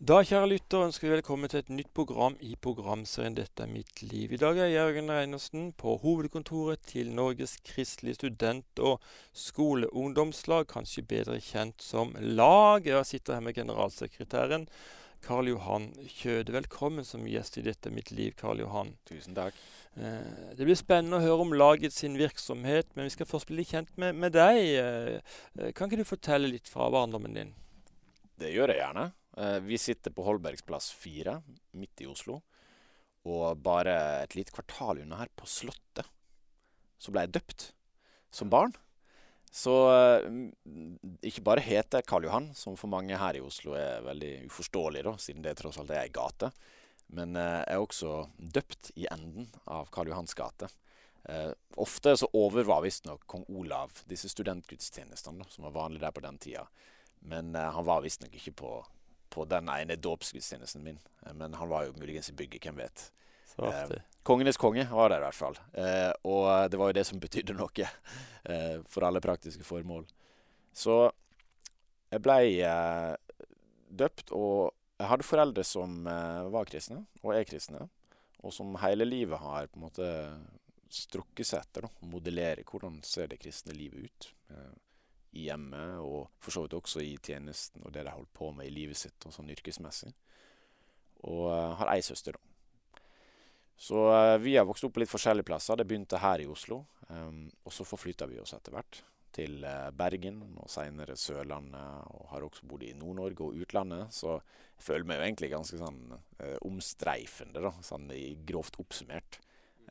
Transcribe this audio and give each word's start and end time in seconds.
Da, 0.00 0.22
kjære 0.24 0.46
lytter, 0.48 0.86
ønsker 0.86 1.04
vi 1.04 1.10
velkommen 1.12 1.50
til 1.52 1.60
et 1.60 1.66
nytt 1.68 1.90
program 1.92 2.32
i 2.40 2.54
programserien 2.56 3.34
'Dette 3.36 3.66
er 3.66 3.68
mitt 3.68 3.98
liv'. 4.00 4.32
I 4.32 4.38
dag 4.40 4.56
er 4.56 4.70
Jørgen 4.72 5.12
Reinersen 5.12 5.74
på 5.76 5.98
hovedkontoret 6.00 6.80
til 6.88 7.10
Norges 7.12 7.58
kristelige 7.60 8.16
student- 8.16 8.80
og 8.80 9.02
skoleungdomslag, 9.34 10.64
kanskje 10.72 11.04
bedre 11.04 11.36
kjent 11.36 11.82
som 11.82 12.16
LAG. 12.16 12.86
Jeg 12.86 13.06
sitter 13.06 13.34
her 13.34 13.40
med 13.40 13.54
generalsekretæren 13.54 14.66
Karl 15.20 15.48
Johan 15.48 15.92
Kjøde. 16.08 16.52
Velkommen 16.52 17.04
som 17.04 17.28
gjest 17.28 17.58
i 17.58 17.60
'Dette 17.60 17.90
er 17.90 17.92
mitt 17.92 18.10
liv', 18.10 18.36
Karl 18.36 18.58
Johan. 18.58 18.96
Tusen 19.04 19.34
takk. 19.34 19.52
Eh, 19.98 20.56
det 20.56 20.64
blir 20.64 20.80
spennende 20.80 21.18
å 21.18 21.26
høre 21.28 21.44
om 21.44 21.52
laget 21.52 21.92
sin 21.92 22.16
virksomhet, 22.16 22.86
men 22.96 23.04
vi 23.04 23.10
skal 23.10 23.26
først 23.26 23.48
bli 23.48 23.64
kjent 23.64 23.98
med, 23.98 24.14
med 24.14 24.32
deg. 24.32 24.56
Eh, 24.80 25.72
kan 25.72 25.90
ikke 25.90 26.00
du 26.00 26.04
fortelle 26.04 26.48
litt 26.48 26.68
fra 26.68 26.88
barndommen 26.88 27.34
din? 27.34 27.54
Det 28.38 28.48
gjør 28.48 28.68
jeg 28.68 28.80
gjerne. 28.80 29.12
Eh, 29.40 29.60
vi 29.60 29.78
sitter 29.78 30.10
på 30.10 30.24
Holbergsplass 30.26 30.92
4, 30.92 31.38
midt 31.72 32.02
i 32.04 32.08
Oslo. 32.10 32.40
Og 33.28 33.60
bare 33.60 33.94
et 34.24 34.36
lite 34.36 34.52
kvartal 34.52 35.02
unna 35.02 35.20
her, 35.20 35.30
på 35.36 35.48
Slottet, 35.48 36.08
så 37.00 37.12
ble 37.12 37.24
jeg 37.24 37.36
døpt 37.38 37.70
som 38.32 38.52
barn. 38.52 38.74
Så 39.50 39.72
eh, 39.92 40.26
ikke 41.26 41.44
bare 41.46 41.64
heter 41.64 42.00
jeg 42.00 42.08
Karl 42.10 42.28
Johan, 42.28 42.50
som 42.56 42.76
for 42.80 42.92
mange 42.92 43.16
her 43.18 43.38
i 43.38 43.42
Oslo 43.44 43.74
er 43.78 44.04
veldig 44.04 44.34
uforståelig, 44.50 45.06
da, 45.08 45.16
siden 45.18 45.46
det 45.46 45.56
tross 45.60 45.80
alt 45.80 45.92
er 45.94 46.04
ei 46.04 46.12
gate. 46.14 46.52
Men 47.16 47.34
eh, 47.36 47.62
jeg 47.64 47.78
er 47.78 47.86
også 47.86 48.14
døpt 48.36 48.92
i 49.00 49.08
enden 49.10 49.48
av 49.66 49.88
Karl 49.94 50.12
Johans 50.12 50.36
gate. 50.36 50.72
ofte 51.76 52.14
så 52.16 52.26
overvar 52.32 52.80
visstnok 52.80 53.26
kong 53.28 53.44
Olav 53.48 53.90
disse 54.08 54.28
studentgudstjenestene, 54.32 55.44
som 55.48 55.66
var 55.66 55.76
vanlig 55.76 56.00
der 56.00 56.14
på 56.16 56.22
den 56.24 56.38
tida. 56.40 56.64
Men 57.20 57.54
han 57.54 57.84
var 57.84 58.00
visstnok 58.00 58.32
ikke 58.34 58.54
på 58.56 58.70
på 59.30 59.46
den 59.48 59.70
ene 59.72 59.96
dåpsgudstjenesten 59.96 60.84
min. 60.84 61.00
Eh, 61.26 61.34
men 61.34 61.54
han 61.58 61.70
var 61.70 61.86
jo 61.86 61.96
muligens 61.98 62.30
i 62.32 62.36
bygget, 62.36 62.68
hvem 62.68 62.82
vet. 62.82 63.06
Eh, 63.60 63.94
kongenes 64.22 64.56
konge 64.60 64.86
var 64.90 65.10
der 65.12 65.20
i 65.20 65.26
hvert 65.26 65.38
fall. 65.38 65.58
Eh, 65.74 66.12
og 66.28 66.70
det 66.70 66.80
var 66.80 66.90
jo 66.90 66.98
det 66.98 67.06
som 67.08 67.20
betydde 67.22 67.56
noe 67.58 67.86
eh, 67.86 68.76
for 68.88 69.06
alle 69.06 69.22
praktiske 69.24 69.66
formål. 69.66 70.06
Så 70.72 71.02
jeg 72.10 72.22
blei 72.24 72.60
eh, 72.66 73.14
døpt, 73.90 74.32
og 74.36 74.72
jeg 75.00 75.10
hadde 75.10 75.26
foreldre 75.26 75.64
som 75.66 76.04
eh, 76.08 76.44
var 76.52 76.68
kristne, 76.70 77.04
og 77.22 77.34
er 77.36 77.48
kristne. 77.48 77.86
Og 78.40 78.54
som 78.56 78.72
hele 78.80 79.04
livet 79.04 79.40
har 79.42 79.68
på 79.68 79.78
en 79.78 79.84
måte 79.84 80.10
strukket 80.90 81.46
seg 81.46 81.62
etter 81.62 81.86
å 81.86 81.90
modellere 82.10 82.64
hvordan 82.66 82.98
ser 83.06 83.28
det 83.30 83.38
kristne 83.42 83.76
livet 83.76 84.08
ut. 84.08 84.30
Eh, 84.50 84.72
i 85.32 85.46
hjemmet, 85.46 86.00
og 86.02 86.30
for 86.42 86.54
så 86.54 86.64
vidt 86.64 86.74
også 86.78 87.02
i 87.04 87.14
tjenesten 87.22 87.84
og 87.84 87.92
det 87.94 88.02
de 88.06 88.14
holdt 88.14 88.32
på 88.34 88.50
med 88.56 88.66
i 88.66 88.74
livet 88.74 88.98
sitt 88.98 89.26
og 89.28 89.34
sånn 89.34 89.50
yrkesmessig. 89.54 90.10
Og 91.28 91.44
uh, 91.52 91.76
har 91.80 91.92
ei 91.94 92.00
søster, 92.04 92.36
da. 92.36 92.46
Så 93.80 94.00
uh, 94.12 94.36
vi 94.42 94.56
har 94.56 94.66
vokst 94.68 94.84
opp 94.84 94.96
på 94.96 95.02
litt 95.02 95.12
forskjellige 95.12 95.48
plasser. 95.48 95.78
Det 95.78 95.86
begynte 95.88 96.20
her 96.20 96.42
i 96.42 96.48
Oslo. 96.50 96.82
Um, 97.08 97.46
og 97.64 97.72
så 97.74 97.86
forflytta 97.88 98.28
vi 98.28 98.40
oss 98.40 98.52
etter 98.56 98.74
hvert 98.76 99.02
til 99.32 99.62
uh, 99.64 99.88
Bergen 99.96 100.42
og 100.60 100.68
seinere 100.72 101.16
Sørlandet. 101.16 102.10
Og 102.16 102.26
har 102.32 102.44
også 102.44 102.66
bodd 102.68 102.84
i 102.88 102.92
Nord-Norge 102.98 103.46
og 103.46 103.62
utlandet. 103.62 104.12
Så 104.16 104.34
jeg 104.36 104.86
føler 104.88 105.08
meg 105.08 105.20
jo 105.20 105.28
egentlig 105.28 105.52
ganske 105.52 105.80
sånn 105.80 106.02
omstreifende, 106.64 107.60
da, 107.60 107.72
sånn 107.84 108.08
grovt 108.48 108.78
oppsummert. 108.80 109.40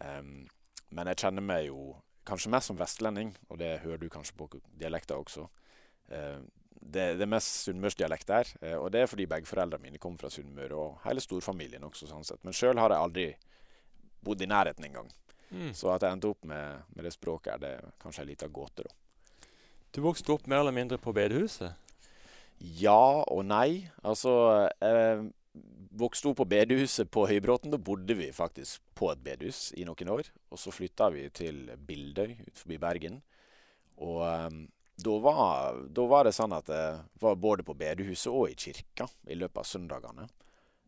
Um, 0.02 0.48
men 0.98 1.12
jeg 1.12 1.22
kjenner 1.22 1.45
meg 1.45 1.67
jo 1.67 1.94
kanskje 2.30 2.52
mest 2.54 2.72
som 2.72 2.80
vestlending, 2.80 3.34
og 3.50 3.60
det 3.62 3.80
hører 3.84 4.02
du 4.02 4.10
kanskje 4.12 4.38
på 4.38 4.48
dialekta 4.80 5.18
også. 5.20 5.48
Eh, 6.10 6.40
det, 6.80 7.06
det, 7.20 7.26
er 7.26 7.32
mest 7.32 7.66
sunnmørsdialekt 7.66 8.30
der, 8.30 8.52
eh, 8.62 8.78
og 8.78 8.92
det 8.94 9.04
er 9.04 9.12
fordi 9.12 9.28
begge 9.30 9.50
foreldrene 9.50 9.90
mine 9.90 10.02
kommer 10.02 10.22
fra 10.22 10.32
Sunnmøre, 10.34 10.78
og 10.78 11.02
hele 11.04 11.24
storfamilien 11.24 11.84
også, 11.86 12.08
sånn 12.10 12.28
sett. 12.28 12.42
Men 12.48 12.56
sjøl 12.56 12.80
har 12.80 12.96
jeg 12.96 13.08
aldri 13.08 13.28
bodd 14.24 14.42
i 14.44 14.50
nærheten 14.50 14.88
engang. 14.88 15.12
Mm. 15.50 15.74
Så 15.76 15.90
at 15.92 16.06
jeg 16.06 16.16
endte 16.16 16.30
opp 16.30 16.46
med, 16.48 16.86
med 16.96 17.06
det 17.08 17.14
språket 17.16 17.54
her, 17.56 17.62
det 17.62 17.76
er 17.78 17.94
kanskje 18.02 18.23
en 18.23 18.32
liten 18.32 18.54
gåte, 18.54 18.86
da. 18.86 18.95
Du 19.89 20.04
vokste 20.06 20.36
opp 20.36 20.45
mer 20.45 20.62
eller 20.62 20.76
mindre 20.76 21.00
på 21.02 21.12
bedehuset? 21.18 21.73
Ja 22.60 23.23
og 23.23 23.42
nei. 23.48 23.89
Altså, 24.06 24.32
jeg 24.84 25.32
vokste 25.99 26.30
opp 26.30 26.39
på 26.42 26.47
bedehuset 26.49 27.09
på 27.11 27.25
Høybråten. 27.30 27.73
Da 27.73 27.80
bodde 27.81 28.15
vi 28.17 28.31
faktisk 28.36 28.81
på 28.97 29.11
et 29.14 29.23
bedehus 29.23 29.70
i 29.77 29.86
noen 29.87 30.11
år. 30.15 30.30
Og 30.52 30.61
så 30.61 30.73
flytta 30.73 31.09
vi 31.14 31.27
til 31.36 31.65
Bildøy 31.87 32.36
utenfor 32.47 32.75
Bergen. 32.81 33.21
Og 33.99 34.21
um, 34.23 34.61
da, 34.99 35.15
var, 35.23 35.80
da 35.95 36.05
var, 36.11 36.27
det 36.27 36.36
sånn 36.37 36.55
at 36.55 36.71
jeg 36.71 36.99
var 37.21 37.39
både 37.39 37.65
på 37.67 37.75
bedehuset 37.80 38.31
og 38.31 38.52
i 38.52 38.58
kirka 38.59 39.09
i 39.27 39.37
løpet 39.39 39.61
av 39.64 39.67
søndagene. 39.67 40.27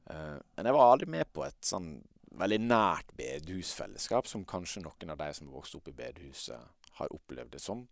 Uh, 0.07 0.37
men 0.55 0.69
jeg 0.69 0.77
var 0.77 0.91
aldri 0.91 1.11
med 1.11 1.31
på 1.33 1.45
et 1.47 1.59
sånn 1.65 1.93
veldig 2.39 2.61
nært 2.63 3.11
bedehusfellesskap 3.19 4.29
som 4.29 4.47
kanskje 4.47 4.85
noen 4.85 5.11
av 5.11 5.19
de 5.19 5.33
som 5.35 5.51
vokste 5.51 5.81
opp 5.81 5.89
i 5.91 5.97
bedehuset, 5.97 6.69
har 6.99 7.15
opplevd 7.15 7.55
det 7.55 7.63
som. 7.63 7.83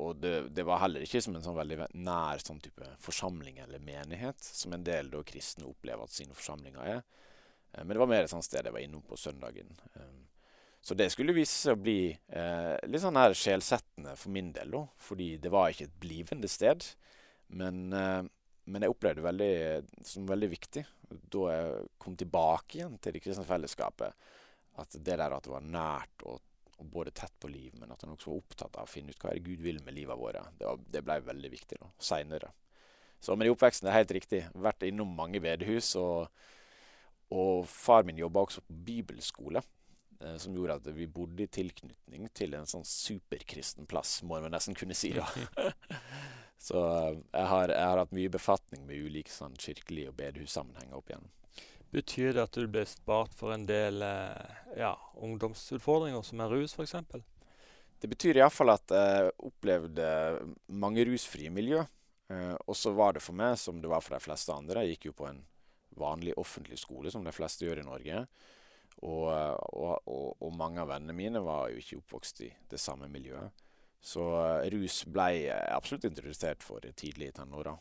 Og 0.00 0.16
det, 0.16 0.48
det, 0.56 0.64
var 0.64 0.80
heller 0.80 1.04
ikke 1.04 1.20
som 1.22 1.36
en 1.36 1.44
sånn 1.44 1.58
veldig 1.58 1.90
nær 2.00 2.40
sånn 2.40 2.60
type 2.64 2.86
forsamling 3.04 3.60
eller 3.62 3.82
menighet, 3.84 4.40
som 4.40 4.72
en 4.72 4.84
del 4.86 5.10
da 5.12 5.20
kristne 5.26 5.68
opplever 5.68 6.08
at 6.08 6.14
sine 6.14 6.36
forsamlinger 6.36 6.94
er. 6.96 7.02
Eh, 7.72 7.82
men 7.82 7.92
det 7.92 8.00
var 8.02 8.10
mer 8.10 8.24
et 8.24 8.32
sånt 8.32 8.46
sted 8.46 8.64
jeg 8.64 8.74
var 8.74 8.84
innom 8.84 9.04
på 9.04 9.18
søndagen. 9.20 9.76
Eh, 9.94 10.16
så 10.80 10.96
det 10.96 11.10
skulle 11.12 11.36
vise 11.36 11.52
seg 11.52 11.76
å 11.76 11.82
bli 11.82 12.00
eh, 12.08 12.74
litt 12.88 13.02
sånn 13.02 13.18
her 13.18 13.36
sjelsettende 13.36 14.14
for 14.16 14.32
min 14.34 14.52
del, 14.56 14.72
da. 14.72 14.82
Fordi 15.04 15.34
det 15.42 15.52
var 15.52 15.72
ikke 15.72 15.88
et 15.88 16.00
blivende 16.00 16.50
sted. 16.50 16.86
Men, 17.60 17.88
eh, 17.92 18.22
men 18.68 18.84
jeg 18.84 18.94
opplevde 18.94 19.20
det 19.20 19.28
veldig, 19.28 20.04
som 20.06 20.28
veldig 20.28 20.50
viktig 20.52 20.84
da 21.08 21.44
jeg 21.54 21.86
kom 22.00 22.16
tilbake 22.20 22.78
igjen 22.78 22.98
til 23.00 23.16
det 23.16 23.22
kristne 23.24 23.46
fellesskapet. 23.48 24.28
At 24.78 24.94
det 24.96 25.16
der 25.16 25.34
at 25.34 25.44
det 25.44 25.52
var 25.52 25.64
nært 25.64 26.24
og 26.28 26.40
både 26.84 27.10
tett 27.10 27.34
på 27.40 27.48
liv, 27.50 27.74
men 27.80 27.90
at 27.92 28.02
han 28.04 28.12
også 28.14 28.30
var 28.30 28.42
opptatt 28.42 28.76
av 28.78 28.86
å 28.86 28.90
finne 28.90 29.10
ut 29.10 29.18
hva 29.22 29.32
er 29.32 29.40
det 29.40 29.48
Gud 29.48 29.62
vil 29.64 29.80
med 29.84 29.96
livet 29.96 30.18
vårt. 30.18 30.38
Det, 30.58 30.74
det 30.94 31.02
ble 31.06 31.18
veldig 31.26 31.50
viktig 31.52 31.80
da, 31.80 31.90
seinere. 31.98 32.52
Men 33.26 33.48
i 33.48 33.50
oppveksten 33.50 33.88
det 33.88 33.92
er 33.92 33.98
helt 33.98 34.14
riktig. 34.14 34.44
Vært 34.54 34.86
innom 34.86 35.10
mange 35.18 35.40
bedehus. 35.42 35.90
Og, 35.98 36.28
og 37.34 37.66
far 37.68 38.06
min 38.06 38.20
jobba 38.20 38.46
også 38.46 38.62
på 38.64 38.76
bibelskole, 38.86 39.62
eh, 40.22 40.36
som 40.40 40.54
gjorde 40.54 40.78
at 40.78 40.90
vi 40.94 41.08
bodde 41.10 41.44
i 41.44 41.50
tilknytning 41.50 42.28
til 42.36 42.54
en 42.54 42.68
sånn 42.68 42.86
superkristen 42.86 43.88
plass, 43.90 44.20
må 44.22 44.38
man 44.40 44.54
nesten 44.54 44.78
kunne 44.78 44.96
si. 44.96 45.14
da. 45.18 45.26
Så 46.58 46.78
eh, 46.78 47.18
jeg 47.34 47.50
har, 47.52 47.74
jeg 47.74 47.90
har, 47.90 48.04
hatt 48.04 48.14
mye 48.14 48.32
befatning 48.34 48.86
med 48.86 49.08
ulike 49.08 49.34
sånn 49.34 49.58
kirkelige 49.58 50.12
og 50.12 50.18
bedehussammenhenger 50.20 50.98
opp 50.98 51.12
igjennom. 51.12 51.34
Betyr 51.94 52.34
det 52.36 52.44
at 52.44 52.56
du 52.56 52.66
ble 52.68 52.84
spart 52.88 53.32
for 53.36 53.54
en 53.54 53.64
del 53.68 54.02
eh, 54.04 54.56
ja, 54.76 54.92
ungdomsutfordringer, 55.24 56.20
som 56.26 56.42
er 56.44 56.52
rus 56.52 56.76
f.eks.? 56.76 56.98
Det 57.98 58.10
betyr 58.12 58.38
iallfall 58.38 58.74
at 58.74 58.92
jeg 58.94 59.30
opplevde 59.48 60.08
mange 60.68 61.06
rusfrie 61.08 61.50
miljø. 61.50 61.80
Eh, 62.28 62.54
og 62.66 62.76
så 62.76 62.92
var 62.92 63.16
det 63.16 63.24
for 63.24 63.36
meg 63.38 63.56
som 63.60 63.80
det 63.80 63.88
var 63.90 64.04
for 64.04 64.18
de 64.18 64.20
fleste 64.26 64.52
andre. 64.52 64.84
Jeg 64.84 64.98
gikk 64.98 65.08
jo 65.08 65.16
på 65.22 65.30
en 65.30 65.40
vanlig 65.98 66.36
offentlig 66.38 66.78
skole, 66.78 67.10
som 67.10 67.24
de 67.24 67.32
fleste 67.34 67.64
gjør 67.64 67.80
i 67.80 67.88
Norge. 67.88 68.20
Og, 68.98 69.26
og, 69.30 70.04
og, 70.10 70.28
og 70.42 70.54
mange 70.58 70.82
av 70.82 70.92
vennene 70.92 71.16
mine 71.16 71.42
var 71.42 71.70
jo 71.70 71.80
ikke 71.80 72.02
oppvokst 72.02 72.44
i 72.44 72.52
det 72.68 72.80
samme 72.82 73.08
miljøet. 73.10 73.64
Så 73.98 74.22
uh, 74.22 74.62
rus 74.70 75.00
ble 75.10 75.28
jeg 75.40 75.74
absolutt 75.74 76.06
introdusert 76.06 76.62
for 76.62 76.84
tidlig 76.94 77.32
i 77.32 77.36
tenåra. 77.40 77.74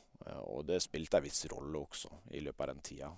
Og 0.49 0.65
det 0.65 0.79
spilte 0.83 1.19
en 1.19 1.25
viss 1.27 1.45
rolle 1.51 1.77
også 1.77 2.09
i 2.33 2.41
løpet 2.43 2.63
av 2.63 2.71
den 2.71 2.85
tida. 2.85 3.09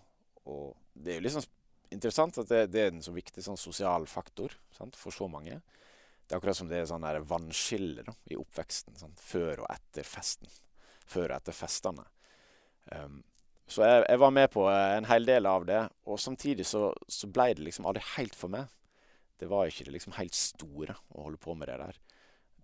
Og 0.50 0.76
det 0.94 1.14
er 1.14 1.20
jo 1.20 1.26
liksom 1.28 1.48
interessant 1.94 2.38
at 2.42 2.50
det, 2.50 2.64
det 2.74 2.82
er 2.84 2.92
en 2.94 3.04
så 3.06 3.14
viktig 3.16 3.44
sånn 3.44 3.60
sosial 3.60 4.06
faktor 4.10 4.54
sant, 4.76 4.98
for 5.00 5.16
så 5.16 5.30
mange. 5.32 5.60
Det 6.26 6.36
er 6.36 6.42
akkurat 6.42 6.60
som 6.60 6.70
det 6.70 6.82
er 6.82 6.90
sånn 6.90 7.08
vannskille 7.30 8.06
i 8.30 8.38
oppveksten. 8.38 8.98
Sant, 9.00 9.22
før 9.22 9.64
og 9.64 9.72
etter 9.74 10.06
festen. 10.06 10.50
Før 11.10 11.32
og 11.32 11.40
etter 11.40 11.58
festene. 11.58 12.06
Um, 12.94 13.24
så 13.70 13.86
jeg, 13.86 14.04
jeg, 14.08 14.20
var 14.22 14.34
med 14.34 14.48
på 14.54 14.66
eh, 14.70 14.96
en 14.98 15.08
hel 15.10 15.26
del 15.26 15.46
av 15.50 15.66
det. 15.70 15.82
Og 16.10 16.22
samtidig 16.22 16.66
så, 16.66 16.88
så 17.06 17.30
ble 17.30 17.52
det 17.58 17.66
liksom 17.66 17.90
aldri 17.90 18.06
helt 18.16 18.38
for 18.38 18.54
meg. 18.54 18.70
Det 19.40 19.50
var 19.50 19.70
ikke 19.70 19.86
det 19.88 19.96
liksom 19.96 20.16
helt 20.18 20.38
store 20.38 20.98
å 21.14 21.26
holde 21.28 21.42
på 21.42 21.54
med 21.58 21.70
det 21.70 21.78
der. 21.82 22.00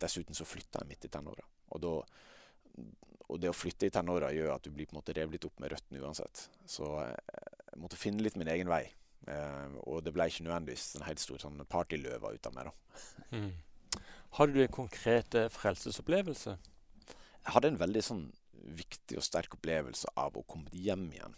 Dessuten 0.01 0.37
så 0.37 0.47
flytta 0.49 0.81
jeg 0.81 0.91
midt 0.91 1.05
i 1.07 1.13
tenåra. 1.13 1.45
Og 1.73 1.85
og 3.25 3.39
det 3.41 3.49
å 3.49 3.55
flytte 3.57 3.87
i 3.87 3.93
tenåra 3.93 4.31
gjør 4.33 4.51
at 4.53 4.65
du 4.65 4.73
blir 4.73 4.87
på 4.87 4.95
en 4.95 4.99
måte 4.99 5.13
revet 5.15 5.37
litt 5.37 5.45
opp 5.47 5.61
med 5.63 5.71
røttene 5.73 6.01
uansett. 6.03 6.43
Så 6.69 6.89
eh, 7.01 7.54
jeg 7.75 7.83
måtte 7.83 7.99
finne 7.99 8.23
litt 8.23 8.37
min 8.39 8.47
egen 8.47 8.71
vei. 8.71 8.85
Uh, 9.25 9.75
og 9.89 10.03
det 10.05 10.13
ble 10.13 10.27
ikke 10.29 10.45
nødvendigvis 10.45 10.95
en 10.95 11.05
helt 11.07 11.21
stor 11.21 11.41
sånn 11.41 11.59
partyløve 11.67 12.35
ut 12.37 12.47
av 12.47 12.55
meg. 12.55 12.69
da. 12.69 13.03
Mm. 13.35 14.01
Hadde 14.37 14.55
du 14.55 14.61
en 14.63 14.75
konkret 14.77 15.35
uh, 15.35 15.49
frelsesopplevelse? 15.51 16.55
Jeg 16.55 17.53
hadde 17.55 17.73
en 17.73 17.81
veldig 17.81 18.03
sånn 18.05 18.25
viktig 18.79 19.19
og 19.19 19.25
sterk 19.25 19.57
opplevelse 19.57 20.13
av 20.17 20.37
å 20.37 20.45
komme 20.47 20.71
hjem 20.71 21.09
igjen 21.11 21.35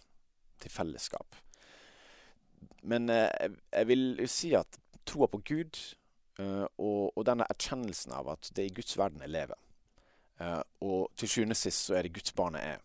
til 0.61 0.73
fellesskap. 0.73 1.39
Men 2.85 3.09
uh, 3.09 3.31
jeg, 3.71 3.87
vil 3.89 4.05
jo 4.21 4.29
si 4.31 4.53
at 4.59 4.77
troa 5.07 5.31
på 5.31 5.41
Gud 5.47 5.79
og, 6.37 7.15
og, 7.15 7.21
denne 7.25 7.47
erkjennelsen 7.49 8.11
av 8.13 8.27
at 8.29 8.51
det 8.53 8.61
er 8.61 8.67
i 8.69 8.73
Guds 8.77 8.93
verden 8.99 9.23
jeg 9.23 9.31
lever, 9.33 9.57
og 10.85 11.07
til 11.17 11.31
sjuende 11.31 11.55
og 11.55 11.57
sist 11.57 11.87
så 11.87 11.95
er 11.97 12.05
det 12.05 12.11
Guds 12.13 12.35
barn 12.37 12.59
jeg 12.59 12.75
er, 12.75 12.83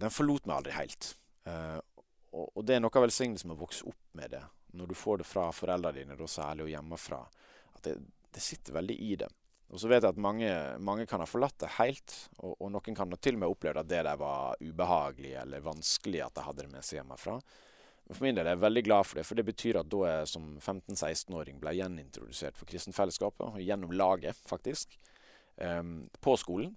den 0.00 0.14
forlot 0.14 0.48
meg 0.48 0.54
aldri 0.56 0.72
helt. 0.78 1.10
Uh, 1.44 1.82
og, 2.32 2.64
det 2.64 2.76
er 2.76 2.82
noe 2.82 2.96
av 2.96 3.06
velsignelsen 3.06 3.50
med 3.50 3.58
å 3.58 3.64
vokse 3.66 3.86
opp 3.88 4.02
med 4.18 4.32
det, 4.32 4.42
når 4.78 4.92
du 4.92 4.96
får 4.96 5.20
det 5.20 5.28
fra 5.28 5.50
foreldrene 5.52 5.98
dine, 6.00 6.16
da 6.16 6.28
særlig, 6.30 6.66
og 6.66 6.72
hjemmefra. 6.72 7.20
At 7.76 7.82
det, 7.86 7.96
det, 8.32 8.42
sitter 8.42 8.78
veldig 8.78 8.96
i 9.04 9.16
det. 9.20 9.28
Og 9.72 9.80
så 9.80 9.88
vet 9.88 10.04
jeg 10.04 10.12
at 10.12 10.20
mange, 10.20 10.48
mange 10.84 11.06
kan 11.08 11.20
ha 11.22 11.26
forlatt 11.28 11.58
det 11.62 11.74
helt, 11.78 12.14
og, 12.38 12.54
og, 12.58 12.70
noen 12.72 12.96
kan 12.96 13.12
ha 13.12 13.18
til 13.20 13.36
og 13.36 13.42
med 13.42 13.52
opplevd 13.54 13.82
at 13.82 13.92
det 13.92 14.02
der 14.08 14.20
var 14.20 14.60
ubehagelig 14.60 15.36
eller 15.42 15.64
vanskelig 15.64 16.24
at 16.24 16.36
de 16.36 16.46
hadde 16.48 16.66
det 16.66 16.72
med 16.72 16.88
seg 16.88 17.00
hjemmefra. 17.00 17.38
Men 18.02 18.18
for 18.18 18.26
min 18.26 18.36
del 18.36 18.48
er 18.48 18.56
jeg 18.56 18.64
veldig 18.64 18.84
glad 18.88 19.08
for 19.08 19.20
det, 19.20 19.24
for 19.28 19.38
det 19.38 19.46
betyr 19.48 19.78
at 19.80 19.88
da 19.92 20.02
jeg 20.08 20.28
som 20.32 20.48
15-16-åring 20.58 21.60
ble 21.62 21.76
gjenintrodusert 21.78 22.58
for 22.58 22.68
kristenfellesskapet, 22.68 23.60
gjennom 23.64 23.94
laget, 23.96 24.40
faktisk, 24.48 24.98
um, 25.56 25.94
på 26.20 26.36
skolen. 26.40 26.74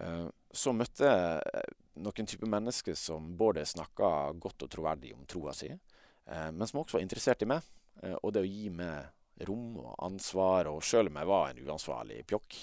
Uh, 0.00 0.28
så 0.52 0.72
møtte 0.76 1.08
jeg 1.08 1.64
noen 2.02 2.28
type 2.28 2.48
mennesker 2.48 2.96
som 2.98 3.32
både 3.38 3.64
snakka 3.68 4.32
godt 4.40 4.66
og 4.66 4.72
troverdig 4.72 5.12
om 5.16 5.26
troa 5.28 5.54
si, 5.56 5.68
uh, 5.72 6.48
men 6.52 6.64
som 6.68 6.80
også 6.80 6.98
var 6.98 7.04
interessert 7.04 7.44
i 7.44 7.50
meg, 7.50 7.66
uh, 8.04 8.16
og 8.22 8.32
det 8.32 8.44
å 8.44 8.48
gi 8.48 8.70
meg 8.72 9.44
rom 9.48 9.76
og 9.82 9.92
ansvar. 10.06 10.70
Og 10.72 10.82
selv 10.86 11.12
om 11.12 11.20
jeg 11.20 11.30
var 11.32 11.50
en 11.50 11.62
uansvarlig 11.66 12.22
pjokk 12.30 12.58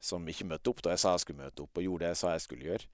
som 0.00 0.28
ikke 0.28 0.48
møtte 0.48 0.72
opp 0.72 0.82
da 0.84 0.94
jeg 0.94 1.02
sa 1.02 1.14
jeg 1.16 1.26
skulle 1.26 1.44
møte 1.44 1.64
opp, 1.64 1.76
og 1.76 1.86
gjorde 1.86 2.06
det 2.06 2.12
jeg 2.14 2.20
sa 2.22 2.34
jeg 2.34 2.44
skulle 2.46 2.68
gjøre, 2.70 2.90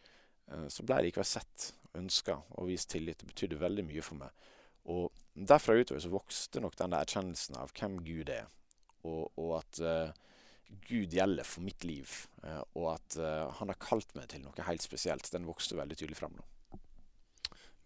så 0.72 0.84
ble 0.86 0.96
jeg 0.96 1.06
likevel 1.08 1.26
sett 1.26 1.66
ønska 1.98 2.36
og 2.58 2.68
vist 2.70 2.90
tillit. 2.90 3.18
Det 3.20 3.28
betydde 3.30 3.58
veldig 3.60 3.84
mye 3.86 4.04
for 4.04 4.18
meg. 4.20 4.46
Og 4.90 5.14
derfra 5.34 5.76
utover 5.78 6.02
så 6.02 6.12
vokste 6.12 6.62
nok 6.62 6.76
den 6.78 6.94
der 6.94 7.04
erkjennelsen 7.04 7.58
av 7.60 7.74
hvem 7.76 7.98
Gud 8.06 8.30
er, 8.32 8.46
og, 9.06 9.32
og 9.38 9.56
at 9.60 9.80
uh, 9.82 10.14
Gud 10.86 11.14
gjelder 11.14 11.46
for 11.46 11.64
mitt 11.66 11.84
liv, 11.86 12.10
uh, 12.44 12.62
og 12.78 12.92
at 12.96 13.18
uh, 13.20 13.48
han 13.58 13.72
har 13.72 13.80
kalt 13.82 14.14
meg 14.18 14.28
til 14.32 14.44
noe 14.44 14.66
helt 14.68 14.84
spesielt. 14.84 15.30
Den 15.32 15.48
vokste 15.48 15.78
veldig 15.78 15.98
tydelig 15.98 16.18
frem 16.18 16.36
nå. 16.36 16.46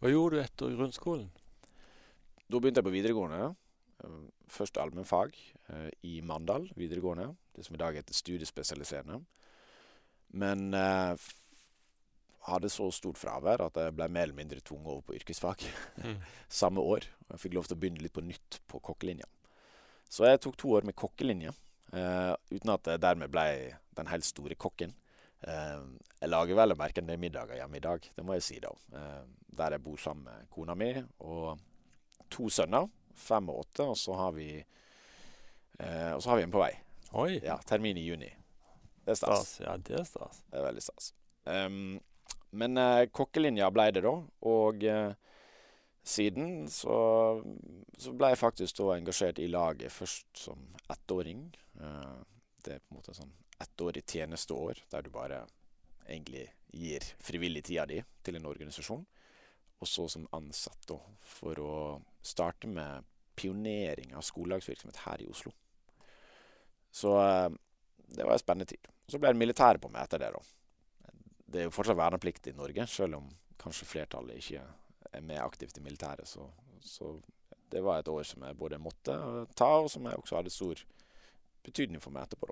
Hva 0.00 0.12
gjorde 0.12 0.38
du 0.38 0.44
etter 0.44 0.77
grunnskolen? 0.79 1.29
Da 2.50 2.59
begynte 2.59 2.81
jeg 2.81 2.88
på 2.88 2.94
videregående. 2.94 3.50
Først 4.50 4.79
allmennfag 4.81 5.37
i 6.09 6.15
Mandal 6.25 6.65
videregående, 6.73 7.29
det 7.55 7.67
som 7.67 7.77
i 7.77 7.81
dag 7.82 7.99
heter 7.99 8.17
studiespesialiserende. 8.17 9.19
Men 10.41 10.73
hadde 12.49 12.71
så 12.73 12.88
stort 12.94 13.21
fravær 13.21 13.67
at 13.67 13.79
jeg 13.79 13.94
ble 13.97 14.09
mer 14.12 14.29
eller 14.29 14.38
mindre 14.38 14.62
tvunget 14.65 14.93
over 14.94 15.05
på 15.09 15.17
yrkesfag 15.19 15.67
mm. 16.05 16.17
samme 16.49 16.81
år. 16.81 17.06
Og 17.27 17.35
jeg 17.35 17.44
fikk 17.44 17.59
lov 17.59 17.69
til 17.69 17.77
å 17.77 17.82
begynne 17.82 18.05
litt 18.05 18.17
på 18.17 18.25
nytt 18.25 18.61
på 18.71 18.81
kokkelinja. 18.88 19.29
Så 20.11 20.27
jeg 20.27 20.41
tok 20.43 20.56
to 20.59 20.73
år 20.75 20.87
med 20.88 20.97
kokkelinja, 20.99 21.53
uh, 21.94 22.34
uten 22.50 22.75
at 22.75 22.90
jeg 22.92 23.02
dermed 23.02 23.32
ble 23.32 23.46
den 23.98 24.10
helt 24.10 24.26
store 24.26 24.56
kokken. 24.60 24.94
Uh, 25.40 25.96
jeg 26.20 26.31
lager 26.31 26.58
vel 26.58 26.75
å 26.75 26.78
merke 26.78 27.02
en 27.02 27.08
del 27.10 27.20
middager 27.20 27.60
hjemme 27.60 27.78
i 27.78 27.84
dag, 27.84 28.10
det 28.16 28.25
må 28.26 28.37
jeg 28.37 28.46
si, 28.46 28.58
da. 28.62 28.72
Uh, 28.94 29.25
der 29.60 29.76
jeg 29.76 29.84
bor 29.84 30.00
sammen 30.00 30.28
med 30.28 30.50
kona 30.52 30.76
mi 30.78 30.92
og 31.26 31.58
to 32.31 32.48
sønner, 32.52 32.87
fem 33.19 33.48
og 33.50 33.64
åtte, 33.64 33.88
og 33.92 33.98
så 33.98 34.16
har 34.16 34.37
vi 34.37 34.52
og 35.81 36.20
så 36.20 36.28
har 36.28 36.37
vi 36.37 36.42
en 36.44 36.52
på 36.52 36.60
vei. 36.60 36.75
Oi. 37.16 37.38
Ja, 37.40 37.54
Termin 37.64 37.96
i 37.96 38.02
juni. 38.04 38.28
Det 39.00 39.14
er 39.14 39.16
stas. 39.16 39.54
Ja, 39.62 39.78
det 39.81 39.94
er 39.96 40.04
stas. 40.04 40.43
Det 40.52 40.58
er 40.60 40.66
veldig 40.66 40.82
stas. 40.84 41.06
Um, 41.48 41.94
men 42.52 42.76
kokkelinja 43.16 43.70
ble 43.72 43.86
det, 43.96 44.02
da. 44.04 44.12
Og 44.50 44.84
eh, 44.84 45.14
siden 46.02 46.69
så, 46.69 46.97
så, 47.99 48.12
ble 48.17 48.32
jeg 48.32 48.41
faktisk 48.41 48.81
da 48.81 48.94
engasjert 48.97 49.41
i 49.43 49.49
laget 49.50 49.93
først 49.93 50.44
som 50.47 50.62
ettåring. 50.91 51.47
Eh, 51.81 52.19
det 52.64 52.76
er 52.76 52.82
på 52.82 52.94
en 52.94 53.00
måte 53.00 53.17
sånn 53.17 53.32
ettårig 53.61 54.05
tjenesteår 54.08 54.82
der 54.93 55.05
du 55.05 55.11
bare 55.12 55.43
egentlig 56.06 56.47
gir 56.73 57.05
frivillig 57.20 57.64
tida 57.69 57.87
di 57.88 58.00
til 58.25 58.38
en 58.38 58.49
organisasjon. 58.50 59.05
Og 59.81 59.88
så 59.88 60.06
som 60.12 60.29
ansatt 60.37 60.88
da, 60.88 60.99
for 61.25 61.61
å 61.64 61.75
starte 62.20 62.69
med 62.69 63.06
pionering 63.37 64.12
av 64.17 64.25
skolelagsvirksomhet 64.26 65.05
her 65.06 65.23
i 65.25 65.29
Oslo. 65.31 65.53
Så 66.93 67.14
eh, 67.23 67.50
det 68.11 68.25
var 68.25 68.35
en 68.35 68.43
spennende 68.43 68.73
tid. 68.73 68.88
Så 69.11 69.19
ble 69.19 69.32
det 69.32 69.41
militæret 69.41 69.82
på 69.82 69.91
meg 69.93 70.05
etter 70.05 70.20
det, 70.23 70.32
da 70.35 70.43
det 71.50 71.62
er 71.62 71.67
jo 71.67 71.75
fortsatt 71.75 71.99
verneplikt 71.99 72.46
i 72.50 72.55
Norge, 72.55 72.87
selv 72.87 73.19
om 73.19 73.31
kanskje 73.61 73.88
flertallet 73.88 74.38
ikke 74.38 74.62
med 75.18 75.42
aktivt 75.42 75.78
i 75.78 75.84
militæret. 75.84 76.28
Så, 76.28 76.46
så, 76.80 77.16
det 77.70 77.82
var 77.82 78.00
et 78.00 78.08
år 78.10 78.24
som 78.26 78.42
jeg 78.46 78.58
både 78.58 78.80
måtte 78.82 79.14
ta, 79.58 79.68
og 79.82 79.90
som 79.90 80.06
jeg 80.06 80.18
også 80.18 80.40
hadde 80.40 80.54
stor 80.54 80.80
betydning 81.66 82.02
for 82.02 82.14
meg 82.14 82.26
etterpå. 82.26 82.50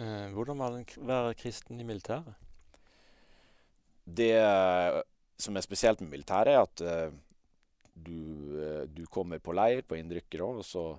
Eh, 0.00 0.30
hvordan 0.34 0.58
var 0.58 0.74
det 0.74 0.98
å 0.98 1.08
være 1.08 1.36
kristen 1.38 1.80
i 1.80 1.86
militæret? 1.86 2.32
Det 4.04 4.34
som 5.40 5.56
er 5.56 5.64
spesielt 5.64 6.00
med 6.02 6.12
militæret, 6.12 6.52
er 6.52 6.62
at 6.62 6.82
uh, 6.84 7.14
du, 7.94 8.84
du, 8.90 9.04
kommer 9.06 9.40
på 9.40 9.54
leir 9.56 9.84
på 9.86 9.96
innrykket, 9.96 10.42
og, 10.44 10.60
og, 10.76 10.98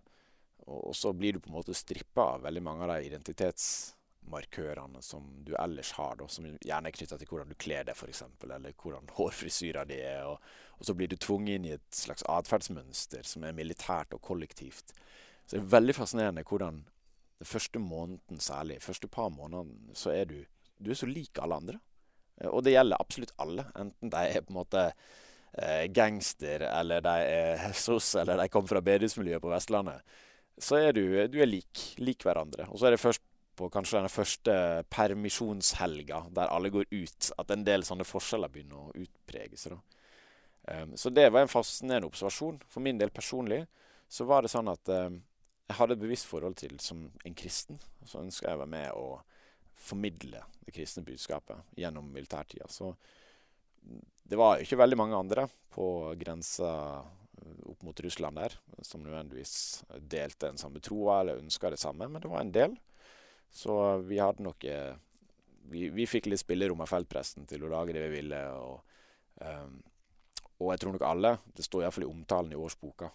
og, 0.65 0.95
så 0.95 1.13
blir 1.13 1.35
du 1.35 1.41
på 1.43 1.51
en 1.51 1.57
måte 1.59 1.75
strippa 1.77 2.31
av 2.35 2.45
veldig 2.47 2.63
mange 2.65 2.85
av 2.85 2.95
de 2.95 3.09
identitets 3.09 3.94
markørene 4.31 5.01
som 5.05 5.27
du 5.45 5.53
ellers 5.59 5.91
har, 5.97 6.15
da, 6.19 6.27
som 6.31 6.47
gjerne 6.47 6.89
er 6.89 6.95
knytta 6.95 7.17
til 7.19 7.29
hvordan 7.29 7.51
du 7.51 7.57
kler 7.61 7.85
deg, 7.87 7.97
f.eks., 7.97 8.23
eller 8.43 8.73
hvordan 8.81 9.11
hårfrisyra 9.17 9.85
di 9.89 9.99
er. 10.01 10.25
Og, 10.29 10.51
og, 10.77 10.85
så 10.87 10.95
blir 10.97 11.11
du 11.11 11.17
tvunget 11.21 11.59
inn 11.59 11.69
i 11.69 11.75
et 11.77 11.87
slags 11.95 12.25
atferdsmønster 12.31 13.25
som 13.27 13.45
er 13.45 13.57
militært 13.57 14.15
og 14.17 14.23
kollektivt. 14.25 14.95
Så 15.45 15.57
det 15.57 15.63
er 15.63 15.73
veldig 15.75 15.97
fascinerende 15.97 16.45
hvordan 16.47 16.83
den 17.35 17.49
første 17.49 17.79
måneden 17.79 18.39
særlig, 18.39 18.81
første 18.81 19.07
par 19.11 19.29
månedene, 19.29 19.93
så 19.97 20.13
er 20.15 20.29
du, 20.29 20.39
du 20.79 20.91
er 20.91 20.99
så 20.99 21.09
lik 21.09 21.41
alle 21.43 21.59
andre. 21.61 21.79
Eh, 22.41 22.49
og 22.49 22.63
det 22.65 22.75
gjelder 22.75 23.01
absolutt 23.01 23.35
alle, 23.41 23.67
enten 23.75 24.11
de 24.13 24.25
er 24.25 24.45
på 24.45 24.53
en 24.53 24.59
måte 24.61 24.85
eh, 24.89 25.85
gangster, 25.93 26.65
eller 26.69 27.03
de 27.05 27.15
er 27.35 27.67
SOS, 27.85 28.15
eller 28.23 28.41
de 28.41 28.49
kommer 28.53 28.71
fra 28.71 28.83
bedehusmiljøet 28.85 29.43
på 29.43 29.53
Vestlandet. 29.53 30.17
Så 30.55 30.79
er 30.79 30.95
du, 30.95 31.03
du 31.27 31.41
er 31.43 31.49
lik, 31.49 31.81
lik 31.99 32.23
hverandre. 32.23 32.69
Og 32.71 32.79
så 32.79 32.87
er 32.87 32.95
det 32.95 33.03
først 33.03 33.23
på 33.55 33.69
kanskje 33.71 34.01
den 34.03 34.11
første 34.11 34.55
permisjonshelga, 34.91 36.25
der 36.35 36.51
alle 36.51 36.71
går 36.73 36.89
ut, 36.91 37.29
at 37.39 37.51
en 37.53 37.63
del 37.67 37.85
sånne 37.87 38.07
forskjeller 38.07 38.51
begynner 38.51 38.89
å 38.89 39.05
utprege 39.05 39.59
seg. 39.59 39.77
Um, 40.65 40.95
så 40.97 41.11
det 41.13 41.29
var 41.29 41.45
en 41.45 41.51
fascinerende 41.51 42.09
observasjon. 42.09 42.59
For 42.69 42.83
min 42.83 42.99
del 42.99 43.13
personlig 43.13 43.63
så 44.11 44.25
var 44.27 44.43
det 44.43 44.51
sånn 44.53 44.71
at 44.71 44.91
um, 44.91 45.19
jeg 45.65 45.77
hadde 45.79 45.97
et 45.97 46.03
bevisst 46.03 46.29
forhold 46.29 46.57
til 46.59 46.77
som 46.83 47.05
en 47.25 47.37
kristen. 47.37 47.79
Så 48.05 48.21
ønska 48.21 48.49
jeg 48.49 48.57
å 48.57 48.63
være 48.63 48.73
med 48.73 48.89
og 48.97 49.21
formidle 49.75 50.41
det 50.65 50.73
kristne 50.75 51.03
budskapet 51.05 51.77
gjennom 51.77 52.07
militærtida. 52.13 52.67
Så 52.69 52.93
det 54.25 54.39
var 54.39 54.61
ikke 54.61 54.79
veldig 54.79 54.97
mange 54.97 55.17
andre 55.17 55.45
på 55.73 55.87
grensa 56.17 56.69
eh, 57.03 57.57
opp 57.69 57.83
mot 57.85 57.99
Russland 58.01 58.39
der 58.39 58.55
som 58.81 59.03
nødvendigvis 59.03 59.83
delte 59.99 60.49
den 60.49 60.61
samme 60.61 60.81
troa 60.81 61.19
eller 61.21 61.41
ønska 61.43 61.69
det 61.73 61.81
samme, 61.81 62.07
men 62.07 62.23
det 62.23 62.31
var 62.31 62.41
en 62.41 62.53
del. 62.55 62.77
Så 63.55 63.73
vi 64.03 64.19
hadde 64.19 64.43
nok 64.43 64.63
eh, 64.67 64.95
vi, 65.71 65.89
vi, 65.89 66.07
fikk 66.07 66.27
litt 66.27 66.41
spillerom 66.41 66.81
av 66.83 66.89
feltpresten 66.91 67.47
til 67.47 67.63
å 67.63 67.71
lage 67.71 67.95
det 67.95 68.03
vi 68.07 68.17
ville. 68.19 68.41
Og, 68.59 68.97
um, 69.39 69.77
og 70.59 70.73
jeg 70.73 70.81
tror 70.81 70.95
nok 70.95 71.05
alle, 71.07 71.31
det 71.55 71.63
står 71.65 71.85
iallfall 71.85 72.05
i 72.05 72.09
omtalen 72.11 72.51
i 72.51 72.59
årsboka, 72.59 73.09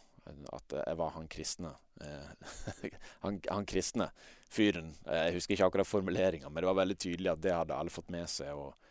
at 0.56 0.76
jeg 0.78 0.98
var 0.98 1.12
han 1.16 1.28
kristne. 1.30 1.74
Eh, 2.00 2.50
han, 3.24 3.40
han, 3.50 3.68
kristne 3.68 4.10
fyren. 4.50 4.94
Jeg 5.06 5.36
husker 5.36 5.56
ikke 5.56 5.70
akkurat 5.70 5.90
formuleringa, 5.90 6.48
men 6.48 6.62
det 6.62 6.70
var 6.70 6.80
veldig 6.80 6.98
tydelig 7.04 7.34
at 7.34 7.44
det 7.44 7.54
hadde 7.56 7.76
alle 7.76 7.94
fått 7.94 8.10
med 8.12 8.28
seg. 8.30 8.56
Og, 8.56 8.90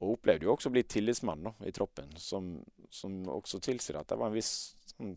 og 0.00 0.16
opplevde 0.16 0.48
jo 0.48 0.56
også 0.56 0.72
å 0.72 0.76
bli 0.76 0.86
tillitsmann 0.88 1.46
da, 1.50 1.54
i 1.68 1.76
troppen, 1.76 2.16
som, 2.20 2.54
som, 2.88 3.22
også 3.36 3.62
tilsier 3.64 4.00
at 4.00 4.08
det 4.10 4.20
var 4.20 4.32
en 4.32 4.36
viss 4.36 4.52
sånn, 4.96 5.16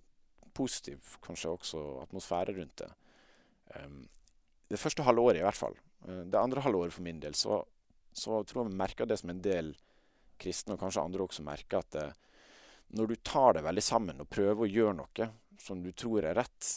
positiv 0.55 1.17
kanskje 1.23 1.51
også 1.55 1.81
atmosfære 2.03 2.59
rundt 2.59 2.81
det. 2.83 2.93
Um, 3.79 4.01
det 4.69 4.79
første 4.79 5.05
halve 5.05 5.25
året 5.25 5.41
i 5.41 5.45
hvert 5.45 5.59
fall. 5.59 5.77
Eh, 6.07 6.23
det 6.29 6.39
andre 6.39 6.63
halve 6.65 6.85
året 6.85 6.95
for 6.95 7.05
min 7.05 7.21
del 7.21 7.37
så, 7.37 7.61
så 8.13 8.41
tror 8.43 8.63
jeg 8.63 8.71
vi 8.71 8.81
merker 8.81 9.09
det 9.09 9.19
som 9.21 9.33
en 9.33 9.43
del 9.43 9.73
kristne, 10.39 10.75
og 10.75 10.83
kanskje 10.83 11.03
andre 11.03 11.25
også 11.25 11.45
merker, 11.45 11.81
at 11.81 11.95
det, 11.95 12.05
eh, 12.11 12.25
når 12.97 13.11
du 13.11 13.15
tar 13.21 13.53
det 13.53 13.65
veldig 13.65 13.83
sammen 13.85 14.21
og 14.23 14.29
prøver 14.33 14.65
å 14.65 14.69
gjøre 14.69 14.95
noe 14.97 15.25
som 15.61 15.83
du 15.83 15.91
tror 15.93 16.25
er 16.25 16.39
rett, 16.39 16.69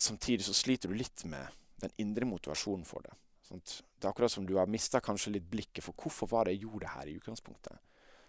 samtidig 0.00 0.42
så 0.48 0.54
sliter 0.56 0.90
du 0.90 0.96
litt 0.98 1.22
med 1.30 1.54
den 1.84 1.92
indre 2.02 2.26
motivasjonen 2.26 2.82
for 2.88 3.04
det. 3.06 3.14
Sånt, 3.44 3.76
det 3.98 4.08
er 4.08 4.10
akkurat 4.10 4.32
som 4.32 4.46
du 4.48 4.56
har 4.56 4.70
mista 4.70 4.98
kanskje 5.04 5.36
litt 5.36 5.46
blikket 5.50 5.84
for 5.84 5.94
hvorfor 6.00 6.30
var 6.32 6.48
det 6.48 6.56
jeg 6.56 6.64
gjorde 6.64 6.86
det 6.86 6.94
her 6.96 7.10
i 7.10 7.16
utgangspunktet. 7.20 7.78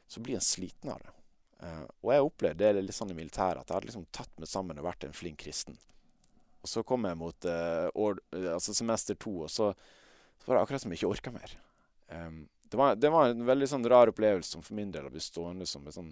Så 0.05 0.21
blir 0.21 0.37
en 0.37 0.45
sliten 0.45 0.91
av 0.93 1.01
det. 1.01 1.13
Uh, 1.63 1.85
og 2.03 2.11
jeg 2.11 2.25
opplevde 2.27 2.71
det 2.75 2.83
litt 2.83 2.97
sånn 2.97 3.13
i 3.13 3.17
militæret, 3.17 3.63
at 3.63 3.71
jeg 3.71 3.77
hadde 3.77 3.89
liksom 3.89 4.05
tatt 4.13 4.41
meg 4.41 4.51
sammen 4.51 4.77
og 4.81 4.85
vært 4.89 5.07
en 5.07 5.15
flink 5.15 5.39
kristen. 5.41 5.79
Og 6.65 6.69
så 6.71 6.81
kom 6.87 7.05
jeg 7.05 7.17
mot 7.19 7.45
uh, 7.45 7.87
år, 8.01 8.19
altså 8.55 8.73
semester 8.73 9.17
to, 9.21 9.43
og 9.45 9.51
så, 9.53 9.69
så, 10.41 10.47
var 10.47 10.57
det 10.57 10.61
akkurat 10.63 10.81
som 10.81 10.93
jeg 10.93 11.03
ikke 11.03 11.11
orka 11.13 11.33
mer. 11.35 11.51
Um, 12.09 12.39
det, 12.65 12.79
var, 12.79 12.95
det, 12.97 13.11
var, 13.13 13.29
en 13.29 13.45
veldig 13.45 13.67
sånn 13.69 13.85
rar 13.91 14.09
opplevelse 14.09 14.55
som 14.55 14.63
for 14.65 14.77
min 14.77 14.89
del 14.93 15.05
har 15.05 15.13
blitt 15.13 15.27
stående 15.27 15.67
som 15.69 15.85
et 15.85 15.93
sånn 15.93 16.09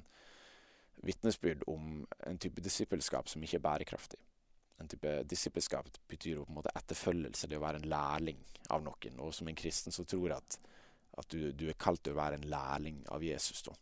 vitnesbyrd 1.04 1.66
om 1.74 2.04
en 2.30 2.38
type 2.38 2.62
disippelskap 2.64 3.32
som 3.32 3.42
ikke 3.44 3.58
er 3.58 3.66
bærekraftig. 3.66 4.22
En 4.82 4.90
type 4.90 5.16
disippelskap 5.30 5.90
betyr 6.10 6.38
jo 6.38 6.46
på 6.46 6.54
en 6.54 6.60
måte 6.60 6.74
etterfølgelse, 6.78 7.50
det 7.50 7.58
å 7.58 7.64
være 7.66 7.82
en 7.82 7.90
lærling 7.90 8.40
av 8.74 8.86
noen. 8.86 9.18
Og 9.26 9.34
som 9.36 9.50
en 9.50 9.58
kristen 9.58 9.96
så 9.96 10.06
tror 10.06 10.30
jeg 10.30 10.38
at, 10.38 10.60
at 11.22 11.34
du, 11.34 11.50
du, 11.52 11.66
er 11.72 11.80
kalt 11.80 12.04
til 12.06 12.14
å 12.16 12.22
være 12.22 12.40
en 12.40 12.48
lærling 12.52 13.02
av 13.14 13.26
Jesus. 13.26 13.66
da. 13.66 13.76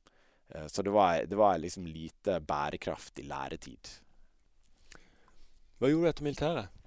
Eh, 0.55 0.67
så 0.71 0.87
det 0.87 0.95
var, 0.95 1.25
det 1.27 1.39
var 1.39 1.59
liksom 1.59 1.87
lite 1.87 2.39
bærekraftig 2.39 3.27
læretid. 3.27 3.91
Hva 5.81 5.89
gjorde 5.89 6.05
du 6.05 6.09
etter 6.11 6.25
militæret? 6.27 6.81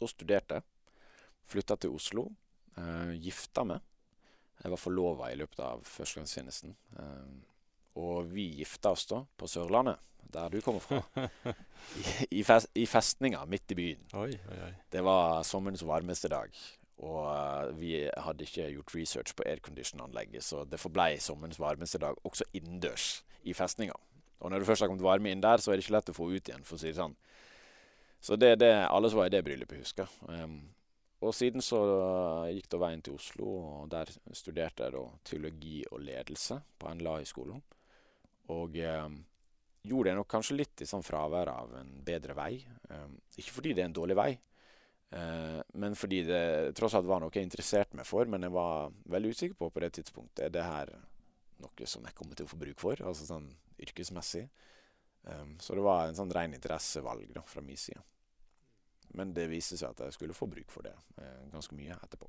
Da 0.00 0.06
studerte 0.08 0.56
jeg. 0.56 0.64
Flytta 1.52 1.74
til 1.76 1.92
Oslo. 1.92 2.22
Uh, 2.78 3.10
gifta 3.20 3.60
meg. 3.68 3.82
Jeg 4.62 4.72
var 4.72 4.80
forlova 4.80 5.28
i 5.28 5.36
løpet 5.36 5.60
av 5.60 5.82
førstegangstjenesten. 5.84 6.72
Uh, 6.96 7.34
og 8.00 8.30
vi 8.32 8.46
gifta 8.62 8.94
oss 8.96 9.04
da 9.10 9.18
på 9.36 9.50
Sørlandet, 9.52 10.00
der 10.32 10.48
du 10.48 10.62
kommer 10.64 10.80
fra. 10.80 11.02
I, 12.00 12.06
i, 12.38 12.42
fest, 12.48 12.70
I, 12.72 12.86
festninga 12.88 13.42
midt 13.44 13.76
i 13.76 13.76
byen. 13.82 14.08
Oi, 14.16 14.32
oi, 14.32 14.60
oi. 14.70 14.72
Det 14.96 15.04
var 15.04 15.44
sommerens 15.44 15.84
varmeste 15.84 16.32
dag. 16.32 16.56
Og 17.04 17.18
uh, 17.26 17.68
vi 17.76 17.98
hadde 18.08 18.48
ikke 18.48 18.70
gjort 18.78 18.96
research 18.96 19.36
på 19.36 19.44
aircondition-anlegget, 19.44 20.46
så 20.46 20.64
det 20.64 20.80
forblei 20.80 21.18
sommerens 21.20 21.60
varmeste 21.60 22.00
dag 22.00 22.16
også 22.24 22.48
innendørs 22.56 23.18
i 23.44 23.52
festninga. 23.52 24.00
Og 24.40 24.48
når 24.48 24.64
det 24.64 24.72
først 24.72 24.86
har 24.86 24.88
kommet 24.88 25.04
varme 25.04 25.36
inn 25.36 25.44
der, 25.44 25.60
så 25.60 25.68
er 25.68 25.76
det 25.76 25.84
ikke 25.84 25.98
lett 25.98 26.14
å 26.14 26.16
få 26.16 26.30
ut 26.32 26.48
igjen, 26.48 26.64
for 26.64 26.80
å 26.80 26.80
si 26.80 26.94
det 26.94 26.96
sånn. 26.96 27.20
Så 28.20 28.36
det 28.36 28.52
er 28.54 28.60
det 28.60 28.74
alle 28.84 29.08
som 29.10 29.22
var 29.22 29.30
i 29.30 29.32
det 29.32 29.40
bryllupet, 29.44 29.80
husker. 29.80 30.10
Um, 30.28 30.60
og 31.20 31.34
siden 31.36 31.64
så 31.64 31.80
gikk 32.52 32.68
da 32.72 32.80
veien 32.80 33.02
til 33.04 33.16
Oslo, 33.16 33.48
og 33.60 33.88
der 33.92 34.08
studerte 34.36 34.86
jeg 34.86 34.94
da 34.94 35.02
teologi 35.24 35.80
og 35.90 36.00
ledelse 36.04 36.60
på 36.80 36.92
NLA 36.96 37.18
i 37.20 37.28
skolen. 37.28 37.60
Og 38.52 38.76
um, 38.76 39.18
gjorde 39.84 40.10
det 40.10 40.16
nok 40.20 40.30
kanskje 40.32 40.56
litt 40.56 40.84
i 40.84 40.88
sånn 40.88 41.04
fravær 41.04 41.52
av 41.52 41.74
en 41.80 41.92
bedre 42.04 42.36
vei. 42.36 42.54
Um, 42.88 43.18
ikke 43.36 43.56
fordi 43.58 43.74
det 43.76 43.84
er 43.84 43.90
en 43.90 43.98
dårlig 44.00 44.16
vei, 44.20 44.30
uh, 45.16 45.60
men 45.80 45.96
fordi 45.96 46.22
det 46.28 46.42
tross 46.78 46.96
alt 46.96 47.08
var 47.08 47.20
noe 47.24 47.32
jeg 47.36 47.48
interesserte 47.48 48.00
meg 48.00 48.08
for. 48.08 48.28
Men 48.28 48.48
jeg 48.48 48.56
var 48.56 48.92
veldig 49.16 49.32
usikker 49.36 49.60
på 49.60 49.70
på 49.72 49.84
det 49.84 49.94
tidspunktet 50.00 50.48
er 50.48 50.56
det 50.56 50.66
her 50.66 50.96
noe 51.60 51.88
som 51.88 52.04
jeg 52.08 52.16
kommer 52.16 52.36
til 52.36 52.48
å 52.48 52.52
få 52.52 52.60
bruk 52.60 52.80
for, 52.80 53.00
altså 53.04 53.28
sånn 53.28 53.48
yrkesmessig. 53.80 54.46
Um, 55.22 55.58
så 55.60 55.76
det 55.76 55.84
var 55.84 56.06
en 56.08 56.16
sånn 56.16 56.32
ren 56.32 56.54
interessevalg 56.56 57.28
da, 57.34 57.42
fra 57.46 57.62
min 57.64 57.78
side. 57.78 58.00
Men 59.18 59.34
det 59.34 59.48
viste 59.50 59.78
seg 59.78 59.90
at 59.92 60.06
jeg 60.06 60.16
skulle 60.16 60.36
få 60.36 60.46
bruk 60.50 60.70
for 60.70 60.86
det 60.86 60.94
eh, 61.18 61.48
ganske 61.50 61.74
mye 61.74 61.96
etterpå. 61.96 62.28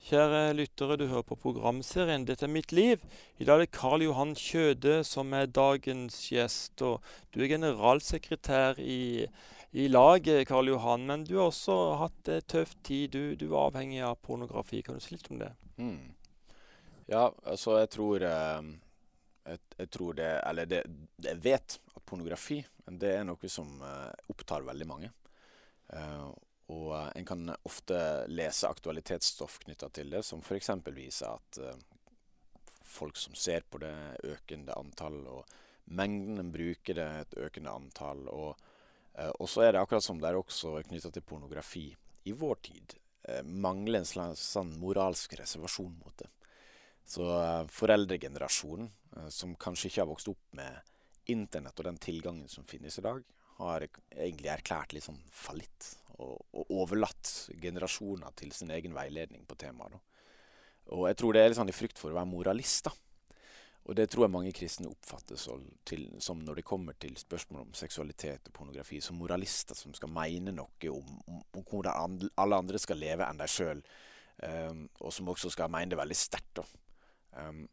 Kjære 0.00 0.54
lyttere, 0.56 0.96
du 0.96 1.06
hører 1.10 1.26
på 1.28 1.36
programserien 1.36 2.24
'Dette 2.24 2.46
er 2.46 2.52
mitt 2.52 2.72
liv'. 2.72 3.02
I 3.38 3.44
dag 3.44 3.54
er 3.54 3.64
det 3.64 3.76
Karl 3.76 4.02
Johan 4.02 4.32
Kjøde 4.34 5.04
som 5.04 5.32
er 5.36 5.46
dagens 5.46 6.16
gjest. 6.32 6.82
og 6.82 7.02
Du 7.32 7.42
er 7.42 7.52
generalsekretær 7.52 8.80
i, 8.80 9.26
i 9.72 9.88
laget, 9.88 10.46
Karl 10.48 10.68
Johan, 10.68 11.06
men 11.06 11.24
du 11.24 11.36
har 11.36 11.50
også 11.50 11.96
hatt 12.00 12.28
en 12.28 12.42
tøff 12.48 12.74
tid. 12.82 13.12
Du, 13.12 13.34
du 13.36 13.52
er 13.52 13.66
avhengig 13.66 14.00
av 14.00 14.16
pornografi. 14.16 14.80
Kan 14.82 14.94
du 14.96 15.00
si 15.00 15.14
litt 15.14 15.30
om 15.30 15.38
det? 15.38 15.52
Mm. 15.76 16.14
Ja, 17.08 17.28
altså 17.44 17.78
jeg 17.78 17.90
tror 17.90 18.24
eh, 18.24 18.62
jeg, 19.44 19.60
jeg, 19.76 19.90
tror 19.90 20.14
det 20.18 20.28
Eller 20.46 20.68
det, 20.68 20.82
jeg 21.24 21.40
vet 21.42 21.78
at 21.94 22.04
pornografi 22.06 22.60
det 22.90 23.12
er 23.14 23.26
noe 23.26 23.50
som 23.50 23.68
uh, 23.84 24.10
opptar 24.32 24.64
veldig 24.66 24.86
mange. 24.88 25.10
Uh, 25.94 26.30
og 26.74 26.88
uh, 26.90 27.10
en 27.14 27.26
kan 27.26 27.52
ofte 27.66 28.00
lese 28.30 28.66
aktualitetsstoff 28.66 29.60
knytta 29.64 29.90
til 29.94 30.10
det, 30.10 30.24
som 30.26 30.42
f.eks. 30.42 30.72
viser 30.90 31.30
at 31.30 31.60
folk 32.90 33.18
som 33.18 33.36
ser 33.38 33.62
på 33.70 33.78
det, 33.82 33.94
økende 34.26 34.74
antall, 34.74 35.20
og 35.30 35.54
mengden 35.94 36.42
en 36.42 36.50
bruker 36.50 36.98
det, 36.98 37.06
et 37.22 37.38
økende 37.46 37.70
antall. 37.70 38.26
Og 38.26 39.46
så 39.46 39.62
er 39.62 39.72
det 39.74 39.84
akkurat 39.84 40.02
som 40.02 40.18
det 40.18 40.32
er 40.32 40.38
også 40.38 40.80
knytta 40.88 41.12
til 41.14 41.26
pornografi 41.26 41.84
i 42.26 42.34
vår 42.34 42.58
tid, 42.66 42.96
mangler 43.46 44.00
en 44.00 44.10
slags 44.10 44.42
sånn 44.56 44.74
moralsk 44.82 45.38
reservasjon 45.38 45.94
mot 46.02 46.16
det. 46.18 46.26
Så 47.10 47.26
foreldregenerasjonen 47.74 48.90
Eh, 49.16 49.28
som 49.28 49.56
kanskje 49.56 49.90
ikke 49.90 50.02
har 50.04 50.10
vokst 50.10 50.30
opp 50.30 50.54
med 50.56 50.90
internett 51.30 51.78
og 51.78 51.86
den 51.88 51.98
tilgangen 52.02 52.48
som 52.48 52.66
finnes 52.66 52.98
i 52.98 53.04
dag, 53.04 53.22
har 53.60 53.84
egentlig 53.84 54.50
erklært 54.52 54.94
litt 54.94 55.04
sånn 55.04 55.20
fallitt. 55.34 55.90
Og, 56.20 56.36
og, 56.52 56.72
overlatt 56.82 57.50
generasjoner 57.60 58.32
til 58.36 58.52
sin 58.52 58.72
egen 58.74 58.94
veiledning 58.96 59.44
på 59.48 59.56
temaet. 59.60 59.96
Og 60.92 61.06
jeg 61.08 61.16
tror 61.20 61.32
det 61.32 61.42
er 61.42 61.52
litt 61.52 61.58
sånn 61.60 61.72
i 61.72 61.76
frykt 61.76 62.00
for 62.00 62.12
å 62.12 62.18
være 62.18 62.28
moralist. 62.28 62.88
da. 62.88 62.92
Og 63.88 63.96
det 63.96 64.06
tror 64.12 64.26
jeg 64.26 64.32
mange 64.34 64.52
kristne 64.54 64.90
oppfatter 64.90 65.40
som 65.40 66.42
når 66.44 66.60
det 66.60 66.66
kommer 66.68 66.96
til 67.00 67.16
spørsmål 67.16 67.62
om 67.64 67.72
seksualitet 67.74 68.50
og 68.50 68.54
pornografi, 68.54 69.00
som 69.00 69.16
moralister 69.18 69.78
som 69.78 69.94
skal 69.96 70.12
mene 70.12 70.52
noe 70.54 70.92
om, 70.92 71.14
om, 71.26 71.40
om 71.56 71.64
hvordan 71.64 72.28
alle 72.36 72.60
andre 72.60 72.80
skal 72.80 73.00
leve 73.00 73.26
enn 73.26 73.40
deg 73.40 73.50
sjøl, 73.50 73.80
um, 73.80 74.44
eh, 74.50 74.84
og 75.00 75.16
som 75.16 75.32
også 75.32 75.52
skal 75.56 75.72
mene 75.72 75.94
det 75.94 76.00
veldig 76.00 76.18
sterkt. 76.20 76.60
Um, 77.32 77.64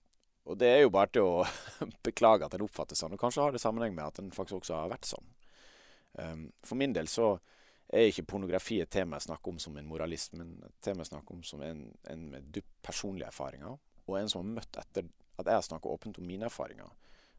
og 0.47 0.57
det 0.61 0.69
er 0.69 0.81
jo 0.85 0.93
bare 0.93 1.11
til 1.11 1.27
å 1.27 1.43
beklage 2.07 2.47
at 2.47 2.55
en 2.55 2.63
oppfattes 2.63 3.01
sånn, 3.03 3.15
og 3.17 3.21
kanskje 3.21 3.43
har 3.43 3.55
det 3.55 3.61
sammenheng 3.63 3.95
med 3.95 4.05
at 4.05 4.21
en 4.21 4.31
faktisk 4.33 4.61
også 4.61 4.77
har 4.79 4.91
vært 4.93 5.09
sånn. 5.09 5.31
Um, 6.17 6.47
for 6.65 6.79
min 6.79 6.95
del 6.95 7.09
så 7.11 7.35
er 7.87 8.09
ikke 8.09 8.25
pornografi 8.31 8.79
et 8.83 8.91
tema 8.91 9.19
jeg 9.19 9.29
snakker 9.29 9.53
om 9.53 9.59
som 9.63 9.75
en 9.79 9.87
moralist, 9.87 10.35
men 10.39 10.55
et 10.65 10.79
tema 10.83 11.03
jeg 11.03 11.11
snakker 11.11 11.37
om 11.37 11.43
som 11.47 11.63
en, 11.63 11.83
en 12.11 12.25
med 12.31 12.49
dypt 12.55 12.73
personlige 12.83 13.29
erfaringer, 13.29 13.77
og 14.07 14.17
en 14.19 14.31
som 14.31 14.43
har 14.43 14.57
møtt 14.59 14.79
etter 14.79 15.07
at 15.37 15.45
jeg 15.45 15.59
har 15.59 15.67
snakket 15.67 15.93
åpent 15.93 16.19
om 16.19 16.27
mine 16.27 16.47
erfaringer. 16.47 16.89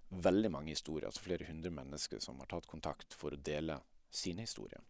Veldig 0.09 0.51
mange 0.53 0.73
historier, 0.73 1.09
altså 1.09 1.25
flere 1.25 1.49
hundre 1.49 1.73
mennesker 1.75 2.21
som 2.25 2.39
har 2.41 2.49
tatt 2.49 2.69
kontakt 2.71 3.17
for 3.17 3.35
å 3.35 3.41
dele 3.45 3.77
sine 4.15 4.45
historier. 4.47 4.85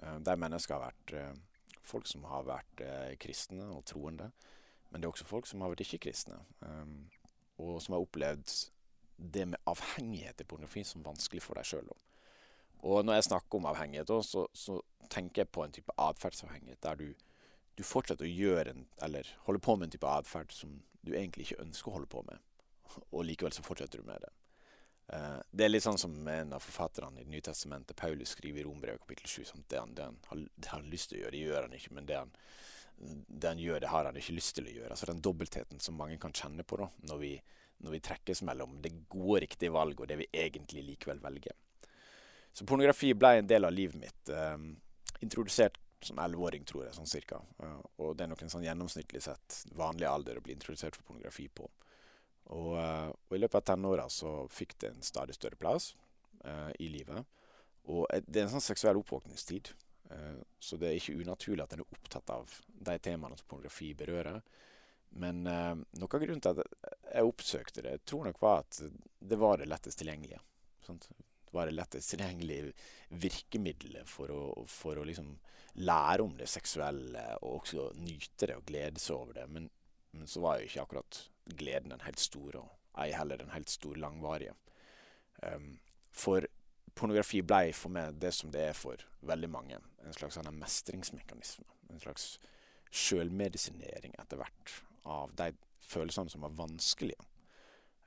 Uh, 0.00 0.16
der 0.24 0.40
mennesker 0.40 0.76
har 0.76 0.88
vært 0.88 1.16
uh, 1.16 1.80
folk 1.84 2.08
som 2.08 2.24
har 2.30 2.46
vært 2.48 2.84
uh, 2.84 3.10
kristne 3.20 3.66
og 3.74 3.84
troende, 3.88 4.30
men 4.90 5.00
det 5.00 5.06
er 5.06 5.14
også 5.14 5.28
folk 5.28 5.46
som 5.46 5.62
har 5.62 5.72
vært 5.72 5.84
ikke-kristne. 5.86 6.38
Um, 6.60 7.08
og 7.60 7.80
som 7.82 7.94
har 7.94 8.04
opplevd 8.04 8.52
det 9.20 9.46
med 9.52 9.60
avhengighet 9.68 10.40
i 10.40 10.46
pornografi 10.48 10.84
som 10.86 11.04
vanskelig 11.04 11.42
for 11.44 11.60
deg 11.60 11.68
sjøl. 11.68 11.90
Og 12.88 13.04
når 13.04 13.18
jeg 13.18 13.28
snakker 13.28 13.58
om 13.58 13.68
avhengighet, 13.68 14.12
så, 14.24 14.46
så, 14.56 14.80
tenker 15.10 15.42
jeg 15.42 15.50
på 15.50 15.64
en 15.64 15.72
type 15.74 15.94
atferdsavhengighet 15.98 16.78
der 16.84 16.94
du, 17.00 17.08
du, 17.74 17.82
fortsetter 17.82 18.28
å 18.28 18.30
gjøre 18.30 18.70
en, 18.70 18.84
eller 19.02 19.26
holde 19.48 19.58
på 19.58 19.74
med 19.74 19.88
en 19.88 19.94
type 19.96 20.06
atferd 20.06 20.52
som 20.54 20.76
du 21.02 21.10
egentlig 21.10 21.48
ikke 21.48 21.64
ønsker 21.64 21.90
å 21.90 21.94
holde 21.96 22.10
på 22.12 22.22
med, 22.28 22.38
og 23.10 23.24
likevel 23.26 23.56
så 23.56 23.64
fortsetter 23.66 23.98
du 23.98 24.06
med 24.06 24.22
det. 24.22 24.30
Uh, 25.10 25.40
det 25.50 25.66
er 25.66 25.72
litt 25.72 25.82
sånn 25.82 25.98
som 25.98 26.14
en 26.30 26.54
av 26.54 26.62
forfatterne 26.62 27.18
i 27.18 27.24
Det 27.24 27.32
nye 27.32 27.42
testamentet, 27.48 27.98
Paulus, 27.98 28.36
skriver 28.36 28.62
i 28.62 28.68
Rombrevet 28.68 29.02
kapittel 29.02 29.26
7. 29.26 29.48
Sånn, 29.48 29.64
det, 29.66 29.80
han, 29.82 29.96
det, 29.98 30.06
han, 30.30 30.44
det, 30.54 30.68
han, 30.70 30.84
har 30.84 30.92
lyst 30.92 31.10
til 31.10 31.18
å 31.18 31.24
gjøre, 31.24 31.34
det 31.34 31.42
gjør 31.42 31.66
han 31.66 31.74
ikke. 31.80 31.94
Men 31.98 32.06
det 32.06 32.20
han, 32.20 32.30
det 33.00 33.48
han 33.48 33.60
gjør, 33.60 33.80
det 33.80 33.88
har 33.88 34.04
han 34.04 34.18
ikke 34.20 34.36
lyst 34.36 34.54
til 34.58 34.68
å 34.68 34.74
gjøre. 34.74 34.92
Altså 34.92 35.08
Den 35.10 35.22
dobbeltheten 35.24 35.80
som 35.80 35.96
mange 35.98 36.18
kan 36.20 36.34
kjenne 36.36 36.64
på 36.66 36.78
da, 36.80 36.88
når 37.08 37.20
vi, 37.22 37.32
når 37.84 37.96
vi 37.96 38.02
trekkes 38.04 38.42
mellom 38.46 38.78
det 38.84 38.92
gode 39.08 39.44
riktige 39.46 39.72
valget 39.74 40.04
og 40.04 40.10
det 40.10 40.18
vi 40.20 40.28
egentlig 40.44 40.84
likevel 40.84 41.22
velger. 41.22 41.56
Så 42.52 42.66
pornografi 42.66 43.12
ble 43.14 43.36
en 43.38 43.48
del 43.48 43.64
av 43.64 43.72
livet 43.72 43.96
mitt. 44.00 44.32
Um, 44.34 44.74
introdusert 45.22 45.78
som 46.04 46.18
elleveåring, 46.18 46.64
tror 46.66 46.86
jeg, 46.86 46.96
sånn 46.96 47.08
cirka. 47.08 47.40
Uh, 47.62 47.78
og 48.02 48.16
det 48.18 48.26
er 48.26 48.32
nok 48.32 48.42
en 48.44 48.52
sånn 48.52 48.66
gjennomsnittlig 48.66 49.22
sett 49.24 49.60
vanlig 49.78 50.08
alder 50.10 50.40
å 50.40 50.44
bli 50.44 50.56
introdusert 50.56 50.98
for 50.98 51.06
pornografi 51.06 51.46
på. 51.48 51.68
Og, 52.50 52.72
uh, 52.74 53.08
og 53.12 53.36
i 53.36 53.40
løpet 53.40 53.60
av 53.60 53.68
tenåra 53.70 54.08
så 54.12 54.42
fikk 54.50 54.74
det 54.82 54.90
en 54.90 55.06
stadig 55.06 55.36
større 55.38 55.60
plass 55.60 55.92
uh, 56.44 56.72
i 56.82 56.90
livet. 56.90 57.22
Og 57.88 58.04
det 58.26 58.42
er 58.42 58.48
en 58.48 58.56
sånn 58.58 58.66
seksuell 58.66 58.98
oppvåkningstid. 59.00 59.70
Eh, 60.10 60.42
så 60.58 60.76
det 60.76 60.90
er 60.90 60.98
ikke 60.98 61.18
unaturlig 61.22 61.64
at 61.64 61.76
en 61.76 61.84
er 61.84 61.96
opptatt 61.96 62.34
av 62.34 62.58
de 62.66 62.98
temaene 63.02 63.38
som 63.38 63.48
pornografi 63.50 63.92
berører. 63.98 64.40
Men 65.10 65.42
uh, 65.46 65.74
noe 65.74 66.06
av 66.06 66.22
grunnen 66.22 66.42
til 66.44 66.60
at 66.60 66.60
jeg 67.10 67.26
oppsøkte 67.26 67.82
det, 67.82 67.96
jeg 67.96 68.02
tror 68.06 68.28
nok 68.28 68.36
var 68.42 68.60
at 68.62 68.78
det 69.18 69.38
var 69.40 69.58
det 69.58 69.66
lettest 69.66 69.98
tilgjengelige. 69.98 70.38
Sant? 70.86 71.08
Det 71.10 71.56
var 71.56 71.66
det 71.66 71.74
lettest 71.74 72.12
tilgjengelige 72.12 72.70
virkemidlet 73.18 74.06
for 74.06 74.30
å, 74.30 74.42
for 74.70 75.00
å 75.00 75.06
liksom 75.08 75.32
lære 75.82 76.22
om 76.22 76.36
det 76.38 76.46
seksuelle 76.50 77.24
og 77.40 77.60
også 77.60 77.88
nyte 77.98 78.52
det 78.52 78.60
og 78.60 78.70
glede 78.70 79.02
seg 79.02 79.16
over 79.16 79.40
det. 79.40 79.48
Men, 79.50 79.66
men 80.14 80.30
så 80.30 80.44
var 80.44 80.60
jo 80.60 80.70
ikke 80.70 80.86
akkurat 80.86 81.20
gleden 81.58 81.90
den 81.90 82.06
helt 82.06 82.22
store, 82.22 82.62
og 82.62 83.02
ei 83.02 83.10
heller 83.10 83.42
den 83.42 83.50
helt 83.50 83.70
store 83.72 83.98
langvarige. 83.98 84.54
Um, 85.42 85.72
for 86.14 86.46
pornografi 86.94 87.42
ble 87.42 87.72
for 87.74 87.90
meg 87.94 88.18
det 88.22 88.30
som 88.36 88.54
det 88.54 88.68
er 88.70 88.78
for 88.78 89.02
veldig 89.26 89.50
mange. 89.50 89.82
En 90.06 90.16
slags 90.16 90.38
sånn 90.38 90.50
mestringsmekanisme. 90.58 91.66
En 91.90 92.00
slags 92.02 92.38
sjølmedisinering 92.90 94.16
etter 94.18 94.40
hvert 94.40 94.76
av 95.06 95.34
de 95.38 95.52
følelsene 95.90 96.32
som 96.32 96.46
var 96.46 96.54
vanskelige. 96.58 97.26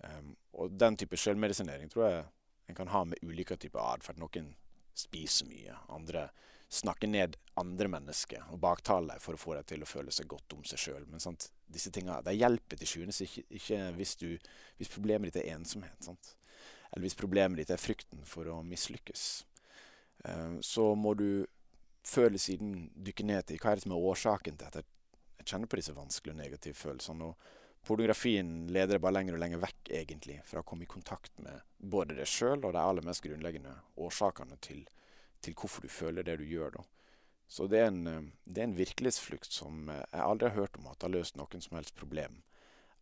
Um, 0.04 0.34
og 0.60 0.74
den 0.76 0.98
type 1.00 1.18
sjølmedisinering 1.20 1.92
tror 1.92 2.10
jeg 2.10 2.24
en 2.72 2.80
kan 2.80 2.92
ha 2.92 3.04
med 3.08 3.24
ulike 3.24 3.58
typer 3.60 3.84
atferd. 3.84 4.20
Noen 4.20 4.52
spiser 4.98 5.48
mye. 5.48 5.78
Andre 5.94 6.28
snakker 6.74 7.08
ned 7.08 7.38
andre 7.60 7.90
mennesker 7.92 8.48
og 8.50 8.60
baktaler 8.64 9.22
for 9.22 9.38
å 9.38 9.42
få 9.42 9.56
deg 9.60 9.68
til 9.70 9.84
å 9.86 9.90
føle 9.90 10.14
seg 10.16 10.28
godt 10.32 10.56
om 10.58 10.64
seg 10.68 10.82
sjøl. 10.88 11.10
Men 11.10 11.24
sant? 11.24 11.52
disse 11.74 11.90
de 11.90 12.34
hjelper 12.38 12.78
til 12.78 12.90
sjuende 12.90 13.16
ikke, 13.26 13.42
ikke 13.58 13.78
hvis, 13.98 14.12
du, 14.22 14.28
hvis 14.78 14.92
problemet 14.94 15.32
ditt 15.32 15.40
er 15.42 15.56
ensomhet. 15.56 15.98
Sant? 16.06 16.36
eller 16.94 17.08
hvis 17.08 17.18
problemet 17.18 17.58
ditt 17.58 17.72
er 17.74 17.82
frykten 17.82 18.22
for 18.26 18.52
å 18.52 18.62
mislykkes, 18.68 19.44
Um, 20.24 20.62
så 20.64 20.84
må 20.96 21.12
du 21.20 21.44
før 22.08 22.30
eller 22.30 22.42
siden 22.42 22.90
dykke 22.96 23.26
ned 23.28 23.48
til 23.48 23.60
hva 23.62 23.72
er 23.72 23.80
det 23.80 23.86
som 23.86 23.96
er 23.96 24.08
årsaken 24.12 24.58
til 24.60 24.70
at 24.70 24.80
jeg 24.80 25.48
kjenner 25.48 25.70
på 25.72 25.80
disse 25.80 25.96
vanskelige 25.96 26.36
og 26.36 26.42
negative 26.42 26.78
følelsene. 26.78 27.30
Og 27.30 27.86
pornografien 27.88 28.52
leder 28.72 28.96
deg 28.96 29.04
bare 29.04 29.18
lenger 29.20 29.38
og 29.38 29.44
lenger 29.44 29.64
vekk 29.64 29.94
egentlig 30.00 30.40
fra 30.48 30.64
å 30.64 30.68
komme 30.68 30.86
i 30.86 30.92
kontakt 30.92 31.34
med 31.44 31.64
både 31.78 32.18
deg 32.18 32.30
sjøl 32.30 32.62
og 32.62 32.74
de 32.76 32.82
aller 32.82 33.08
mest 33.08 33.24
grunnleggende 33.26 33.76
årsakene 34.00 34.60
til, 34.64 34.84
til, 35.44 35.56
hvorfor 35.60 35.84
du 35.84 35.92
føler 35.92 36.28
det 36.28 36.38
du 36.40 36.46
gjør. 36.48 36.80
da. 36.80 36.86
Så 37.48 37.68
det 37.68 37.84
er, 37.84 37.92
en, 37.92 38.32
det 38.46 38.62
er 38.62 38.70
en 38.70 38.78
virkelighetsflukt 38.78 39.52
som 39.52 39.92
jeg 39.92 40.24
aldri 40.24 40.50
har 40.50 40.64
hørt 40.64 40.80
om 40.80 40.90
at 40.92 41.04
har 41.04 41.14
løst 41.14 41.38
noen 41.40 41.64
som 41.64 41.78
helst 41.78 41.96
problem. 42.00 42.42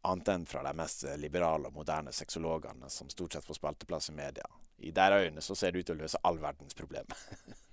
Annet 0.10 0.32
enn 0.34 0.48
fra 0.50 0.64
de 0.66 0.74
mest 0.74 1.06
liberale 1.22 1.70
og 1.70 1.78
moderne 1.78 2.14
sexologene 2.16 2.90
som 2.90 3.10
stort 3.14 3.38
sett 3.38 3.46
får 3.46 3.60
spalteplass 3.60 4.10
i 4.10 4.18
media. 4.18 4.48
I 4.82 4.90
deres 4.98 5.28
øyne 5.28 5.44
så 5.46 5.56
ser 5.56 5.72
det 5.72 5.84
ut 5.84 5.92
til 5.92 6.00
å 6.00 6.02
løse 6.02 6.22
all 6.26 6.42
verdens 6.42 6.74
problemer. 6.74 7.28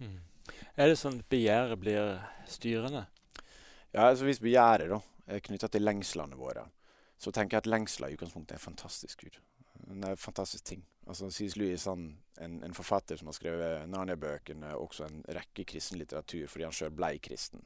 Er 0.76 0.90
det 0.90 0.98
sånn 1.00 1.20
at 1.20 1.30
begjæret 1.30 1.80
blir 1.80 2.18
styrende? 2.48 3.06
Ja, 3.92 4.08
altså 4.08 4.28
Hvis 4.28 4.42
begjæret 4.42 4.92
er 5.26 5.44
knytta 5.44 5.68
til 5.72 5.84
lengslene 5.84 6.38
våre, 6.38 6.66
så 7.18 7.32
tenker 7.34 7.56
jeg 7.56 7.66
at 7.66 7.72
lengsler 7.72 8.12
i 8.12 8.18
utgangspunktet 8.18 8.56
er 8.56 8.62
fantastisk 8.62 9.24
Gud. 9.24 9.38
Det 9.78 10.04
er 10.04 10.14
en 10.14 10.20
fantastisk 10.20 10.64
ting. 10.64 10.84
Altså 11.08 11.30
C.S. 11.30 11.56
Lewis, 11.56 11.86
han, 11.88 12.18
en, 12.40 12.58
en, 12.64 12.74
forfatter 12.76 13.16
som 13.16 13.30
har 13.30 13.36
skrevet 13.36 13.88
Narnia-bøkene, 13.88 14.74
også 14.76 15.06
en 15.06 15.22
rekke 15.32 15.64
kristen 15.68 15.98
litteratur 15.98 16.50
fordi 16.50 16.66
han 16.66 16.76
sjøl 16.76 16.92
blei 16.94 17.14
kristen. 17.24 17.64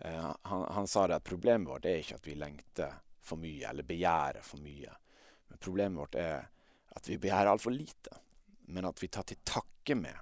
Eh, 0.00 0.32
han, 0.50 0.64
han, 0.74 0.88
sa 0.90 1.06
det 1.06 1.20
at 1.20 1.28
problemet 1.28 1.70
vårt 1.70 1.86
er 1.86 2.00
ikke 2.02 2.18
at 2.18 2.26
vi 2.26 2.34
lengter 2.34 2.96
for 3.22 3.38
mye 3.38 3.68
eller 3.70 3.86
begjærer 3.86 4.42
for 4.42 4.62
mye. 4.64 4.96
Men 5.50 5.62
problemet 5.62 6.02
vårt 6.02 6.18
er 6.18 6.48
at 6.96 7.08
vi 7.08 7.20
begjærer 7.22 7.52
altfor 7.52 7.74
lite. 7.74 8.18
Men 8.74 8.88
at 8.90 9.02
vi 9.02 9.08
tar 9.12 9.28
til 9.28 9.40
takke 9.46 9.94
med 9.98 10.18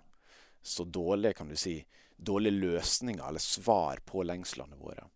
så 0.69 0.85
dårlige, 0.85 1.35
kan 1.39 1.49
du 1.49 1.57
si, 1.57 1.79
dårlige 2.17 2.59
løsninger 2.59 3.25
eller 3.29 3.43
svar 3.43 4.03
på 4.05 4.25
lengslene 4.27 4.77
våre. 4.79 5.07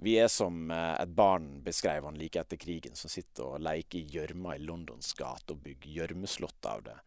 Vi 0.00 0.14
er 0.18 0.28
som 0.30 0.70
eh, 0.70 0.94
et 1.02 1.10
barn, 1.10 1.62
beskrev 1.62 2.04
han 2.06 2.18
like 2.18 2.38
etter 2.40 2.58
krigen, 2.60 2.94
som 2.94 3.10
sitter 3.10 3.54
og 3.54 3.62
leker 3.66 3.98
i 3.98 4.06
gjørma 4.14 4.54
i 4.54 4.62
Londons 4.62 5.10
gate 5.18 5.54
og 5.54 5.62
bygger 5.64 5.94
gjørmeslott 5.96 6.68
av 6.70 6.84
det. 6.86 6.98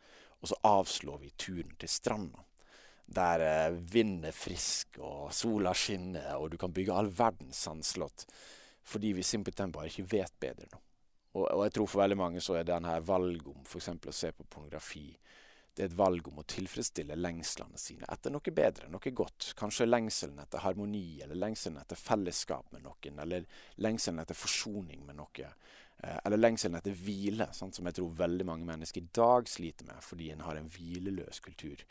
Og 0.41 0.51
så 0.51 0.57
avslår 0.67 1.21
vi 1.21 1.31
turen 1.39 1.75
til 1.79 1.91
stranda. 1.91 2.43
Der 3.11 3.43
eh, 3.45 3.77
vinden 3.93 4.27
er 4.27 4.35
frisk 4.35 4.99
og 4.99 5.31
sola 5.35 5.71
skinner, 5.75 6.33
og 6.35 6.51
du 6.51 6.59
kan 6.59 6.75
bygge 6.75 6.95
all 6.95 7.11
verdens 7.15 7.63
sandslott. 7.63 8.25
Fordi 8.83 9.13
vi 9.15 9.23
simpelthen 9.23 9.71
bare 9.71 9.87
ikke 9.91 10.09
vet 10.17 10.35
bedre 10.43 10.67
nå. 10.71 10.83
Og, 11.31 11.45
og 11.45 11.63
jeg 11.63 11.77
tror 11.77 11.87
for 11.87 12.03
veldig 12.03 12.19
mange 12.19 12.43
så 12.43 12.57
er 12.59 12.67
denne 12.67 12.97
valget 13.07 13.47
om 13.47 13.63
f.eks. 13.63 13.87
å 13.87 14.15
se 14.15 14.33
på 14.35 14.47
pornografi 14.51 15.05
det 15.73 15.83
er 15.83 15.87
et 15.87 15.97
valg 15.97 16.27
om 16.27 16.41
å 16.41 16.47
tilfredsstille 16.51 17.15
lengslene 17.15 17.79
sine 17.79 18.07
etter 18.11 18.33
noe 18.33 18.51
bedre, 18.55 18.89
noe 18.91 19.13
godt. 19.15 19.53
Kanskje 19.59 19.87
lengselen 19.87 20.41
etter 20.43 20.63
harmoni, 20.65 21.21
eller 21.23 21.39
lengselen 21.39 21.79
etter 21.79 21.99
fellesskap 21.99 22.73
med 22.75 22.83
noen, 22.83 23.21
eller 23.23 23.45
lengselen 23.79 24.19
etter 24.19 24.35
forsoning 24.35 25.05
med 25.07 25.15
noe. 25.21 25.51
Eh, 26.03 26.17
eller 26.25 26.41
lengselen 26.41 26.75
etter 26.79 26.97
hvile, 26.97 27.47
sant, 27.55 27.77
som 27.77 27.87
jeg 27.87 27.99
tror 27.99 28.17
veldig 28.19 28.47
mange 28.51 28.67
mennesker 28.67 29.03
i 29.03 29.13
dag 29.15 29.47
sliter 29.47 29.87
med 29.87 30.03
fordi 30.03 30.31
en 30.33 30.43
har 30.43 30.59
en 30.59 30.67
hvileløs 30.75 31.39
kultur. 31.45 31.85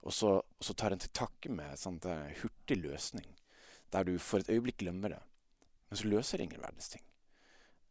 Og 0.00 0.16
så, 0.16 0.32
og 0.40 0.64
så 0.64 0.74
tar 0.74 0.96
en 0.96 1.02
til 1.02 1.12
takke 1.12 1.52
med 1.52 1.76
sånn 1.76 2.00
hurtig 2.40 2.80
løsning, 2.80 3.28
der 3.92 4.08
du 4.08 4.14
for 4.16 4.40
et 4.40 4.48
øyeblikk 4.48 4.80
glemmer 4.80 5.12
det. 5.12 5.20
Men 5.90 6.00
så 6.00 6.08
løser 6.08 6.40
ingen 6.40 6.62
verdens 6.62 6.88
ting. 6.94 7.04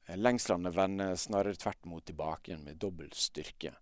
Eh, 0.08 0.18
lengslene 0.18 0.74
vender 0.74 1.14
snarere 1.16 1.60
tvert 1.60 1.86
mot 1.86 2.06
tilbake 2.06 2.50
igjen 2.50 2.66
med 2.66 2.82
dobbel 2.82 3.14
styrke. 3.14 3.76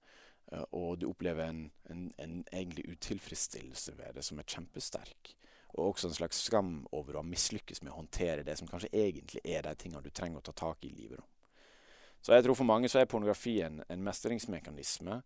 Eh, 0.51 0.65
og 0.71 0.99
du 0.99 1.09
opplever 1.09 1.49
en, 1.49 1.71
en, 1.91 2.11
en, 2.17 2.37
egentlig 2.51 2.87
utilfredsstillelse 2.89 3.97
ved 3.97 4.15
det 4.17 4.25
som 4.25 4.39
er 4.39 4.47
kjempesterk. 4.47 5.33
Og 5.75 5.91
også 5.91 6.09
en 6.09 6.19
slags 6.19 6.43
skam 6.47 6.77
over 6.95 7.15
å 7.15 7.23
ha 7.23 7.27
mislykkes 7.27 7.83
med 7.83 7.91
å 7.91 7.99
håndtere 7.99 8.45
det 8.47 8.55
som 8.59 8.69
kanskje 8.69 8.93
egentlig 8.95 9.43
er 9.43 9.65
de 9.67 9.75
tingene 9.75 10.03
du 10.05 10.09
trenger 10.09 10.39
å 10.39 10.47
ta 10.47 10.55
tak 10.55 10.85
i 10.87 10.91
i 10.93 10.95
livet. 11.01 11.23
Så 12.23 12.33
jeg 12.33 12.43
tror 12.43 12.57
for 12.57 12.67
mange 12.67 12.89
så 12.89 13.01
er 13.01 13.09
pornografi 13.09 13.59
en, 13.61 13.83
mestringsmekanisme. 14.03 15.19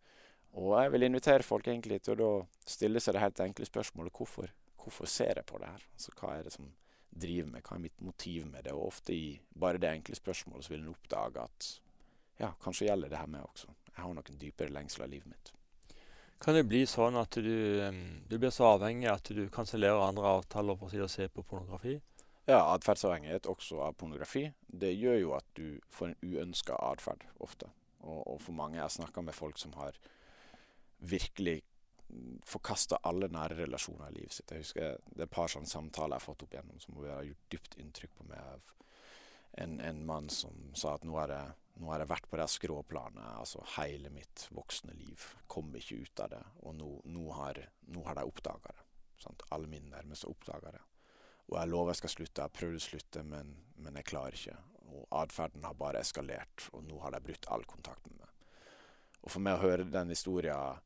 Og 0.60 0.74
jeg 0.76 0.92
vil 0.92 1.08
invitere 1.08 1.48
folk 1.48 1.70
egentlig 1.70 2.02
til 2.04 2.20
å 2.26 2.32
stille 2.68 3.00
seg 3.00 3.16
det 3.16 3.24
helt 3.24 3.40
enkle 3.46 3.66
spørsmålet 3.70 4.18
hvorfor, 4.18 4.52
hvorfor 4.82 5.08
ser 5.08 5.38
jeg 5.40 5.48
på 5.48 5.62
det 5.62 5.70
her? 5.72 5.86
Altså 5.96 6.16
Hva 6.18 6.34
er 6.36 6.50
det 6.50 6.56
som 6.58 6.68
driver 7.12 7.54
meg? 7.54 7.64
Hva 7.64 7.78
er 7.78 7.86
mitt 7.86 8.04
motiv 8.04 8.50
med 8.50 8.68
det? 8.68 8.74
Og 8.76 8.90
ofte 8.90 9.16
i 9.16 9.38
bare 9.56 9.80
det 9.80 9.94
enkle 9.94 10.20
spørsmålet 10.20 10.68
så 10.68 10.74
vil 10.74 10.84
en 10.84 10.92
oppdage 10.92 11.46
at 11.46 11.70
ja, 12.42 12.52
kanskje 12.60 12.90
gjelder 12.90 13.14
det 13.14 13.22
her 13.22 13.32
meg 13.32 13.48
også 13.48 13.72
jeg 13.96 14.04
har 14.04 14.14
noen 14.16 14.40
dypere 14.40 14.74
lengsler 14.74 15.10
i 15.10 15.16
livet 15.16 15.34
mitt. 15.34 15.52
Kan 16.42 16.58
det 16.58 16.64
bli 16.66 16.86
sånn 16.90 17.20
at 17.22 17.38
du, 17.38 17.58
du 18.28 18.38
blir 18.42 18.54
så 18.54 18.72
avhengig 18.74 19.12
at 19.12 19.30
du 19.30 19.44
kansellerer 19.54 20.02
andre 20.02 20.38
avtaler 20.40 20.80
for 20.80 21.04
å 21.06 21.10
se 21.12 21.28
på 21.30 21.44
pornografi? 21.46 22.00
Ja, 22.50 22.64
atferdsavhengighet 22.74 23.46
også 23.46 23.84
av 23.86 23.94
pornografi. 24.00 24.48
Det 24.66 24.90
gjør 24.96 25.20
jo 25.20 25.36
at 25.38 25.46
du 25.54 25.78
får 25.94 26.10
en 26.10 26.18
uønska 26.24 26.80
atferd 26.82 27.28
ofte. 27.46 27.70
Og, 28.02 28.24
og, 28.26 28.40
for 28.42 28.58
mange 28.58 28.80
Jeg 28.80 28.98
snakker 28.98 29.22
med 29.22 29.38
folk 29.38 29.62
som 29.62 29.76
har 29.78 30.00
virkelig 30.98 31.62
forkasta 32.50 32.98
alle 33.08 33.30
nære 33.32 33.62
relasjoner 33.62 34.10
i 34.10 34.18
livet 34.18 34.34
sitt. 34.34 34.52
Jeg 34.52 34.66
husker 34.66 34.98
Det 35.06 35.22
er 35.22 35.30
et 35.30 35.38
par 35.38 35.52
sånne 35.54 35.70
samtaler 35.70 36.18
jeg 36.18 36.24
har 36.24 36.26
fått 36.26 36.44
opp 36.48 36.56
igjennom 36.56 36.82
som 36.82 36.98
har 37.06 37.28
gjort 37.30 37.52
dypt 37.54 37.78
inntrykk 37.78 38.18
på 38.18 38.30
meg. 38.32 38.42
av 38.42 38.72
en, 39.62 39.80
en 39.80 40.06
mann 40.06 40.30
som 40.30 40.72
sa 40.74 40.96
at 40.96 41.04
nå 41.04 41.16
har 41.20 41.32
jeg 41.34 41.58
nå 41.80 41.90
har 41.92 42.04
jeg 42.04 42.12
vært 42.12 42.28
på 42.30 42.38
det 42.40 42.48
skråplanet 42.52 43.28
altså 43.40 43.64
hele 43.78 44.12
mitt 44.14 44.46
voksne 44.54 44.94
liv. 44.98 45.24
Kom 45.52 45.72
ikke 45.78 46.02
ut 46.04 46.24
av 46.24 46.32
det. 46.34 46.42
Og 46.66 46.76
nå, 46.78 46.90
nå, 47.10 47.26
har, 47.38 47.62
nå 47.94 48.04
har, 48.06 48.18
de 48.20 48.26
oppdaga 48.28 48.74
det. 48.76 48.88
Sant? 49.22 49.46
Alle 49.56 49.70
mine 49.72 49.92
nærmeste 49.94 50.30
oppdaga 50.30 50.74
det. 50.76 50.84
Og 51.50 51.58
jeg 51.58 51.72
lover 51.72 51.94
jeg 51.94 52.02
skal 52.02 52.14
slutte. 52.16 52.46
Jeg 52.46 52.58
prøvde 52.58 52.82
å 52.82 52.86
slutte, 52.86 53.24
men, 53.28 53.56
men 53.82 53.98
jeg 54.00 54.10
klarer 54.12 54.38
ikke. 54.38 54.58
Og 54.92 55.08
atferden 55.22 55.66
har 55.68 55.80
bare 55.80 56.04
eskalert, 56.04 56.68
og 56.76 56.84
nå 56.88 57.00
har 57.04 57.16
de 57.16 57.24
brutt 57.24 57.48
all 57.52 57.64
kontakt 57.70 58.08
med 58.10 58.20
meg. 58.20 58.48
Og 59.22 59.32
for 59.32 59.44
meg 59.44 59.58
å 59.58 59.64
høre 59.64 59.88
den 59.88 60.12
historien 60.12 60.82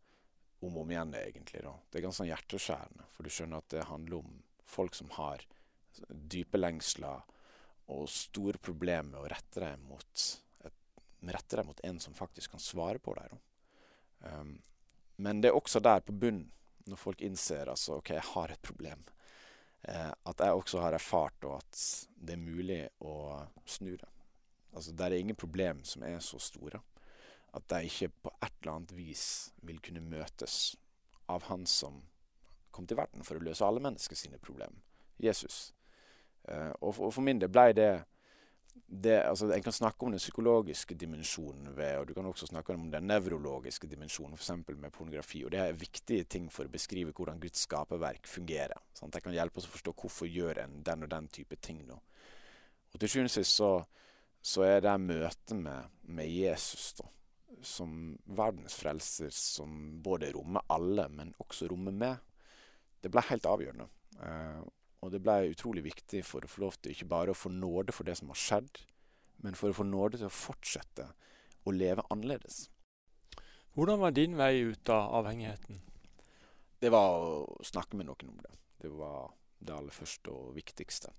om 0.65 0.77
og 0.77 0.83
om 0.83 0.91
igjen, 0.91 1.13
egentlig, 1.17 1.61
da, 1.65 1.73
det 1.89 1.99
er 1.99 2.05
ganske 2.05 2.21
sånn 2.21 2.31
hjerteskjærende. 2.31 3.07
For 3.13 3.25
du 3.25 3.33
skjønner 3.33 3.61
at 3.61 3.71
det 3.73 3.87
handler 3.89 4.21
om 4.21 4.39
folk 4.65 4.97
som 4.97 5.11
har 5.17 5.43
dype 6.09 6.59
lengsler 6.59 7.25
og 7.93 8.09
store 8.09 8.59
problemer 8.61 9.11
med 9.11 9.21
å 9.21 9.29
rette 9.29 9.61
deg 9.61 9.81
mot 9.85 10.25
rette 11.33 11.57
deg 11.57 11.67
mot 11.67 11.79
en 11.87 11.99
som 11.99 12.13
faktisk 12.17 12.55
kan 12.55 12.63
svare 12.63 13.01
på 13.01 13.15
deg. 13.17 13.35
Um, 14.25 14.57
men 15.15 15.41
det 15.41 15.51
er 15.51 15.57
også 15.57 15.79
der 15.79 16.03
på 16.05 16.13
bunnen, 16.13 16.51
når 16.85 16.99
folk 17.01 17.21
innser 17.25 17.69
altså, 17.71 17.99
ok, 17.99 18.11
jeg 18.13 18.27
har 18.29 18.51
et 18.53 18.61
problem, 18.61 19.05
eh, 19.89 20.11
at 20.11 20.41
jeg 20.43 20.53
også 20.53 20.83
har 20.83 20.93
erfart 20.93 21.47
at 21.49 21.79
det 22.13 22.35
er 22.35 22.43
mulig 22.43 22.81
å 23.01 23.41
snu 23.65 23.95
det. 23.95 24.11
Altså, 24.75 24.91
Det 24.91 25.05
er 25.05 25.15
ingen 25.17 25.35
problem 25.39 25.83
som 25.83 26.03
er 26.03 26.19
så 26.19 26.37
store 26.39 26.81
at 27.55 27.67
de 27.71 27.87
ikke 27.87 28.11
på 28.21 28.31
et 28.43 28.53
eller 28.61 28.73
annet 28.73 28.91
vis 28.91 29.25
vil 29.63 29.79
kunne 29.79 30.03
møtes 30.03 30.75
av 31.31 31.47
Han 31.49 31.65
som 31.65 32.01
kom 32.75 32.87
til 32.87 32.99
verden 32.99 33.23
for 33.23 33.39
å 33.39 33.45
løse 33.45 33.65
alle 33.65 33.81
mennesker 33.81 34.19
sine 34.19 34.37
problemer, 34.37 34.81
Jesus. 35.17 35.73
Eh, 36.43 36.73
og, 36.81 36.91
for, 36.97 37.07
og 37.07 37.13
for 37.15 37.25
min 37.25 37.39
del 37.39 37.49
ble 37.49 37.71
det 37.73 37.91
det, 38.87 39.23
altså, 39.23 39.51
En 39.53 39.63
kan 39.63 39.73
snakke 39.73 40.05
om 40.05 40.11
den 40.11 40.19
psykologiske 40.19 40.95
dimensjonen 40.95 41.75
ved, 41.75 41.97
og 41.97 42.07
du 42.07 42.13
kan 42.13 42.25
også 42.25 42.47
snakke 42.47 42.73
om 42.73 42.89
den 42.91 43.07
nevrologiske 43.07 43.87
dimensjonen, 43.87 44.37
f.eks. 44.37 44.51
med 44.67 44.91
pornografi. 44.91 45.43
og 45.45 45.51
Det 45.51 45.59
er 45.59 45.73
viktige 45.73 46.23
ting 46.23 46.51
for 46.51 46.65
å 46.65 46.71
beskrive 46.71 47.11
hvordan 47.11 47.39
Guds 47.39 47.65
skaperverk 47.65 48.27
fungerer. 48.27 48.77
Sant? 48.93 49.13
Det 49.13 49.23
kan 49.23 49.33
hjelpe 49.33 49.59
oss 49.59 49.67
å 49.69 49.73
forstå 49.73 49.95
hvorfor 50.01 50.29
gjør 50.29 50.63
en 50.63 50.83
den 50.83 51.03
og 51.07 51.11
den 51.11 51.27
type 51.27 51.57
ting 51.61 51.81
nå. 51.87 51.99
Og 52.93 52.99
Til 52.99 53.11
sjuende 53.11 53.31
og 53.31 53.35
sist 53.35 53.57
så, 53.57 53.71
så, 54.41 54.63
er 54.63 54.79
det 54.85 54.95
møtet 55.01 55.57
med, 55.57 55.91
med 56.07 56.29
Jesus 56.31 56.93
da, 56.99 57.09
som 57.65 58.15
verdens 58.37 58.77
frelser, 58.79 59.33
som 59.33 59.99
både 60.03 60.31
rommer 60.35 60.63
alle, 60.69 61.09
men 61.09 61.33
også 61.43 61.67
rommer 61.71 61.91
meg, 61.91 62.21
det 63.03 63.11
ble 63.11 63.23
helt 63.27 63.45
avgjørende. 63.49 63.89
Uh, 64.21 64.63
og 65.05 65.13
det 65.13 65.21
ble 65.21 65.51
utrolig 65.51 65.83
viktig 65.85 66.23
for 66.25 66.45
å 66.45 66.49
få 66.49 66.65
lov 66.65 66.79
til 66.79 66.95
ikke 66.95 67.09
bare 67.11 67.33
å 67.33 67.37
få 67.37 67.51
nåde 67.53 67.93
for 67.93 68.07
det 68.07 68.17
som 68.17 68.31
har 68.33 68.39
skjedd, 68.41 68.79
men 69.45 69.57
for 69.57 69.69
å 69.69 69.77
få 69.77 69.85
nåde 69.85 70.17
til 70.17 70.29
å 70.29 70.33
fortsette 70.33 71.05
å 71.65 71.73
leve 71.73 72.05
annerledes. 72.09 72.65
Hvordan 73.75 74.01
var 74.01 74.15
din 74.15 74.37
vei 74.39 74.63
ut 74.63 74.89
av 74.89 75.13
avhengigheten? 75.19 75.81
Det 76.79 76.91
var 76.93 77.19
å 77.19 77.65
snakke 77.65 77.99
med 77.99 78.07
noen 78.09 78.31
om 78.31 78.39
det. 78.41 78.53
Det 78.81 78.91
var 78.93 79.33
det 79.59 79.75
aller 79.75 79.95
første 79.95 80.31
og 80.31 80.55
viktigste. 80.55 81.11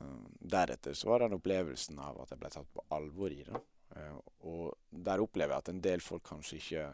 Uh, 0.00 0.26
deretter 0.40 0.96
så 0.98 1.10
var 1.10 1.22
det 1.22 1.28
den 1.28 1.38
opplevelsen 1.38 2.00
av 2.02 2.18
at 2.22 2.32
jeg 2.32 2.40
ble 2.42 2.50
tatt 2.50 2.70
på 2.74 2.84
alvor 2.96 3.32
i 3.32 3.44
det. 3.46 3.60
Uh, 3.94 4.18
og 4.50 5.00
der 5.06 5.22
opplever 5.22 5.54
jeg 5.54 5.64
at 5.64 5.72
en 5.72 5.84
del 5.84 6.02
folk 6.02 6.24
kanskje 6.26 6.58
ikke 6.60 6.86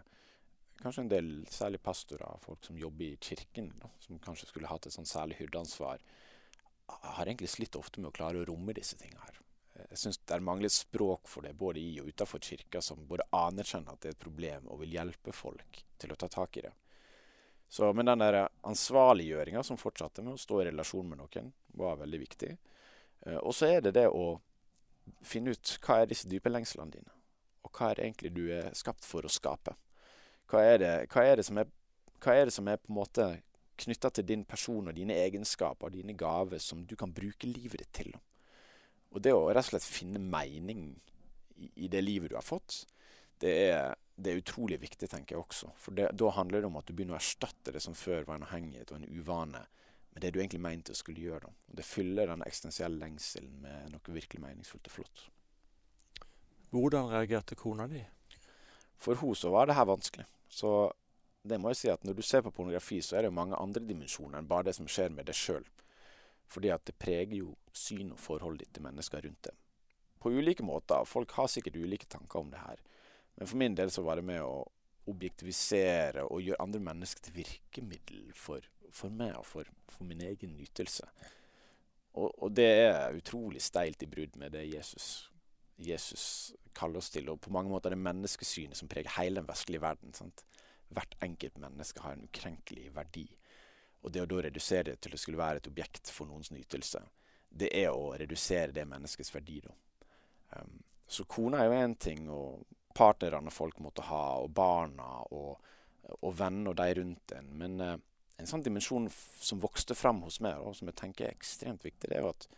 kanskje 0.83 1.05
en 1.05 1.13
del, 1.13 1.31
særlig 1.51 1.83
pastorer, 1.85 2.41
folk 2.45 2.65
som 2.65 2.79
jobber 2.79 3.05
i 3.07 3.19
kirken, 3.21 3.71
da, 3.81 3.91
som 4.03 4.19
kanskje 4.23 4.49
skulle 4.51 4.71
hatt 4.71 4.89
et 4.89 4.95
sånn 4.95 5.09
særlig 5.09 5.39
hyrdeansvar, 5.41 6.03
har 6.91 7.27
egentlig 7.27 7.51
slitt 7.53 7.77
ofte 7.79 8.01
med 8.01 8.11
å 8.11 8.17
klare 8.17 8.41
å 8.41 8.49
romme 8.49 8.75
disse 8.77 8.99
tingene 8.99 9.23
her. 9.23 9.41
Jeg 9.89 9.99
syns 10.03 10.19
det 10.19 10.35
er 10.35 10.45
manglet 10.45 10.75
språk 10.75 11.29
for 11.31 11.47
det, 11.47 11.55
både 11.57 11.81
i 11.81 11.95
og 12.03 12.11
utenfor 12.11 12.43
kirka, 12.45 12.83
som 12.85 13.07
både 13.09 13.29
anerkjenner 13.37 13.95
at 13.95 14.03
det 14.03 14.11
er 14.11 14.17
et 14.17 14.23
problem 14.25 14.69
og 14.69 14.83
vil 14.83 14.97
hjelpe 14.99 15.33
folk 15.35 15.83
til 16.01 16.13
å 16.13 16.19
ta 16.21 16.29
tak 16.29 16.59
i 16.59 16.65
det. 16.67 16.73
Så, 17.71 17.93
Men 17.93 18.07
den 18.07 18.19
der 18.19 18.49
ansvarliggjøringa 18.67 19.63
som 19.63 19.79
fortsatte 19.79 20.25
med 20.27 20.35
å 20.35 20.43
stå 20.43 20.61
i 20.61 20.65
relasjon 20.73 21.09
med 21.09 21.21
noen, 21.23 21.53
var 21.79 22.01
veldig 22.01 22.19
viktig. 22.19 22.51
Eh, 23.27 23.37
og 23.39 23.55
så 23.55 23.69
er 23.71 23.85
det 23.85 23.95
det 23.95 24.09
å 24.11 24.41
finne 25.23 25.55
ut 25.55 25.77
hva 25.85 26.01
er 26.01 26.11
disse 26.11 26.29
dype 26.29 26.51
lengslene 26.51 26.97
dine, 26.97 27.15
og 27.63 27.71
hva 27.71 27.91
er 27.91 28.01
det 28.01 28.09
egentlig 28.09 28.33
du 28.35 28.43
er 28.57 28.75
skapt 28.75 29.07
for 29.07 29.23
å 29.23 29.31
skape. 29.31 29.77
Hva 30.51 30.65
er 30.67 30.81
det, 30.83 30.95
hva 31.13 31.25
er 31.27 31.39
det 31.39 31.47
som 31.47 31.61
er 31.61 31.71
er 32.27 32.45
det 32.45 32.53
som 32.53 32.69
er 32.69 32.77
på 32.77 32.91
en 32.91 32.99
måte 32.99 33.27
knytta 33.81 34.11
til 34.13 34.27
din 34.29 34.43
person 34.45 34.91
og 34.91 34.97
dine 34.97 35.15
egenskaper 35.17 35.89
og 35.89 35.95
dine 35.95 36.13
gaver 36.19 36.59
som 36.61 36.83
du 36.85 36.97
kan 37.01 37.15
bruke 37.17 37.49
livet 37.49 37.81
ditt 37.81 37.93
til? 37.97 38.13
Og 39.11 39.23
det 39.23 39.33
å 39.35 39.47
rett 39.49 39.65
og 39.65 39.71
slett 39.73 39.87
finne 39.87 40.21
mening 40.21 40.91
i, 41.57 41.71
i 41.87 41.89
det 41.89 42.03
livet 42.05 42.31
du 42.31 42.37
har 42.37 42.47
fått, 42.47 42.85
det 43.41 43.55
er, 43.71 43.95
det 44.17 44.33
er 44.33 44.43
utrolig 44.43 44.81
viktig, 44.83 45.09
tenker 45.09 45.37
jeg 45.37 45.43
også. 45.43 45.71
For 45.81 45.97
det, 45.97 46.11
da 46.13 46.31
handler 46.37 46.61
det 46.61 46.69
om 46.69 46.77
at 46.77 46.87
du 46.87 46.93
begynner 46.93 47.17
å 47.17 47.21
erstatte 47.21 47.73
det 47.73 47.81
som 47.83 47.97
før 47.97 48.27
var 48.29 48.37
en 48.37 48.47
avhengighet 48.47 48.93
og 48.93 49.01
en 49.01 49.09
uvane, 49.09 49.65
med 50.11 50.25
det 50.25 50.33
du 50.35 50.41
egentlig 50.41 50.61
mente 50.63 50.93
å 50.93 50.99
skulle 50.99 51.23
gjøre. 51.23 51.49
Da. 51.49 51.71
Og 51.71 51.79
det 51.79 51.87
fyller 51.87 52.31
den 52.31 52.45
eksistensielle 52.45 53.01
lengselen 53.01 53.63
med 53.63 53.95
noe 53.95 54.15
virkelig 54.15 54.43
meningsfullt 54.43 54.91
og 54.91 54.97
flott. 54.99 55.25
Hvordan 56.71 57.11
reagerte 57.11 57.57
kona 57.59 57.87
di? 57.91 58.03
For 59.01 59.17
henne 59.17 59.39
så 59.39 59.51
var 59.55 59.71
det 59.71 59.79
her 59.79 59.89
vanskelig. 59.89 60.27
Så 60.51 60.91
det 61.47 61.57
må 61.61 61.71
jeg 61.73 61.81
si 61.81 61.91
at 61.93 62.03
når 62.05 62.19
du 62.19 62.23
ser 62.27 62.43
på 62.45 62.53
pornografi, 62.53 63.01
så 63.01 63.17
er 63.17 63.25
det 63.25 63.31
jo 63.31 63.39
mange 63.39 63.57
andre 63.57 63.83
dimensjoner 63.87 64.41
enn 64.41 64.51
bare 64.51 64.69
det 64.69 64.77
som 64.77 64.89
skjer 64.91 65.13
med 65.15 65.31
deg 65.31 65.39
sjøl. 65.39 65.65
Fordi 66.51 66.73
at 66.75 66.85
det 66.89 66.99
preger 66.99 67.39
jo 67.39 67.55
syn 67.73 68.11
og 68.13 68.21
forholdet 68.21 68.67
ditt 68.67 68.75
til 68.77 68.85
mennesker 68.85 69.23
rundt 69.25 69.47
deg. 69.47 69.57
På 70.21 70.33
ulike 70.35 70.67
måter. 70.67 71.07
Folk 71.09 71.33
har 71.39 71.49
sikkert 71.49 71.79
ulike 71.81 72.11
tanker 72.11 72.43
om 72.43 72.51
det 72.53 72.61
her. 72.61 72.83
Men 73.39 73.49
for 73.49 73.57
min 73.63 73.77
del 73.79 73.93
så 73.95 74.03
var 74.05 74.19
det 74.19 74.27
med 74.29 74.43
å 74.45 74.67
objektivisere 75.09 76.27
og 76.27 76.43
gjøre 76.45 76.61
andre 76.61 76.83
mennesker 76.91 77.25
til 77.25 77.39
virkemiddel 77.39 78.35
for, 78.37 78.67
for 78.93 79.15
meg 79.15 79.39
og 79.39 79.47
for, 79.49 79.71
for, 79.89 80.05
min 80.05 80.21
egen 80.27 80.57
nytelse. 80.59 81.07
Og, 82.19 82.29
og, 82.43 82.51
det 82.53 82.67
er 82.67 83.17
utrolig 83.17 83.63
steilt 83.63 84.03
i 84.03 84.11
brudd 84.11 84.37
med 84.37 84.53
det 84.53 84.67
Jesus, 84.69 85.30
Jesus 85.81 86.53
kaller 86.77 87.01
oss 87.01 87.11
til, 87.11 87.29
og 87.33 87.41
på 87.41 87.53
mange 87.55 87.73
måter 87.73 87.95
det 87.95 88.01
menneskesynet 88.01 88.79
som 88.79 88.89
preger 88.89 89.17
hele 89.17 89.41
den 89.41 89.49
vestlige 89.49 89.83
verden. 89.83 90.15
sant? 90.15 90.45
hvert 90.91 91.15
enkelt 91.23 91.59
menneske 91.59 92.03
har 92.03 92.17
en 92.17 92.27
ukrenkelig 92.27 92.91
verdi. 92.95 93.27
Og 94.03 94.13
det 94.13 94.23
å 94.25 94.29
da 94.29 94.43
redusere 94.43 94.91
det 94.91 95.01
til 95.05 95.15
å 95.15 95.21
skulle 95.21 95.41
være 95.41 95.61
et 95.61 95.71
objekt 95.71 96.11
for 96.11 96.31
noens 96.31 96.51
nytelse, 96.51 97.03
det 97.51 97.71
er 97.77 97.91
å 97.93 98.15
redusere 98.19 98.75
det 98.75 98.87
menneskets 98.89 99.33
verdi, 99.35 99.61
da. 99.65 99.75
Um, 100.59 100.81
så 101.11 101.27
kona 101.31 101.61
er 101.61 101.69
jo 101.69 101.79
én 101.85 101.97
ting, 101.99 102.29
og 102.31 102.65
partnerne 102.95 103.53
folk 103.55 103.81
måtte 103.83 104.07
ha, 104.09 104.41
og 104.43 104.51
barna 104.55 105.09
og, 105.35 105.59
og 106.21 106.35
venner 106.39 106.73
og 106.73 106.79
de 106.79 106.95
rundt 107.01 107.35
en. 107.37 107.51
Men 107.59 107.79
uh, 107.83 107.97
en 108.39 108.51
sånn 108.51 108.65
dimensjon 108.67 109.09
som 109.43 109.63
vokste 109.63 109.95
fram 109.99 110.23
hos 110.27 110.41
meg, 110.43 110.59
og 110.59 110.77
som 110.79 110.91
jeg 110.91 110.99
tenker 111.03 111.27
er 111.27 111.37
ekstremt 111.37 111.87
viktig, 111.87 112.11
det 112.11 112.19
er 112.19 112.25
jo 112.25 112.33
at 112.33 112.49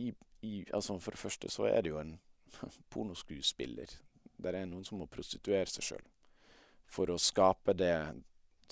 i, 0.00 0.12
i, 0.46 0.52
altså 0.76 0.96
for 1.00 1.16
det 1.16 1.20
første 1.20 1.50
så 1.52 1.66
er 1.68 1.82
det 1.82 1.92
jo 1.92 2.00
en 2.00 2.14
pornoskuespiller. 2.92 3.92
Der 4.40 4.56
er 4.56 4.68
noen 4.68 4.86
som 4.86 5.00
må 5.00 5.08
prostituere 5.10 5.68
seg 5.68 5.92
sjøl 5.92 6.06
for 6.90 7.10
å 7.12 7.18
skape 7.22 7.74
det, 7.78 7.94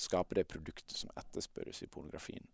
skape 0.01 0.35
det 0.35 0.49
produktet 0.51 0.97
som 0.99 1.12
etterspørres 1.21 1.85
i 1.85 1.91
pornografien. 1.91 2.47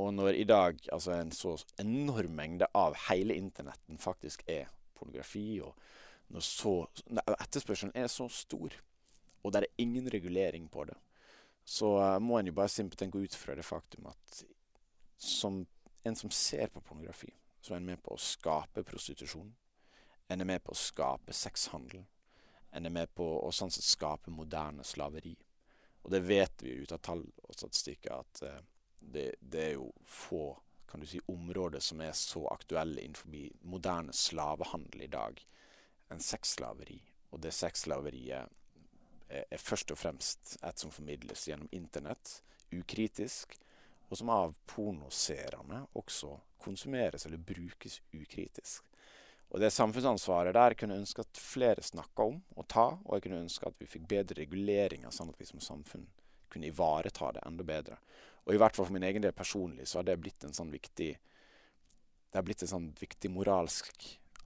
Og 0.00 0.14
når 0.14 0.38
i 0.38 0.46
dag 0.48 0.78
altså 0.92 1.12
en 1.16 1.32
så 1.34 1.56
enorm 1.82 2.36
mengde 2.38 2.68
av 2.78 2.96
hele 3.08 3.36
internetten 3.36 3.98
faktisk 4.00 4.44
er 4.48 4.70
pornografi, 4.96 5.60
og 5.60 5.74
når 6.30 6.46
så, 6.46 6.74
etterspørselen 7.10 7.92
er 7.98 8.06
så 8.08 8.28
stor, 8.32 8.76
og 9.42 9.52
det 9.52 9.64
er 9.64 9.82
ingen 9.82 10.08
regulering 10.12 10.68
på 10.70 10.86
det, 10.88 10.96
så 11.64 11.90
uh, 11.98 12.18
må 12.22 12.38
en 12.38 12.50
jo 12.50 12.56
bare 12.56 12.72
simpelthen 12.72 13.10
gå 13.12 13.24
ut 13.26 13.36
fra 13.36 13.54
det 13.54 13.64
faktum 13.66 14.06
at 14.10 14.44
som 15.20 15.60
en 16.04 16.16
som 16.16 16.30
ser 16.32 16.70
på 16.72 16.80
pornografi, 16.80 17.32
så 17.60 17.74
er 17.74 17.80
en 17.80 17.90
med 17.90 18.00
på 18.02 18.14
å 18.14 18.20
skape 18.20 18.84
prostitusjon. 18.86 19.50
En 20.30 20.40
er 20.40 20.48
med 20.48 20.62
på 20.64 20.72
å 20.72 20.78
skape 20.78 21.34
sexhandel 21.34 22.04
en 22.70 22.86
er 22.86 22.90
med 22.94 23.14
på 23.14 23.26
å 23.42 23.50
sånn 23.54 23.72
sett 23.74 23.86
skape 23.86 24.30
moderne 24.30 24.84
slaveri. 24.86 25.34
Og 26.04 26.12
det 26.14 26.22
vet 26.24 26.62
vi 26.62 26.78
ut 26.82 26.92
av 26.94 27.02
tall 27.04 27.24
og 27.42 27.56
statistikker 27.56 28.22
at 28.22 28.42
uh, 28.46 28.58
det, 29.00 29.34
det, 29.40 29.64
er 29.64 29.72
jo 29.74 29.90
få 30.06 30.44
kan 30.90 31.02
du 31.02 31.06
si, 31.06 31.20
områder 31.30 31.82
som 31.82 32.00
er 32.02 32.14
så 32.18 32.44
aktuelle 32.50 33.02
innenfor 33.02 33.30
moderne 33.70 34.14
slavehandel 34.16 35.04
i 35.06 35.10
dag 35.10 35.42
enn 36.10 36.22
sexslaveri. 36.24 36.98
Og 37.30 37.42
det 37.44 37.52
sexslaveriet 37.54 38.48
er, 39.30 39.44
er 39.46 39.62
først 39.62 39.94
og 39.94 40.00
fremst 40.00 40.56
et 40.66 40.82
som 40.82 40.90
formidles 40.90 41.46
gjennom 41.46 41.70
internett, 41.74 42.40
ukritisk, 42.74 43.54
og 44.10 44.18
som 44.18 44.32
av 44.34 44.56
pornoseerne 44.66 45.84
også 45.94 46.34
konsumeres 46.58 47.26
eller 47.26 47.38
brukes 47.38 48.00
ukritisk. 48.10 48.89
Og 49.50 49.62
det 49.62 49.72
samfunnsansvaret 49.74 50.54
der 50.54 50.76
kunne 50.78 50.94
jeg 50.94 51.04
ønske 51.04 51.24
at 51.24 51.40
flere 51.42 51.82
snakka 51.82 52.26
om 52.30 52.38
og 52.54 52.68
ta, 52.70 52.86
og 52.94 53.16
jeg 53.16 53.26
kunne 53.26 53.42
ønske 53.44 53.66
at 53.66 53.78
vi 53.82 53.88
fikk 53.90 54.06
bedre 54.10 54.38
reguleringer, 54.38 55.10
sånn 55.14 55.32
at 55.32 55.40
vi 55.40 55.48
som 55.48 55.62
samfunn 55.64 56.06
kunne 56.50 56.70
ivareta 56.70 57.32
det 57.34 57.42
enda 57.46 57.66
bedre. 57.66 57.98
Og 58.46 58.54
i 58.54 58.60
hvert 58.60 58.76
fall 58.76 58.86
for 58.86 58.94
min 58.94 59.06
egen 59.06 59.22
del 59.22 59.34
personlig 59.36 59.88
så 59.90 60.00
har 60.00 60.06
det 60.06 60.20
blitt 60.22 60.46
en 60.46 60.54
sånn 60.56 60.70
viktig 60.72 61.10
det 62.30 62.38
har 62.38 62.46
blitt 62.46 62.62
et 62.62 62.70
sånn 62.70 62.92
viktig 62.94 63.30
moralsk 63.34 64.04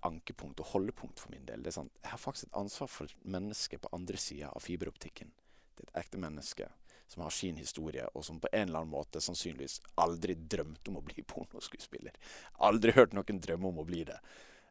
ankepunkt 0.08 0.60
og 0.64 0.70
holdepunkt 0.72 1.20
for 1.20 1.32
min 1.32 1.44
del. 1.48 1.60
Det 1.62 1.72
er 1.72 1.78
sånn, 1.78 1.90
Jeg 2.02 2.10
har 2.10 2.20
faktisk 2.20 2.48
et 2.48 2.56
ansvar 2.60 2.88
for 2.88 3.12
mennesket 3.24 3.82
på 3.84 3.92
andre 3.92 4.16
sida 4.20 4.48
av 4.48 4.64
fiberoptikken. 4.64 5.32
Det 5.76 5.84
er 5.84 5.90
et 5.90 6.04
ekte 6.04 6.20
menneske 6.20 6.68
som 7.08 7.22
har 7.22 7.30
sin 7.30 7.56
historie, 7.56 8.06
og 8.14 8.24
som 8.24 8.40
på 8.40 8.48
en 8.52 8.68
eller 8.68 8.80
annen 8.80 8.94
måte 8.94 9.20
sannsynligvis 9.20 9.80
aldri 10.00 10.34
drømte 10.34 10.90
om 10.90 10.96
å 10.96 11.04
bli 11.04 11.22
pornoskuespiller. 11.28 12.16
Aldri 12.64 12.94
hørt 12.96 13.12
noen 13.12 13.40
drømme 13.40 13.68
om 13.68 13.82
å 13.82 13.84
bli 13.84 14.04
det. 14.08 14.16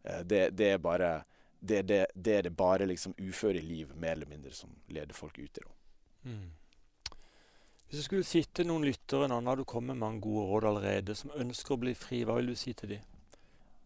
Eh, 0.03 0.19
det, 0.27 0.49
det, 0.57 0.73
er 0.73 0.77
bare 0.77 1.13
det, 1.59 1.81
det, 1.87 2.05
det, 2.15 2.35
er 2.37 2.41
det 2.41 2.57
bare 2.57 2.85
liksom 2.85 3.15
uføre 3.19 3.61
liv, 3.61 3.95
mer 3.95 4.17
eller 4.17 4.27
mindre, 4.27 4.51
som 4.51 4.69
leder 4.87 5.13
folk 5.13 5.39
ut 5.39 5.57
i. 5.57 5.65
Mm. 6.23 6.51
Hvis 7.87 7.99
du 7.99 8.03
skulle 8.03 8.25
sitte 8.25 8.65
noen 8.65 8.85
lyttere 8.87 9.27
nå, 9.29 9.39
når 9.39 9.61
du 9.61 9.63
kommer 9.69 9.93
med 9.93 10.01
mange 10.01 10.21
gode 10.25 10.47
råd 10.49 10.69
allerede, 10.71 11.15
som 11.15 11.33
ønsker 11.37 11.75
å 11.75 11.81
bli 11.83 11.93
fri, 11.93 12.23
hva 12.25 12.39
vil 12.39 12.53
du 12.53 12.55
si 12.57 12.73
til 12.73 12.95
dem? 12.95 13.09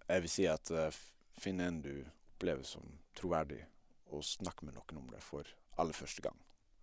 Jeg 0.08 0.24
vil 0.24 0.32
si 0.32 0.46
at 0.48 0.72
uh, 0.72 0.88
finn 1.36 1.60
en 1.60 1.82
du 1.84 1.92
opplever 2.38 2.64
som 2.64 2.86
troverdig, 3.18 3.60
og 4.16 4.24
snakk 4.24 4.64
med 4.64 4.78
noen 4.78 5.02
om 5.02 5.10
det 5.12 5.20
for 5.26 5.50
aller 5.78 5.98
første 5.98 6.24
gang. 6.24 6.38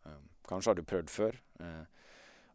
Um, 0.05 0.29
kanskje 0.45 0.71
har 0.71 0.77
du 0.77 0.85
prøvd 0.85 1.09
før 1.15 1.39
uh, 1.63 1.87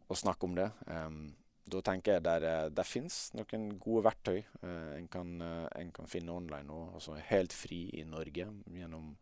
å 0.06 0.18
snakke 0.22 0.46
om 0.46 0.54
det. 0.54 0.68
Um, 0.86 1.32
da 1.70 1.80
tenker 1.84 2.16
jeg 2.16 2.24
der, 2.24 2.44
eh, 2.46 2.68
der 2.74 2.86
finnes 2.86 3.30
noen 3.38 3.66
gode 3.80 4.04
verktøy 4.08 4.38
eh, 4.38 4.92
en, 4.96 5.08
kan, 5.12 5.32
eh, 5.44 5.66
en, 5.80 5.92
kan, 5.94 6.08
finne 6.10 6.34
online 6.34 6.66
nå. 6.68 6.78
Altså 6.98 7.16
helt 7.30 7.54
fri 7.54 7.84
i 8.00 8.04
Norge 8.08 8.46
gjennom 8.46 9.12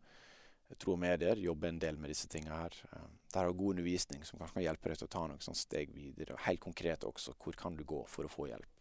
tro 0.77 0.95
og 0.95 1.01
medier. 1.01 1.39
Jobbe 1.41 1.69
en 1.69 1.79
del 1.81 1.97
med 1.97 2.13
disse 2.13 2.29
tingene 2.29 2.59
her. 2.59 2.75
Der 3.33 3.45
har 3.45 3.53
god 3.53 3.75
undervisning 3.75 4.25
som 4.25 4.39
kanskje 4.39 4.59
kan 4.59 4.67
hjelpe 4.67 4.91
deg 4.91 5.01
til 5.01 5.09
å 5.09 5.13
ta 5.15 5.23
noen 5.29 5.57
steg 5.61 5.95
videre. 5.95 6.35
Og 6.35 6.45
helt 6.45 6.61
konkret 6.65 7.07
også 7.07 7.33
hvor 7.37 7.57
kan 7.57 7.77
du 7.77 7.85
gå 7.87 8.03
for 8.09 8.27
å 8.27 8.33
få 8.33 8.49
hjelp. 8.51 8.75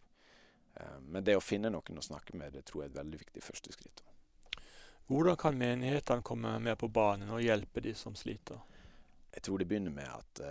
Men 1.08 1.24
det 1.26 1.34
å 1.34 1.42
finne 1.42 1.72
noen 1.74 1.98
å 1.98 2.04
snakke 2.04 2.36
med, 2.38 2.52
det 2.54 2.62
tror 2.68 2.84
jeg 2.84 2.90
er 2.90 2.92
et 2.92 2.98
veldig 3.00 3.18
viktig 3.24 3.42
første 3.42 3.72
skritt. 3.74 4.04
Hvordan 5.08 5.38
kan 5.40 5.56
menighetene 5.58 6.22
komme 6.22 6.52
mer 6.62 6.76
på 6.78 6.90
banen 6.92 7.32
og 7.34 7.42
hjelpe 7.42 7.82
de 7.82 7.96
som 7.98 8.14
sliter? 8.14 8.60
Jeg 9.32 9.42
tror 9.48 9.58
det 9.58 9.66
begynner 9.72 9.96
med 9.96 10.12
at 10.12 10.42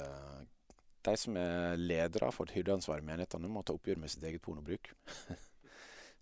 de 1.07 1.15
som 1.19 1.37
er 1.39 1.79
ledere 1.79 2.29
for 2.35 2.47
et 2.47 2.57
hyrdeansvar 2.57 3.01
i 3.01 3.07
menighetene, 3.07 3.49
må 3.51 3.63
ta 3.63 3.75
oppgjør 3.77 4.01
med 4.01 4.11
sitt 4.11 4.25
eget 4.27 4.43
pornobruk. 4.43 4.91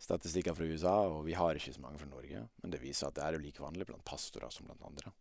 Statistikker 0.06 0.54
fra 0.54 0.68
USA, 0.68 0.96
og 1.10 1.24
vi 1.26 1.36
har 1.38 1.58
ikke 1.58 1.74
så 1.74 1.82
mange 1.82 2.02
fra 2.02 2.10
Norge, 2.12 2.44
men 2.62 2.74
det 2.74 2.82
viser 2.84 3.10
at 3.10 3.18
det 3.18 3.24
er 3.26 3.38
jo 3.38 3.46
like 3.46 3.64
vanlig 3.64 3.88
blant 3.90 4.06
pastorer 4.06 4.54
som 4.54 4.68
blant 4.68 4.84
andre. 4.86 5.14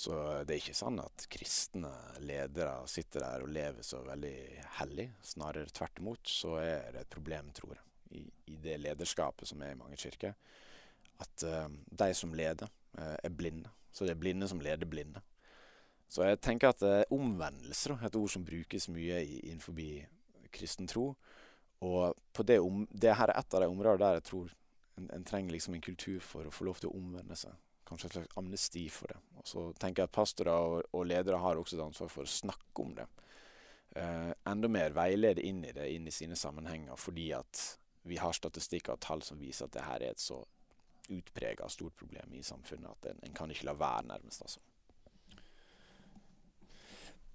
Så 0.00 0.14
det 0.48 0.54
er 0.54 0.60
ikke 0.62 0.78
sånn 0.78 1.00
at 1.02 1.26
kristne 1.28 1.90
ledere 2.24 2.86
sitter 2.88 3.20
der 3.20 3.42
og 3.44 3.50
lever 3.52 3.84
så 3.84 4.00
veldig 4.06 4.36
hellig. 4.78 5.10
Snarere 5.28 5.68
tvert 5.76 6.00
imot 6.00 6.30
så 6.30 6.54
er 6.62 6.94
det 6.94 7.02
et 7.02 7.12
problem, 7.12 7.50
tror 7.56 7.74
jeg, 7.74 7.84
i, 8.16 8.22
i 8.54 8.56
det 8.64 8.78
lederskapet 8.80 9.50
som 9.50 9.60
er 9.66 9.74
i 9.74 9.80
mange 9.80 9.98
kirker. 10.00 10.32
At 11.20 11.44
uh, 11.44 11.66
de 11.68 12.08
som 12.16 12.32
leder, 12.32 12.70
uh, 12.96 13.18
er 13.18 13.34
blinde. 13.42 13.68
Så 13.92 14.06
det 14.06 14.14
er 14.14 14.22
blinde 14.22 14.48
som 14.48 14.62
leder 14.64 14.88
blinde. 14.88 15.20
Så 16.10 16.26
jeg 16.26 16.40
tenker 16.42 16.72
at 16.72 16.82
eh, 16.82 17.04
omvendelse 17.14 17.94
er 17.94 18.08
et 18.08 18.16
ord 18.18 18.32
som 18.32 18.44
brukes 18.46 18.88
mye 18.90 19.20
innenfor 19.22 19.78
kristen 20.50 20.88
tro. 20.90 21.12
Og 21.86 22.44
det, 22.44 22.58
om, 22.60 22.82
det 22.90 23.14
her 23.16 23.30
er 23.30 23.38
et 23.40 23.54
av 23.54 23.62
de 23.62 23.70
områdene 23.70 24.02
der 24.02 24.18
jeg 24.18 24.26
tror 24.28 24.50
en, 24.98 25.06
en, 25.14 25.24
trenger 25.24 25.54
liksom 25.54 25.76
en 25.76 25.84
kultur 25.84 26.20
for 26.20 26.46
å 26.46 26.52
få 26.52 26.66
lov 26.66 26.80
til 26.80 26.90
å 26.90 26.96
omvende 26.98 27.38
seg. 27.38 27.54
Kanskje 27.88 28.10
et 28.10 28.16
slags 28.18 28.38
amnesti 28.38 28.84
for 28.92 29.14
det. 29.14 29.20
Og 29.40 29.48
så 29.48 29.64
tenker 29.80 30.02
jeg 30.02 30.10
at 30.10 30.18
pastorer 30.18 30.52
og, 30.52 30.82
og, 30.90 31.06
ledere 31.08 31.40
har 31.40 31.60
også 31.60 31.78
et 31.78 31.84
ansvar 31.86 32.12
for 32.12 32.26
å 32.26 32.32
snakke 32.32 32.84
om 32.84 32.92
det. 32.98 33.06
Eh, 33.96 34.32
enda 34.50 34.70
mer 34.70 34.94
veilede 34.94 35.46
inn 35.46 35.62
i 35.64 35.72
det, 35.74 35.88
inn 35.94 36.10
i 36.10 36.14
sine 36.14 36.36
sammenhenger, 36.38 36.98
fordi 37.00 37.30
at 37.38 37.62
vi 38.10 38.18
har 38.20 38.34
statistikker 38.34 38.96
og 38.96 39.02
tall 39.04 39.22
som 39.22 39.40
viser 39.40 39.66
at 39.66 39.76
det 39.76 39.86
her 39.86 40.04
er 40.04 40.14
et 40.14 40.22
så 40.22 40.42
utprega 41.10 41.66
stort 41.70 41.96
problem 41.98 42.34
i 42.34 42.42
samfunnet 42.46 42.90
at 42.90 43.10
en, 43.10 43.24
en 43.26 43.34
kan 43.34 43.50
ikke 43.50 43.66
la 43.70 43.74
være, 43.78 44.06
nærmest. 44.12 44.44
altså. 44.46 44.62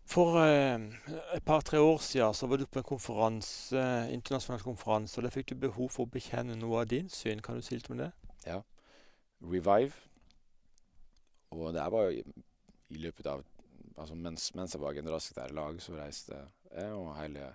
For 0.06 0.38
eh, 0.38 0.78
et 1.34 1.46
par-tre 1.46 1.80
år 1.82 1.98
siden 2.06 2.34
så 2.38 2.48
var 2.48 2.62
du 2.62 2.68
på 2.70 2.80
en 2.80 2.86
konferanse, 2.86 3.86
internasjonal 4.14 4.62
konferanse, 4.62 5.18
og 5.18 5.26
der 5.26 5.34
fikk 5.34 5.50
du 5.52 5.64
behov 5.66 5.90
for 5.96 6.06
å 6.06 6.14
bekjenne 6.14 6.58
noe 6.60 6.84
av 6.84 6.92
din 6.92 7.10
syn. 7.10 7.42
Kan 7.42 7.58
du 7.58 7.66
si 7.66 7.80
litt 7.80 7.90
om 7.90 7.98
det? 8.04 8.12
Ja. 8.46 8.62
Revive. 9.42 9.98
Og 11.56 11.74
det 11.74 11.86
var 11.92 12.10
jo 12.10 12.22
i, 12.22 13.00
løpet 13.02 13.30
av 13.32 13.44
altså 13.96 14.16
mens, 14.20 14.50
mens, 14.56 14.76
jeg 14.76 14.84
var 14.84 14.94
generalsekretær 14.98 15.54
i 15.54 15.58
laget, 15.58 15.86
så 15.86 15.96
reiste 15.98 16.38
jeg 16.76 16.92
og 16.94 17.16
hele 17.18 17.54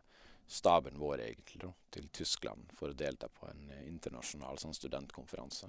staben 0.50 0.96
vår 0.98 1.22
egentlig 1.22 1.70
til 1.94 2.08
Tyskland 2.10 2.72
for 2.74 2.90
å 2.90 2.96
delta 2.98 3.28
på 3.30 3.46
en 3.50 3.68
internasjonal 3.84 4.58
sånn 4.58 4.74
studentkonferanse. 4.74 5.68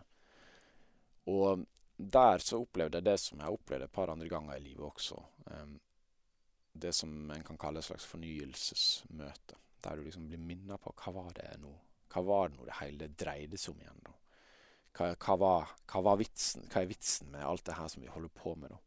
Og 1.30 1.66
der 2.02 2.42
så 2.42 2.64
opplevde 2.64 2.98
jeg 2.98 3.06
det 3.06 3.18
som 3.22 3.44
jeg 3.44 3.54
opplevde 3.54 3.86
et 3.86 3.94
par 3.94 4.10
andre 4.10 4.30
ganger 4.32 4.58
i 4.58 4.64
livet 4.64 4.88
også. 4.88 5.20
Um, 5.52 5.76
det 6.74 6.94
som 6.94 7.32
en 7.32 7.44
kan 7.44 7.60
kalle 7.60 7.82
et 7.82 7.88
slags 7.88 8.08
fornyelsesmøte. 8.10 9.58
Der 9.82 9.98
du 9.98 10.06
liksom 10.06 10.28
blir 10.30 10.42
minnet 10.42 10.82
på 10.82 10.94
hva 10.94 11.14
var 11.16 11.32
det 11.34 11.56
nå 11.58 11.72
Hva 12.12 12.22
var 12.22 12.50
det 12.50 12.58
nå 12.60 12.66
det 12.68 12.78
hele 12.82 13.08
dreide 13.18 13.58
seg 13.58 13.74
om 13.74 13.82
igjen? 13.82 14.02
da? 14.06 14.14
Hva, 14.92 15.08
hva, 15.16 15.36
var, 15.40 15.70
hva, 15.88 16.02
var, 16.06 16.18
vitsen, 16.20 16.66
hva 16.70 16.82
er 16.84 16.90
vitsen 16.90 17.32
med 17.32 17.46
alt 17.48 17.64
det 17.66 17.78
her 17.78 17.88
som 17.92 18.04
vi 18.04 18.12
holder 18.12 18.34
på 18.36 18.56
med 18.60 18.74
nå? 18.74 18.80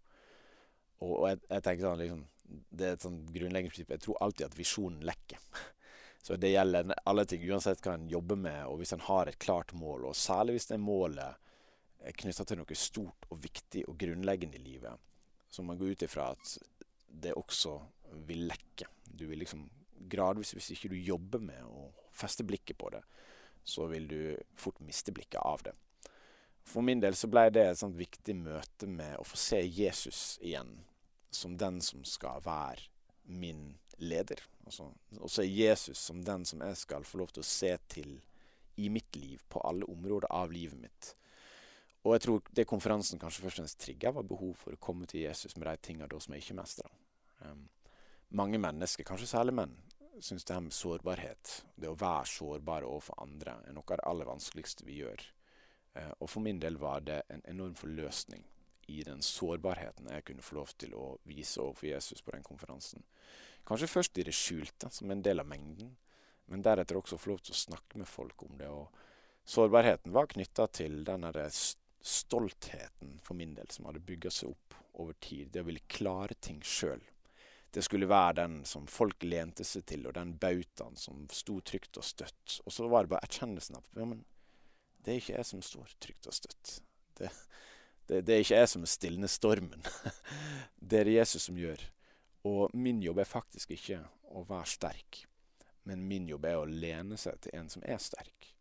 Og, 1.01 1.13
og 1.13 1.29
jeg, 1.31 1.41
jeg, 1.49 1.65
tenker 1.65 1.87
sånn 1.87 2.03
liksom 2.03 2.27
Det 2.71 2.87
er 2.87 2.99
et 2.99 3.07
sånn 3.07 3.23
grunnleggende 3.33 3.73
prinsipp. 3.73 3.95
Jeg 3.97 4.05
tror 4.05 4.21
alltid 4.23 4.47
at 4.47 4.59
visjonen 4.59 5.07
lekker. 5.09 5.41
Så 6.25 6.37
det 6.41 6.53
gjelder 6.53 6.93
alle 7.09 7.25
ting, 7.29 7.43
uansett 7.51 7.83
hva 7.85 7.97
en 7.99 8.07
jobber 8.09 8.39
med, 8.41 8.61
og 8.69 8.79
hvis 8.81 8.95
en 8.97 9.03
har 9.05 9.29
et 9.29 9.41
klart 9.41 9.75
mål, 9.77 10.07
og 10.09 10.17
særlig 10.17 10.55
hvis 10.57 10.71
det 10.71 10.79
målet 10.81 11.41
er 12.05 12.17
knytta 12.17 12.47
til 12.49 12.61
noe 12.61 12.77
stort 12.79 13.27
og 13.29 13.43
viktig 13.45 13.83
og 13.91 13.99
grunnleggende 14.01 14.57
i 14.57 14.65
livet, 14.65 15.03
så 15.53 15.65
man 15.65 15.77
går 15.81 15.93
ut 15.93 16.05
ifra 16.07 16.31
at 16.33 16.55
det 17.23 17.35
også 17.39 17.79
vil 18.29 18.47
lekke. 18.51 18.89
Du 19.05 19.27
vil 19.27 19.41
liksom 19.43 19.67
gradvis, 20.11 20.53
hvis 20.57 20.73
ikke 20.75 20.93
du 20.93 20.99
jobber 21.01 21.43
med 21.43 21.63
å 21.65 21.89
feste 22.15 22.45
blikket 22.47 22.79
på 22.79 22.91
det, 22.95 23.03
så 23.65 23.87
vil 23.89 24.09
du 24.09 24.21
fort 24.61 24.81
miste 24.85 25.13
blikket 25.15 25.41
av 25.41 25.63
det. 25.65 25.75
For 26.65 26.85
min 26.85 27.01
del 27.01 27.17
så 27.17 27.29
ble 27.29 27.49
det 27.53 27.65
et 27.69 27.81
sånt 27.81 27.97
viktig 27.97 28.37
møte 28.37 28.89
med 28.89 29.19
å 29.21 29.27
få 29.27 29.39
se 29.41 29.61
Jesus 29.65 30.39
igjen 30.45 30.79
som 31.35 31.57
den 31.61 31.81
som 31.85 32.05
skal 32.09 32.45
være 32.45 32.89
min 33.25 33.75
leder. 33.99 34.41
Og 34.65 35.29
så 35.31 35.43
er 35.43 35.51
Jesus 35.51 36.01
som 36.01 36.23
den 36.25 36.45
som 36.49 36.63
jeg 36.65 36.79
skal 36.81 37.05
få 37.05 37.21
lov 37.21 37.35
til 37.35 37.45
å 37.45 37.49
se 37.49 37.75
til 37.89 38.17
i 38.81 38.89
mitt 38.91 39.17
liv, 39.17 39.43
på 39.49 39.61
alle 39.63 39.87
områder 39.87 40.33
av 40.35 40.53
livet 40.53 40.81
mitt. 40.81 41.13
Og 42.05 42.17
jeg 42.17 42.25
tror 42.25 42.49
det 42.53 42.67
konferansen 42.69 43.21
kanskje 43.21 43.45
først 43.45 43.61
og 43.61 43.63
fremst 43.63 43.81
trigga, 43.81 44.13
var 44.13 44.27
behov 44.29 44.57
for 44.61 44.75
å 44.75 44.81
komme 44.83 45.07
til 45.09 45.23
Jesus 45.25 45.55
med 45.57 45.69
de 45.69 45.77
tingene 45.85 46.21
som 46.21 46.35
jeg 46.35 46.45
ikke 46.45 46.59
mestra. 46.59 46.91
Um, 47.45 47.69
mange 48.35 48.59
mennesker, 48.59 49.07
kanskje 49.07 49.31
særlig 49.31 49.55
menn, 49.61 49.77
syns 50.23 50.47
det 50.47 50.55
her 50.55 50.65
med 50.65 50.75
sårbarhet, 50.75 51.55
det 51.77 51.91
å 51.91 51.99
være 51.99 52.27
sårbar 52.31 52.87
overfor 52.89 53.21
andre, 53.23 53.59
er 53.67 53.77
noe 53.77 53.87
av 53.89 54.01
det 54.01 54.09
aller 54.11 54.31
vanskeligste 54.31 54.87
vi 54.89 55.01
gjør. 55.03 55.23
Uh, 55.95 56.13
og 56.19 56.31
for 56.31 56.45
min 56.45 56.61
del 56.63 56.81
var 56.81 57.05
det 57.07 57.23
en 57.31 57.45
enorm 57.51 57.77
forløsning 57.79 58.45
i 58.93 59.03
den 59.07 59.23
sårbarheten 59.23 60.11
jeg 60.13 60.25
kunne 60.29 60.45
få 60.45 60.59
lov 60.59 60.73
til 60.77 60.95
å 60.99 61.15
vise 61.29 61.63
overfor 61.63 61.89
Jesus 61.89 62.23
på 62.23 62.35
den 62.35 62.45
konferansen. 62.45 63.05
Kanskje 63.65 63.89
først 63.89 64.19
i 64.21 64.27
det 64.27 64.35
skjulte, 64.37 64.91
som 64.93 65.11
en 65.11 65.23
del 65.25 65.41
av 65.41 65.49
mengden, 65.49 65.95
men 66.53 66.65
deretter 66.65 66.99
også 66.99 67.19
få 67.21 67.33
lov 67.33 67.41
til 67.45 67.55
å 67.55 67.63
snakke 67.63 68.01
med 68.01 68.09
folk 68.09 68.45
om 68.45 68.59
det. 68.59 68.69
Og 68.69 68.91
sårbarheten 69.49 70.13
var 70.13 70.29
knytta 70.29 70.67
til 70.69 71.01
den 71.07 71.25
stoltheten 72.05 73.19
for 73.25 73.39
min 73.39 73.55
del 73.57 73.71
som 73.73 73.89
hadde 73.89 74.05
bygga 74.05 74.33
seg 74.33 74.53
opp 74.53 74.77
over 75.01 75.17
tid. 75.17 75.49
Det 75.53 75.65
å 75.65 75.69
ville 75.71 75.87
klare 75.89 76.37
ting 76.37 76.61
sjøl. 76.61 77.01
Det 77.75 77.83
skulle 77.83 78.07
være 78.07 78.37
den 78.39 78.61
som 78.69 78.87
folk 78.87 79.25
lente 79.27 79.65
seg 79.67 79.83
til, 79.91 80.07
og 80.07 80.15
den 80.15 80.37
bautaen 80.39 80.95
som 80.99 81.25
sto 81.35 81.59
trygt 81.67 81.99
og 81.99 82.07
støtt. 82.07 82.61
Og 82.63 82.73
så 82.73 82.87
var 82.91 83.05
det 83.05 83.15
bare 83.15 83.27
erkjennelsen 83.27 83.81
av 83.81 83.99
ja, 83.99 84.07
men 84.07 84.23
det 85.05 85.13
er 85.13 85.21
ikke 85.21 85.35
jeg 85.35 85.49
som 85.49 85.63
står 85.65 85.97
trygt 86.01 86.29
og 86.31 86.37
støtt. 86.37 86.77
Det, 87.19 87.31
det, 88.09 88.23
det 88.29 88.37
er 88.37 88.45
ikke 88.45 88.61
jeg 88.63 88.71
som 88.71 88.87
stilner 88.89 89.31
stormen. 89.31 89.83
det 90.89 91.03
er 91.03 91.11
det 91.11 91.19
Jesus 91.19 91.49
som 91.51 91.59
gjør. 91.59 91.83
Og 92.47 92.73
min 92.79 93.03
jobb 93.03 93.23
er 93.25 93.29
faktisk 93.29 93.75
ikke 93.75 94.03
å 94.35 94.45
være 94.49 94.71
sterk, 94.71 95.25
men 95.89 96.07
min 96.09 96.29
jobb 96.29 96.47
er 96.49 96.61
å 96.61 96.69
lene 96.69 97.19
seg 97.21 97.41
til 97.45 97.59
en 97.59 97.71
som 97.73 97.85
er 97.87 98.01
sterk. 98.03 98.53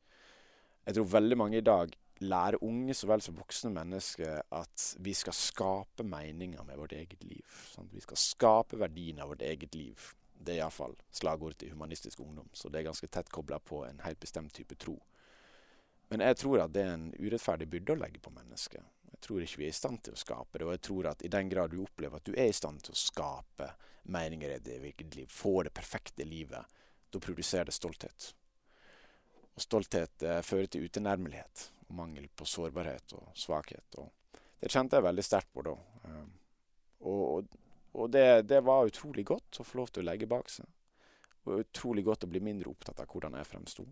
Jeg 0.84 0.97
tror 0.97 1.12
veldig 1.13 1.38
mange 1.39 1.60
i 1.62 1.65
dag 1.65 1.93
lærer 2.23 2.63
unge 2.63 2.95
så 2.97 3.07
vel 3.09 3.21
som 3.23 3.38
voksne 3.38 3.71
mennesker 3.73 4.41
at 4.55 4.88
vi 5.03 5.13
skal 5.17 5.36
skape 5.38 6.05
meninger 6.07 6.63
med 6.67 6.79
vårt 6.79 6.95
eget 6.97 7.23
liv. 7.23 7.45
Sant? 7.73 7.93
Vi 7.93 8.03
skal 8.03 8.19
skape 8.19 8.79
verdien 8.79 9.21
av 9.23 9.33
vårt 9.33 9.45
eget 9.45 9.75
liv. 9.75 10.12
Det 10.33 10.55
er 10.55 10.63
iallfall 10.63 10.95
slagordet 11.13 11.62
til 11.62 11.73
Humanistisk 11.73 12.19
Ungdom, 12.19 12.49
så 12.53 12.69
det 12.69 12.81
er 12.81 12.89
ganske 12.89 13.07
tett 13.07 13.31
kobla 13.31 13.59
på 13.59 13.83
en 13.88 14.01
helt 14.03 14.19
bestemt 14.19 14.53
type 14.53 14.75
tro. 14.75 14.97
Men 16.12 16.25
jeg 16.25 16.38
tror 16.41 16.65
at 16.65 16.73
det 16.75 16.83
er 16.83 16.97
en 16.97 17.07
urettferdig 17.15 17.69
byrde 17.71 17.95
å 17.95 18.01
legge 18.01 18.19
på 18.21 18.33
mennesket 18.36 18.83
Jeg 19.13 19.21
tror 19.23 19.41
ikke 19.41 19.62
vi 19.62 19.65
er 19.69 19.71
i 19.71 19.77
stand 19.77 20.01
til 20.03 20.13
å 20.13 20.19
skape 20.19 20.59
det. 20.59 20.65
Og 20.67 20.73
jeg 20.75 20.81
tror 20.83 21.07
at 21.13 21.23
i 21.23 21.31
den 21.31 21.49
grad 21.49 21.71
du 21.71 21.79
opplever 21.81 22.19
at 22.19 22.27
du 22.27 22.36
er 22.36 22.51
i 22.51 22.55
stand 22.55 22.83
til 22.83 22.93
å 22.93 22.99
skape 22.99 23.69
meninger 24.12 24.51
i 24.51 24.59
ditt 24.59 24.83
eget 24.83 25.15
liv, 25.15 25.29
få 25.31 25.63
det 25.63 25.71
perfekte 25.73 26.25
livet, 26.27 26.79
da 27.09 27.21
produserer 27.23 27.69
det 27.69 27.75
stolthet. 27.77 28.33
Og 29.53 29.63
stolthet 29.63 30.25
eh, 30.27 30.41
fører 30.43 30.67
til 30.67 30.89
utilnærmelighet 30.89 31.69
og 31.93 31.99
mangel 32.01 32.27
på 32.34 32.45
sårbarhet 32.49 33.13
og 33.19 33.34
svakhet. 33.38 33.99
Og 34.01 34.39
det 34.60 34.71
kjente 34.73 34.97
jeg 34.97 35.06
veldig 35.06 35.25
sterkt 35.25 35.51
på 35.53 35.63
da. 35.65 35.73
Um, 36.10 36.32
og, 37.10 37.58
og 37.93 38.12
det, 38.12 38.47
det, 38.49 38.63
var 38.65 38.89
utrolig 38.89 39.25
godt 39.29 39.62
å 39.62 39.67
få 39.67 39.82
lov 39.82 39.91
til 39.93 40.03
å 40.03 40.10
legge 40.10 40.29
bak 40.29 40.49
seg. 40.49 40.65
Og 41.45 41.65
utrolig 41.65 42.06
godt 42.08 42.25
å 42.25 42.32
bli 42.32 42.41
mindre 42.41 42.71
opptatt 42.71 43.03
av 43.03 43.12
hvordan 43.12 43.38
jeg 43.38 43.49
fremsto. 43.49 43.86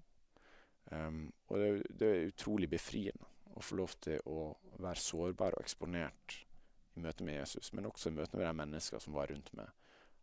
Um, 0.92 1.28
og 1.52 1.60
det, 1.62 1.72
det 2.00 2.10
er 2.10 2.32
utrolig 2.32 2.72
befriende 2.72 3.30
å 3.54 3.62
få 3.64 3.78
lov 3.78 3.94
til 4.02 4.24
å 4.32 4.48
være 4.82 5.04
sårbar 5.04 5.58
og 5.58 5.66
eksponert 5.66 6.40
i 6.96 7.04
møte 7.04 7.24
med 7.28 7.38
Jesus, 7.38 7.72
men 7.76 7.88
også 7.88 8.10
i 8.10 8.16
møte 8.16 8.40
med 8.40 8.48
de 8.48 8.56
mennesker 8.64 9.04
som 9.04 9.16
var 9.16 9.30
rundt 9.32 9.52
meg, 9.56 9.70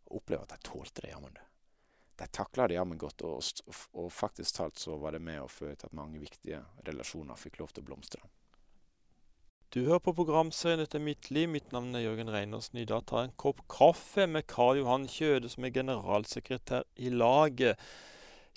og 0.09 0.19
oppleve 0.19 0.45
at 0.45 0.55
de 0.55 0.65
tålte 0.65 1.05
det 1.05 1.13
jammen. 1.13 1.37
De 2.19 2.27
takla 2.27 2.67
det 2.67 2.75
jammen 2.75 2.99
godt, 2.99 3.23
og, 3.23 3.39
og, 3.93 4.11
faktisk 4.11 4.57
talt 4.57 4.79
så 4.79 4.97
var 4.99 5.15
det 5.15 5.21
med 5.23 5.39
å 5.39 5.47
føre 5.47 5.77
til 5.79 5.87
at 5.87 5.95
mange 5.95 6.19
viktige 6.19 6.59
relasjoner 6.87 7.39
fikk 7.39 7.61
lov 7.61 7.71
til 7.71 7.85
å 7.85 7.89
blomstre. 7.91 8.21
Du 9.69 9.83
hører 9.85 10.01
på 10.01 10.15
programserien 10.17 10.79
'Dette 10.81 10.97
er 10.97 11.05
mitt 11.05 11.29
liv'. 11.29 11.47
Mitt 11.47 11.71
navn 11.71 11.95
er 11.95 12.01
Jørgen 12.01 12.31
Reinersen. 12.33 12.79
I 12.81 12.85
dag 12.89 13.05
tar 13.05 13.21
jeg 13.21 13.29
en 13.29 13.35
kopp 13.37 13.59
kaffe 13.69 14.25
med 14.27 14.47
Karl 14.49 14.79
Johan 14.81 15.05
Kjøde, 15.07 15.49
som 15.49 15.63
er 15.63 15.75
generalsekretær 15.75 16.87
i 16.97 17.11
laget. 17.13 17.77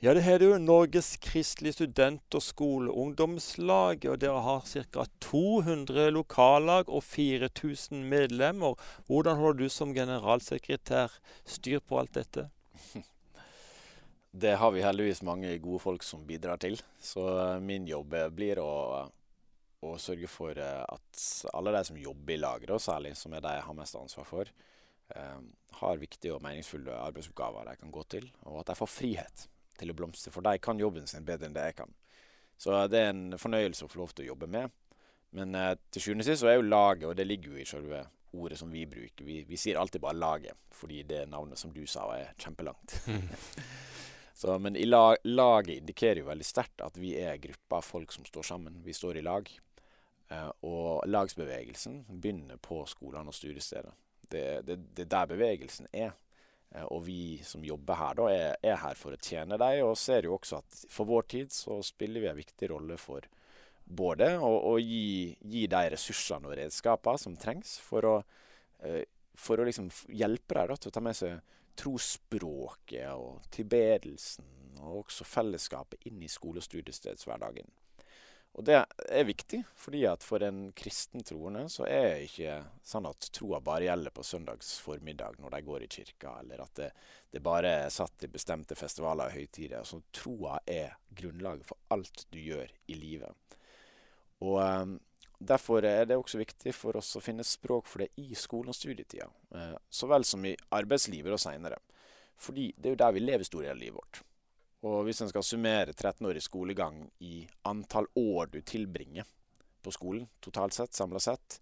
Ja, 0.03 0.15
det 0.15 0.25
heter 0.25 0.47
jo 0.47 0.59
Norges 0.59 1.17
kristelige 1.21 1.77
student- 1.77 2.35
og 2.35 2.43
skoleungdomslag. 2.43 4.09
Og 4.09 4.19
dere 4.25 4.41
har 4.41 4.65
ca. 4.67 5.05
200 5.21 6.11
lokallag 6.11 6.89
og 6.89 7.05
4000 7.05 8.03
medlemmer. 8.09 8.75
Hvordan 9.07 9.37
holder 9.37 9.59
du 9.63 9.69
som 9.69 9.95
generalsekretær 9.95 11.21
styr 11.45 11.79
på 11.79 12.01
alt 12.01 12.15
dette? 12.15 12.49
Det 14.33 14.55
har 14.57 14.73
vi 14.73 14.83
heldigvis 14.83 15.23
mange 15.29 15.51
gode 15.61 15.83
folk 15.83 16.05
som 16.07 16.25
bidrar 16.27 16.57
til. 16.57 16.79
Så 17.01 17.25
eh, 17.29 17.59
min 17.61 17.85
jobb 17.89 18.15
blir 18.33 18.63
å, 18.63 19.05
å 19.85 19.95
sørge 20.01 20.31
for 20.31 20.57
eh, 20.57 20.83
at 20.83 21.25
alle 21.53 21.75
de 21.77 21.83
som 21.85 21.99
jobber 22.01 22.37
i 22.37 22.41
laget, 22.41 22.73
særlig, 22.81 23.13
som 23.21 23.35
er 23.37 23.45
de 23.45 23.53
jeg 23.59 23.67
har 23.67 23.77
mest 23.77 23.99
ansvar 24.01 24.29
for, 24.29 24.53
eh, 25.13 25.41
har 25.83 26.01
viktige 26.01 26.33
og 26.33 26.41
meningsfulle 26.45 26.97
arbeidsoppgaver 27.11 27.69
de 27.69 27.77
kan 27.83 27.93
gå 27.93 28.07
til, 28.17 28.31
og 28.49 28.63
at 28.63 28.73
de 28.73 28.79
får 28.81 28.93
frihet 28.95 29.45
til 29.79 29.93
å 29.93 29.99
blomstre. 29.99 30.33
For 30.33 30.49
de 30.49 30.57
kan 30.65 30.81
jobben 30.81 31.07
sin 31.11 31.29
bedre 31.29 31.51
enn 31.51 31.59
det 31.59 31.69
jeg 31.69 31.83
kan. 31.83 31.93
Så 32.57 32.73
det 32.89 33.01
er 33.03 33.13
en 33.13 33.37
fornøyelse 33.41 33.85
å 33.85 33.91
få 33.91 34.01
lov 34.01 34.13
til 34.15 34.25
å 34.25 34.33
jobbe 34.33 34.49
med. 34.49 34.73
Men 35.37 35.55
eh, 35.59 35.75
til 35.93 36.07
sjuende 36.07 36.25
og 36.25 36.29
sist 36.29 36.45
så 36.45 36.51
er 36.53 36.59
jo 36.59 36.69
laget, 36.69 37.09
og 37.09 37.17
det 37.19 37.29
ligger 37.29 37.53
jo 37.53 37.61
i 37.61 37.69
selve 37.69 38.05
ordet 38.33 38.59
som 38.61 38.73
vi 38.73 38.85
bruker. 38.89 39.25
Vi, 39.29 39.43
vi, 39.49 39.61
sier 39.61 39.77
alltid 39.81 40.01
bare 40.01 40.17
'laget', 40.17 40.57
fordi 40.73 41.03
det 41.03 41.27
navnet 41.29 41.59
som 41.59 41.73
du 41.73 41.85
sa, 41.87 42.09
er 42.17 42.33
kjempelangt. 42.41 42.97
så, 44.35 44.59
men 44.59 44.79
lag, 44.89 45.17
laget 45.25 45.83
indikerer 45.83 46.23
jo 46.23 46.31
veldig 46.31 46.47
sterkt 46.47 46.83
at 46.85 46.97
vi 46.99 47.13
er 47.21 47.41
gruppa 47.43 47.79
av 47.79 47.87
folk 47.87 48.13
som 48.15 48.25
står 48.25 48.47
sammen. 48.49 48.81
Vi 48.85 48.95
står 48.97 49.21
i 49.21 49.27
lag. 49.27 49.51
Eh, 50.33 50.51
og 50.69 51.05
lagsbevegelsen 51.11 52.03
begynner 52.09 52.61
på 52.63 52.83
skolene 52.91 53.33
og 53.33 53.37
studiesteder. 53.37 53.93
Det, 54.33 54.45
er 54.65 55.05
der 55.05 55.29
bevegelsen 55.29 55.91
er. 55.93 56.15
Eh, 56.73 56.87
og 56.89 57.05
vi 57.07 57.43
som 57.45 57.65
jobber 57.65 58.01
her, 58.01 58.17
da, 58.19 58.29
er, 58.33 58.57
er 58.73 58.81
her 58.81 58.99
for 58.99 59.15
å 59.15 59.21
tjene 59.21 59.61
dem, 59.61 59.85
og 59.87 59.99
ser 60.01 60.29
jo 60.29 60.37
også 60.39 60.63
at 60.63 60.83
for 60.93 61.09
vår 61.09 61.29
tid 61.35 61.55
så 61.55 61.81
spiller 61.85 62.25
vi 62.25 62.33
en 62.33 62.41
viktig 62.41 62.73
rolle 62.73 62.99
for 63.01 63.29
både 63.85 64.31
å, 64.39 64.53
å 64.73 64.77
gi, 64.81 65.35
gi 65.53 65.67
de 65.69 65.83
ressursene 65.93 66.49
og 66.49 66.57
redskapene 66.57 67.21
som 67.21 67.37
trengs 67.37 67.77
for 67.83 68.09
å, 68.09 68.15
eh, 68.87 69.03
for 69.37 69.61
å 69.61 69.67
liksom 69.69 69.91
hjelpe 70.09 70.57
dem 70.57 70.79
til 70.79 70.93
å 70.93 70.97
ta 70.97 71.05
med 71.05 71.19
seg 71.19 71.59
trosspråket 71.79 73.13
og 73.13 73.43
tilbedelsen 73.55 74.49
og 74.83 75.05
også 75.05 75.25
fellesskapet 75.29 76.09
inn 76.11 76.23
i 76.23 76.31
skole- 76.31 76.61
og 76.61 76.67
studiestedshverdagen. 76.67 77.71
Og 78.53 78.65
det 78.69 78.75
er 79.09 79.25
viktig, 79.25 79.63
fordi 79.81 80.03
at 80.05 80.25
for 80.27 80.45
en 80.45 80.67
kristen 80.77 81.23
troende 81.25 81.65
så 81.73 81.87
er 81.89 82.03
det 82.11 82.27
ikke 82.27 82.57
sånn 82.85 83.07
at 83.09 83.31
troa 83.33 83.63
bare 83.65 83.87
gjelder 83.87 84.13
på 84.13 84.25
søndags 84.29 84.75
formiddag 84.85 85.39
når 85.41 85.55
de 85.55 85.61
går 85.65 85.87
i 85.87 85.89
kirka, 85.95 86.35
eller 86.43 86.61
at 86.67 86.75
det, 86.77 86.91
det 87.33 87.41
bare 87.45 87.71
er 87.87 87.95
satt 87.95 88.27
i 88.27 88.31
bestemte 88.33 88.77
festivaler 88.77 89.31
og 89.31 89.39
høytider. 89.39 89.87
Så 89.89 90.03
troa 90.13 90.59
er 90.69 90.99
grunnlaget 91.17 91.65
for 91.71 91.81
alt 91.97 92.27
du 92.29 92.43
gjør 92.43 92.69
i 92.93 92.99
livet. 92.99 93.57
Og 94.45 94.59
um, 94.61 94.99
Derfor 95.43 95.85
er 95.87 96.07
det 96.07 96.19
også 96.19 96.39
viktig 96.41 96.75
for 96.77 96.99
oss 97.01 97.15
å 97.19 97.23
finne 97.25 97.47
språk 97.47 97.89
for 97.91 98.05
det 98.05 98.11
i 98.23 98.37
skolen 98.39 98.71
og 98.71 98.79
studietida, 98.79 99.27
eh, 99.57 99.79
så 99.91 100.09
vel 100.11 100.27
som 100.29 100.45
i 100.47 100.55
arbeidslivet 100.79 101.35
og 101.35 101.41
seinere. 101.43 101.81
Fordi 102.43 102.73
det 102.77 102.91
er 102.91 102.95
jo 102.95 103.01
der 103.05 103.17
vi 103.17 103.25
lever 103.25 103.47
store 103.47 103.67
deler 103.69 103.77
av 103.77 103.83
livet 103.83 103.99
vårt. 103.99 104.23
Og 104.89 105.05
hvis 105.07 105.23
en 105.23 105.31
skal 105.31 105.47
summere 105.47 105.95
13 105.95 106.27
år 106.27 106.39
i 106.39 106.43
skolegang 106.43 107.03
i 107.23 107.35
antall 107.71 108.09
år 108.19 108.51
du 108.51 108.61
tilbringer 108.67 109.27
på 109.83 109.95
skolen 109.95 110.29
totalt 110.43 110.75
sett, 110.75 110.95
samla 110.95 111.21
sett, 111.23 111.59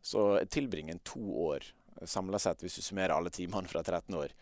så 0.00 0.40
tilbringer 0.48 0.96
en 0.96 1.04
to 1.04 1.24
år 1.44 1.64
samla 2.06 2.38
sett, 2.38 2.62
hvis 2.62 2.78
du 2.78 2.82
summerer 2.82 3.14
alle 3.14 3.32
timene 3.32 3.68
fra 3.68 3.82
13 3.82 4.14
år, 4.16 4.32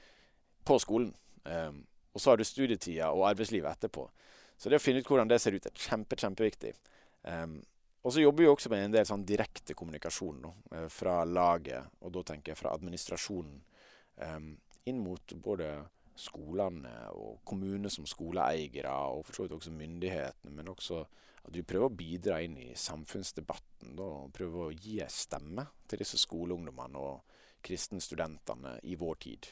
på 0.65 0.79
skolen. 0.83 1.15
Um, 1.45 1.85
og 2.13 2.21
så 2.21 2.31
har 2.31 2.39
du 2.39 2.45
studietida 2.45 3.11
og 3.15 3.29
arbeidslivet 3.31 3.71
etterpå. 3.71 4.09
Så 4.59 4.71
det 4.71 4.81
å 4.81 4.83
finne 4.83 5.03
ut 5.03 5.11
hvordan 5.11 5.31
det 5.31 5.41
ser 5.43 5.55
ut, 5.55 5.67
er 5.67 5.83
kjempe, 5.89 6.19
kjempeviktig. 6.19 6.75
Um, 7.23 7.61
og 8.09 8.15
så 8.15 8.23
jobber 8.23 8.47
vi 8.47 8.49
også 8.49 8.71
med 8.73 8.87
en 8.87 8.95
del 8.95 9.05
sånn 9.05 9.27
direkte 9.29 9.77
kommunikasjon 9.77 10.41
nå, 10.41 10.55
eh, 10.73 10.87
fra 10.89 11.21
laget, 11.29 11.93
og 12.01 12.15
da 12.15 12.23
tenker 12.31 12.55
jeg 12.55 12.61
fra 12.63 12.73
administrasjonen, 12.73 13.59
um, 14.25 14.47
inn 14.89 15.03
mot 15.05 15.35
både 15.45 15.67
skolene 16.17 16.95
og 17.13 17.43
kommunene 17.47 17.91
som 17.93 18.07
skoleeiere, 18.09 18.95
og 19.13 19.27
for 19.27 19.37
så 19.37 19.45
vidt 19.45 19.59
også 19.59 19.75
myndighetene, 19.77 20.55
men 20.57 20.73
også 20.73 21.03
at 21.45 21.53
vi 21.53 21.67
prøver 21.69 21.89
å 21.91 21.99
bidra 22.01 22.39
inn 22.45 22.57
i 22.61 22.71
samfunnsdebatten 22.77 23.93
da, 23.99 24.07
og 24.25 24.33
prøver 24.37 24.65
å 24.65 24.73
gi 24.73 24.99
en 25.05 25.13
stemme 25.13 25.67
til 25.89 26.03
disse 26.03 26.21
skoleungdommene 26.25 27.03
og 27.03 27.37
kristenstudentene 27.69 28.79
i 28.89 28.97
vår 28.99 29.21
tid. 29.27 29.51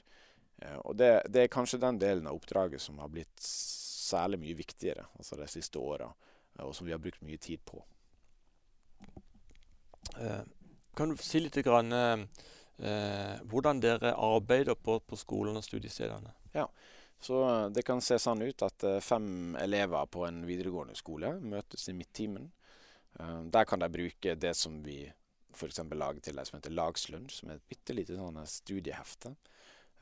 Eh, 0.62 0.78
og 0.78 0.96
det, 0.96 1.10
det, 1.28 1.44
er 1.44 1.52
kanskje 1.52 1.82
den 1.82 2.00
delen 2.00 2.28
av 2.28 2.40
oppdraget 2.40 2.80
som 2.82 3.04
har 3.04 3.12
blitt 3.12 3.36
særlig 3.44 4.40
mye 4.40 4.56
viktigere 4.56 5.06
altså 5.18 5.36
de 5.36 5.48
siste 5.50 5.80
åra, 5.80 6.08
eh, 6.56 6.64
og 6.64 6.72
som 6.76 6.88
vi 6.88 6.96
har 6.96 7.04
brukt 7.04 7.24
mye 7.26 7.40
tid 7.42 7.60
på. 7.68 7.84
Eh, 10.20 10.42
kan 10.96 11.12
du 11.12 11.16
si 11.20 11.40
litt 11.40 11.58
grann, 11.64 11.92
eh, 11.92 13.38
hvordan 13.44 13.80
dere 13.80 14.14
arbeider 14.14 14.74
på, 14.74 14.98
på 15.00 15.18
skolen 15.20 15.58
og 15.58 15.64
studiestedene? 15.64 16.32
Ja, 16.56 16.68
så 17.20 17.72
Det 17.72 17.84
kan 17.84 18.00
se 18.00 18.18
sånn 18.20 18.44
ut 18.44 18.62
at 18.62 18.84
fem 19.02 19.56
elever 19.60 20.06
på 20.06 20.26
en 20.26 20.42
videregående 20.46 20.96
skole 20.96 21.34
møtes 21.40 21.88
i 21.88 21.94
midttimen. 21.96 22.50
Der 23.16 23.64
kan 23.64 23.80
de 23.80 23.88
bruke 23.88 24.34
det 24.36 24.52
som 24.54 24.82
vi 24.84 24.98
f.eks. 25.56 25.80
lager 25.88 26.20
til 26.20 26.36
deg 26.36 26.46
som 26.46 26.58
heter 26.58 26.74
Lagslunsj, 26.76 27.38
som 27.38 27.50
er 27.50 27.56
et 27.56 27.70
bitte 27.72 27.96
lite 27.96 28.18
sånn 28.18 28.36
studiehefte. 28.44 29.32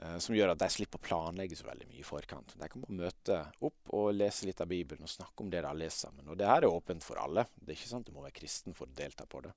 Eh, 0.02 0.18
som 0.18 0.34
gjør 0.34 0.52
at 0.52 0.62
de 0.62 0.68
slipper 0.72 0.98
å 0.98 1.06
planlegge 1.06 1.56
så 1.58 1.68
veldig 1.68 1.86
mye 1.90 2.02
i 2.02 2.06
forkant. 2.06 2.56
De 2.58 2.68
kan 2.70 2.82
bare 2.82 2.98
møte 2.98 3.40
opp 3.66 3.94
og 3.94 4.14
lese 4.16 4.48
litt 4.48 4.62
av 4.64 4.70
Bibelen 4.70 5.06
og 5.06 5.12
snakke 5.12 5.44
om 5.44 5.52
det 5.52 5.62
de 5.62 5.70
har 5.70 5.78
lest 5.78 6.06
sammen. 6.06 6.26
Og 6.28 6.38
det 6.38 6.48
her 6.50 6.66
er 6.66 6.74
åpent 6.74 7.06
for 7.06 7.20
alle. 7.22 7.46
Det 7.54 7.70
er 7.70 7.78
ikke 7.78 7.92
sant 7.92 8.08
at 8.08 8.10
du 8.10 8.16
må 8.16 8.24
være 8.26 8.38
kristen 8.40 8.74
for 8.74 8.90
å 8.90 8.96
delta 8.98 9.26
på 9.30 9.44
det. 9.44 9.54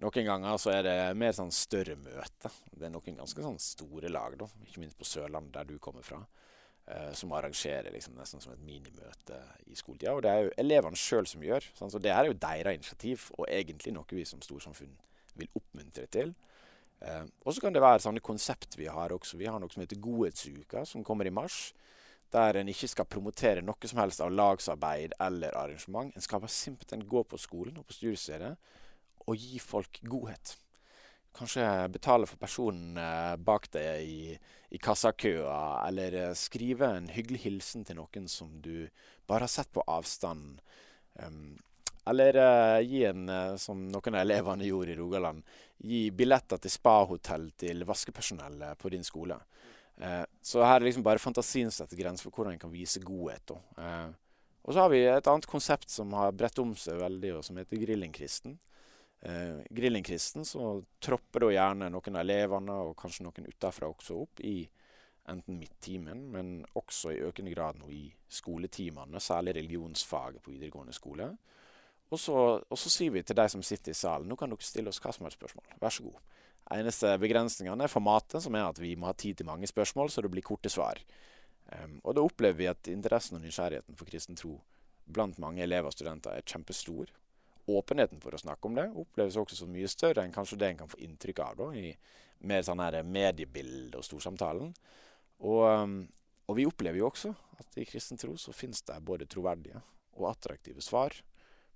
Noen 0.00 0.24
ganger 0.24 0.56
så 0.56 0.72
er 0.72 0.84
det 0.86 0.96
mer 1.20 1.34
sånn 1.36 1.50
større 1.52 1.96
møte. 2.00 2.48
Det 2.72 2.86
er 2.88 2.92
noen 2.92 3.18
ganske 3.18 3.42
sånn 3.44 3.58
store 3.60 4.08
lag, 4.08 4.36
da, 4.40 4.46
ikke 4.64 4.80
minst 4.80 4.96
på 4.96 5.08
Sørlandet, 5.08 5.52
der 5.58 5.68
du 5.68 5.74
kommer 5.82 6.04
fra, 6.06 6.22
eh, 6.86 7.10
som 7.12 7.34
arrangerer 7.36 7.92
liksom 7.92 8.16
nesten 8.16 8.40
som 8.40 8.54
et 8.54 8.62
minimøte 8.64 9.42
i 9.68 9.76
skoletida. 9.76 10.14
Og 10.16 10.22
det 10.24 10.32
er 10.32 10.46
jo 10.46 10.54
elevene 10.64 10.96
sjøl 10.96 11.28
som 11.28 11.44
gjør. 11.44 11.68
Sånn, 11.76 11.92
så 11.92 12.00
det 12.00 12.14
her 12.14 12.24
er 12.24 12.32
jo 12.32 12.38
deres 12.46 12.80
initiativ, 12.80 13.28
og 13.36 13.44
egentlig 13.48 13.92
noe 13.92 14.16
vi 14.16 14.24
som 14.24 14.40
storsamfunn 14.40 14.96
vil 15.36 15.52
oppmuntre 15.60 16.08
til. 16.08 16.34
Eh, 17.04 17.28
og 17.44 17.52
så 17.52 17.60
kan 17.60 17.76
det 17.76 17.84
være 17.84 18.00
sånne 18.00 18.24
konsept 18.24 18.80
vi 18.80 18.88
har 18.88 19.12
også. 19.12 19.36
Vi 19.36 19.52
har 19.52 19.60
noe 19.60 19.68
som 19.72 19.84
heter 19.84 20.00
Godhetsuka, 20.00 20.86
som 20.88 21.04
kommer 21.04 21.28
i 21.28 21.36
mars. 21.42 21.74
Der 22.32 22.56
en 22.56 22.72
ikke 22.72 22.88
skal 22.88 23.04
promotere 23.10 23.60
noe 23.60 23.88
som 23.90 24.00
helst 24.00 24.24
av 24.24 24.32
lagsarbeid 24.32 25.12
eller 25.20 25.52
arrangement. 25.60 26.14
En 26.14 26.24
skal 26.24 26.40
bare 26.40 26.56
simpelthen 26.56 27.04
gå 27.04 27.24
på 27.28 27.36
skolen 27.36 27.76
og 27.76 27.88
på 27.90 28.00
studiestedet 28.00 28.56
og 29.30 29.38
gi 29.38 29.60
folk 29.62 30.02
godhet. 30.02 30.56
Kanskje 31.36 31.88
betale 31.88 32.26
for 32.26 32.40
personen 32.42 32.98
eh, 32.98 33.36
bak 33.38 33.68
deg 33.70 34.02
i, 34.02 34.34
i 34.74 34.78
kassakøa, 34.82 35.86
eller 35.86 36.16
eh, 36.18 36.36
skrive 36.38 36.88
en 36.96 37.06
hyggelig 37.12 37.44
hilsen 37.44 37.86
til 37.86 38.00
noen 38.00 38.26
som 38.28 38.56
du 38.62 38.88
bare 39.30 39.46
har 39.46 39.52
sett 39.52 39.70
på 39.72 39.84
avstand. 39.86 40.58
Um, 41.22 41.54
eller 42.10 42.34
uh, 42.40 42.80
gi 42.82 43.04
en, 43.04 43.28
som 43.60 43.82
noen 43.92 44.16
av 44.16 44.22
elevene 44.24 44.66
gjorde 44.66 44.94
i 44.94 44.96
Rogaland, 44.98 45.44
gi 45.78 46.00
billetter 46.16 46.58
til 46.58 46.72
spahotell 46.72 47.50
til 47.60 47.84
vaskepersonellet 47.86 48.80
på 48.80 48.90
din 48.90 49.04
skole. 49.06 49.36
Uh, 50.00 50.24
så 50.42 50.64
her 50.64 50.80
er 50.80 50.88
liksom 50.88 51.04
bare 51.06 51.22
fantasien 51.22 51.70
setter 51.70 52.00
grenser 52.00 52.26
for 52.26 52.34
hvordan 52.40 52.56
en 52.56 52.62
kan 52.62 52.72
vise 52.72 53.02
godhet. 53.04 53.52
og 53.52 54.72
så 54.72 54.80
har 54.80 54.90
vi 54.90 55.04
et 55.04 55.30
annet 55.30 55.46
konsept 55.46 55.92
som 55.92 56.16
har 56.16 56.34
bredt 56.34 56.58
om 56.58 56.74
seg 56.74 56.98
veldig, 56.98 57.36
og 57.36 57.46
som 57.46 57.60
heter 57.60 57.84
Grillingkristen. 57.84 58.58
Uh, 59.20 59.60
Grillingkristen 59.68 60.46
så 60.48 60.78
tropper 61.02 61.44
da 61.44 61.50
gjerne 61.52 61.90
noen 61.92 62.16
av 62.16 62.22
elevene, 62.24 62.76
og 62.88 62.96
kanskje 62.98 63.26
noen 63.26 63.50
utenfra 63.50 63.90
også, 63.90 64.16
opp 64.24 64.40
i 64.46 64.62
enten 65.30 65.58
midttimen, 65.60 66.24
men 66.32 66.52
også 66.78 67.12
i 67.14 67.22
økende 67.26 67.52
grad 67.54 67.78
nå 67.78 67.90
i 67.92 68.06
skoletimene, 68.32 69.20
særlig 69.20 69.54
religionsfaget 69.60 70.42
på 70.42 70.54
videregående 70.54 70.96
skole. 70.96 71.28
Og 72.10 72.18
så, 72.18 72.36
og 72.58 72.78
så, 72.78 72.90
sier 72.90 73.12
vi 73.14 73.22
til 73.22 73.38
de 73.38 73.46
som 73.52 73.62
sitter 73.62 73.94
i 73.94 73.98
salen, 73.98 74.26
nå 74.30 74.38
kan 74.38 74.50
dere 74.50 74.66
stille 74.66 74.90
oss 74.90 74.98
hva 75.02 75.12
som 75.14 75.28
helst 75.28 75.38
spørsmål. 75.38 75.76
Vær 75.82 75.94
så 75.94 76.06
god. 76.08 76.18
Eneste 76.74 77.12
begrensningene 77.22 77.86
er 77.86 77.92
formatet, 77.92 78.42
som 78.42 78.56
er 78.58 78.66
at 78.66 78.80
vi 78.82 78.96
må 78.98 79.10
ha 79.10 79.14
tid 79.18 79.38
til 79.38 79.46
mange 79.46 79.68
spørsmål, 79.70 80.10
så 80.10 80.24
det 80.24 80.32
blir 80.32 80.46
korte 80.46 80.70
svar. 80.72 80.98
Um, 81.70 82.00
og 82.02 82.16
da 82.16 82.24
opplever 82.26 82.58
vi 82.58 82.68
at 82.70 82.90
interessen 82.90 83.38
og 83.38 83.44
nysgjerrigheten 83.44 83.98
for 83.98 84.10
kristen 84.10 84.38
tro 84.38 84.56
blant 85.10 85.38
mange 85.42 85.62
elever 85.62 85.90
og 85.90 85.94
studenter 85.94 86.34
er 86.34 86.46
kjempestor. 86.46 87.10
Åpenheten 87.70 88.20
for 88.22 88.34
å 88.34 88.40
snakke 88.40 88.66
om 88.68 88.76
det 88.78 88.88
oppleves 88.98 89.38
også 89.38 89.58
som 89.58 89.70
mye 89.72 89.88
større 89.90 90.24
enn 90.24 90.34
kanskje 90.34 90.58
det 90.60 90.70
en 90.70 90.82
kan 90.82 90.90
få 90.90 91.00
inntrykk 91.04 91.42
av 91.44 91.58
da, 91.60 91.68
i 91.76 91.92
med 92.48 92.64
sånn 92.64 92.80
her 92.80 93.00
mediebilde 93.04 94.00
og 94.00 94.06
storsamtalen. 94.06 94.72
Og, 95.44 95.64
um, 95.68 95.96
og 96.48 96.56
vi 96.58 96.66
opplever 96.68 97.00
jo 97.00 97.08
også 97.10 97.32
at 97.60 97.80
i 97.80 97.86
kristen 97.88 98.20
tro 98.20 98.36
så 98.40 98.54
finnes 98.56 98.82
det 98.88 98.96
både 99.04 99.28
troverdige 99.30 99.80
og 100.18 100.30
attraktive 100.32 100.82
svar 100.84 101.14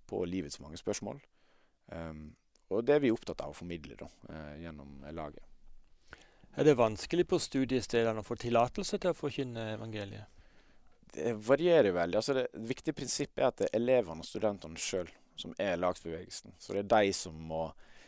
på 0.08 0.22
livets 0.28 0.60
mange 0.60 0.80
spørsmål. 0.80 1.20
Um, 1.92 2.30
og 2.72 2.84
det 2.86 2.96
er 2.96 3.04
vi 3.04 3.12
opptatt 3.12 3.44
av 3.44 3.52
å 3.52 3.56
formidle 3.56 3.96
da, 4.00 4.08
uh, 4.30 4.54
gjennom 4.60 5.04
laget. 5.12 5.44
Er 6.54 6.68
det 6.68 6.76
vanskelig 6.78 7.26
på 7.28 7.40
studiestedene 7.42 8.22
å 8.22 8.26
få 8.26 8.38
tillatelse 8.38 9.00
til 9.02 9.10
å 9.10 9.18
forkynne 9.18 9.72
evangeliet? 9.74 10.30
Det 11.14 11.32
varierer 11.46 11.94
veldig. 11.94 12.18
Altså 12.18 12.34
det, 12.34 12.46
det 12.54 12.68
viktige 12.70 12.96
prinsippet 12.96 13.42
er 13.42 13.50
at 13.50 13.60
det 13.60 13.68
er 13.68 13.80
elevene 13.80 14.22
og 14.22 14.28
studentene 14.28 14.80
sjøl 14.80 15.10
som 15.36 15.54
er 15.58 15.78
lagsbevegelsen. 15.80 16.54
Så 16.58 16.74
det 16.74 16.84
er 16.84 16.92
de 16.94 17.12
som 17.16 17.36
må 17.36 17.66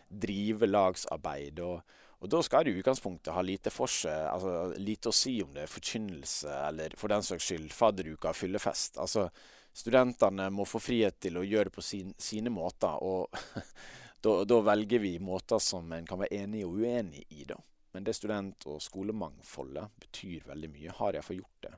drive 0.08 0.68
lagsarbeid. 0.68 1.60
Og, 1.64 1.82
og 2.20 2.30
da 2.32 2.42
skal 2.44 2.64
det 2.64 2.74
i 2.74 2.80
utgangspunktet 2.80 3.34
ha 3.34 3.42
lite 3.44 3.72
seg, 3.74 4.08
altså 4.30 4.72
lite 4.78 5.10
å 5.10 5.16
si 5.16 5.38
om 5.42 5.52
det 5.54 5.66
er 5.66 5.72
forkynnelse 5.72 6.58
eller 6.68 6.96
for 6.98 7.12
den 7.12 7.26
saks 7.26 7.50
skyld 7.50 7.72
fadderuka 7.74 8.32
og 8.32 8.38
fyllefest. 8.38 9.00
Altså 9.02 9.28
studentene 9.76 10.48
må 10.50 10.64
få 10.64 10.80
frihet 10.80 11.18
til 11.20 11.38
å 11.38 11.44
gjøre 11.44 11.70
det 11.70 11.76
på 11.76 11.84
sin, 11.84 12.14
sine 12.18 12.52
måter. 12.52 12.96
Og 13.02 13.28
da, 14.24 14.36
da, 14.44 14.60
velger 14.70 15.02
vi 15.02 15.16
måter 15.20 15.62
som 15.62 15.92
en 15.92 16.06
kan 16.06 16.22
være 16.22 16.44
enig 16.44 16.64
og 16.66 16.78
uenig 16.80 17.26
i. 17.28 17.44
da. 17.48 17.58
Men 17.96 18.04
det 18.04 18.16
student- 18.16 18.66
og 18.68 18.80
skolemangfoldet 18.84 20.00
betyr 20.06 20.48
veldig 20.48 20.72
mye. 20.72 20.96
Har 20.98 21.20
fått 21.24 21.40
gjort 21.40 21.68
det? 21.68 21.74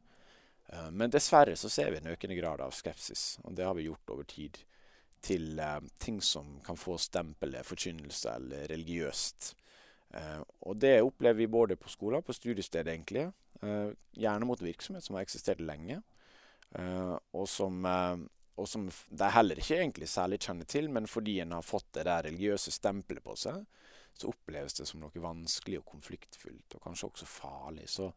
Uh, 0.69 0.91
men 0.91 1.11
dessverre 1.11 1.55
så 1.57 1.71
ser 1.73 1.93
vi 1.95 2.01
en 2.03 2.11
økende 2.13 2.37
grad 2.37 2.61
av 2.61 2.75
skepsis, 2.77 3.39
og 3.45 3.55
det 3.57 3.65
har 3.65 3.77
vi 3.79 3.87
gjort 3.87 4.11
over 4.13 4.27
tid. 4.29 4.59
Til 5.25 5.59
eh, 5.59 5.81
ting 5.99 6.21
som 6.23 6.59
kan 6.65 6.79
få 6.79 6.99
stempelet 7.03 7.67
forkynnelse 7.67 8.35
eller 8.39 8.69
religiøst. 8.71 9.55
Eh, 10.15 10.43
og 10.65 10.79
det 10.81 11.01
opplever 11.03 11.43
vi 11.43 11.51
både 11.51 11.77
på 11.77 11.91
skoler 11.93 12.23
på 12.23 12.37
studiestedet, 12.37 12.95
egentlig. 12.95 13.31
gjerne 14.15 14.47
mot 14.47 14.61
virksomhet 14.63 15.03
som 15.03 15.17
har 15.17 15.25
eksistert 15.27 15.59
lenge. 15.59 15.97
Uh, 16.77 17.17
og, 17.33 17.47
som, 17.49 17.81
uh, 17.89 18.21
og 18.61 18.67
som 18.69 18.89
de 18.91 19.29
heller 19.33 19.61
ikke 19.61 19.79
egentlig 19.79 20.09
særlig 20.13 20.41
kjenner 20.45 20.69
til, 20.69 20.91
men 20.93 21.09
fordi 21.09 21.39
en 21.41 21.55
har 21.57 21.64
fått 21.64 21.89
det 21.97 22.05
der 22.09 22.27
religiøse 22.29 22.75
stempelet 22.75 23.25
på 23.25 23.37
seg, 23.41 23.62
så 24.19 24.29
oppleves 24.33 24.77
det 24.77 24.89
som 24.91 25.01
noe 25.01 25.23
vanskelig 25.23 25.81
og 25.81 25.89
konfliktfullt, 25.95 26.77
og 26.77 26.85
kanskje 26.85 27.09
også 27.09 27.29
farlig. 27.31 27.87
Så 27.89 28.11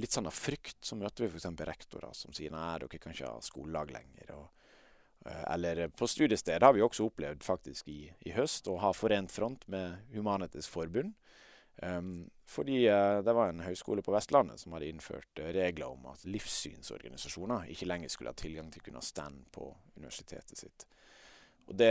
litt 0.00 0.14
sånn 0.14 0.30
av 0.30 0.36
frykt 0.36 0.86
så 0.86 0.96
møter 0.96 1.26
vi 1.26 1.32
f.eks. 1.34 1.50
rektorer 1.68 2.16
som 2.16 2.32
sier 2.36 2.54
nei, 2.54 2.78
dere 2.80 3.00
kan 3.02 3.12
ikke 3.12 3.34
ha 3.34 3.44
skolelag 3.44 3.92
lenger. 3.92 4.32
Og, 4.38 4.61
eller 5.24 5.86
på 5.94 6.08
studiestedet 6.10 6.66
har 6.66 6.74
vi 6.74 6.82
også 6.82 7.06
opplevd 7.06 7.44
faktisk 7.46 7.88
i, 7.92 8.06
i 8.26 8.32
høst 8.34 8.66
å 8.70 8.78
ha 8.82 8.92
forent 8.96 9.30
front 9.30 9.66
med 9.70 10.00
Humanitisk 10.14 10.72
Forbund. 10.72 11.12
Um, 11.82 12.30
fordi 12.46 12.84
uh, 12.90 13.22
det 13.24 13.32
var 13.34 13.48
en 13.48 13.62
høyskole 13.64 14.04
på 14.04 14.12
Vestlandet 14.12 14.60
som 14.60 14.74
hadde 14.76 14.90
innført 14.92 15.40
uh, 15.40 15.48
regler 15.54 15.88
om 15.88 16.04
at 16.12 16.26
livssynsorganisasjoner 16.28 17.70
ikke 17.72 17.88
lenger 17.88 18.12
skulle 18.12 18.30
ha 18.34 18.38
tilgang 18.38 18.68
til 18.70 18.82
å 18.82 18.86
kunne 18.90 19.02
stand 19.02 19.46
på 19.54 19.70
universitetet 19.96 20.60
sitt. 20.60 20.86
Og 21.66 21.74
det, 21.78 21.90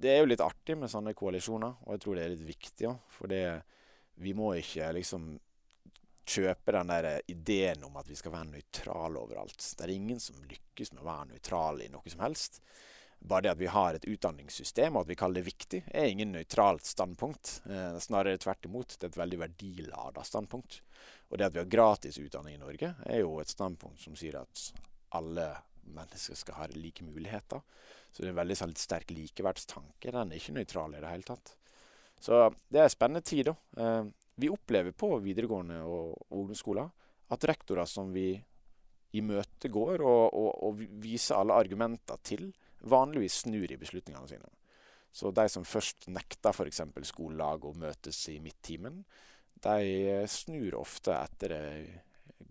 det, 0.00 0.14
er 0.14 0.22
jo 0.22 0.30
litt 0.30 0.42
artig 0.42 0.78
med 0.80 0.90
sånne 0.90 1.12
koalisjoner, 1.18 1.76
og 1.84 1.94
jeg 1.94 2.04
tror 2.04 2.16
det 2.16 2.24
er 2.24 2.34
litt 2.34 2.46
viktig 2.48 2.88
òg. 2.88 3.00
For 3.12 3.36
vi 4.22 4.34
må 4.38 4.52
ikke 4.56 4.88
liksom 4.96 5.32
kjøpe 6.28 6.74
den 6.76 6.92
der 6.92 7.20
ideen 7.30 7.84
om 7.86 7.96
at 8.00 8.08
vi 8.08 8.16
skal 8.18 8.34
være 8.34 8.50
nøytrale 8.52 9.20
overalt. 9.20 9.58
Det 9.76 9.86
er 9.86 9.94
ingen 9.94 10.20
som 10.22 10.38
lykkes 10.48 10.92
med 10.92 11.02
å 11.02 11.08
være 11.08 11.30
nøytral 11.32 11.82
i 11.84 11.90
noe 11.92 12.12
som 12.12 12.22
helst. 12.24 12.60
Bare 13.22 13.46
det 13.46 13.52
at 13.52 13.60
vi 13.60 13.70
har 13.70 13.94
et 13.94 14.06
utdanningssystem 14.08 14.96
og 14.96 15.04
at 15.04 15.10
vi 15.12 15.16
kaller 15.18 15.38
det 15.38 15.46
viktig, 15.46 15.82
er 15.94 16.08
ingen 16.10 16.32
nøytralt 16.34 16.86
standpunkt. 16.88 17.60
Eh, 17.70 17.98
snarere 18.02 18.40
tvert 18.42 18.66
imot. 18.66 18.96
Det 18.96 19.06
er 19.06 19.12
et 19.12 19.20
veldig 19.20 19.38
verdilada 19.44 20.24
standpunkt. 20.26 20.80
Og 21.30 21.38
det 21.38 21.46
at 21.46 21.54
vi 21.54 21.62
har 21.62 21.70
gratis 21.70 22.18
utdanning 22.18 22.58
i 22.58 22.62
Norge, 22.62 22.94
er 23.06 23.22
jo 23.22 23.36
et 23.40 23.52
standpunkt 23.52 24.02
som 24.02 24.16
sier 24.18 24.40
at 24.40 24.64
alle 25.14 25.46
mennesker 25.82 26.38
skal 26.38 26.58
ha 26.58 26.66
like 26.74 27.04
muligheter. 27.06 27.62
Så 28.10 28.22
det 28.22 28.28
er 28.28 28.34
en 28.34 28.40
veldig 28.42 28.58
sånn, 28.58 28.74
sterk 28.78 29.14
likeverdstanke. 29.14 30.10
Den 30.10 30.32
er 30.32 30.40
ikke 30.40 30.56
nøytral 30.58 30.96
i 30.96 31.02
det 31.02 31.12
hele 31.12 31.26
tatt. 31.30 31.54
Så 32.22 32.42
det 32.70 32.80
er 32.80 32.88
en 32.88 32.92
spennende 32.92 33.24
tid, 33.26 33.50
da. 33.50 33.54
Eh, 33.82 34.10
vi 34.40 34.48
opplever 34.52 34.94
på 34.96 35.10
videregående 35.22 35.82
og 35.84 36.16
ungdomsskoler 36.32 36.88
at 37.32 37.46
rektorer 37.48 37.88
som 37.88 38.12
vi 38.14 38.34
imøtegår 39.16 40.00
og, 40.00 40.24
og, 40.32 40.50
og 40.68 40.84
viser 41.02 41.36
alle 41.36 41.58
argumenter 41.60 42.20
til, 42.24 42.48
vanligvis 42.88 43.42
snur 43.44 43.70
i 43.70 43.78
beslutningene 43.78 44.28
sine. 44.30 44.48
Så 45.12 45.30
de 45.36 45.44
som 45.52 45.66
først 45.68 46.08
nekter 46.08 46.56
f.eks. 46.56 46.80
skolelag 47.04 47.66
å 47.68 47.74
møtes 47.76 48.22
i 48.32 48.38
midttimen, 48.40 49.02
de 49.62 50.24
snur 50.32 50.78
ofte 50.80 51.12
etter 51.14 51.54
en 51.58 51.90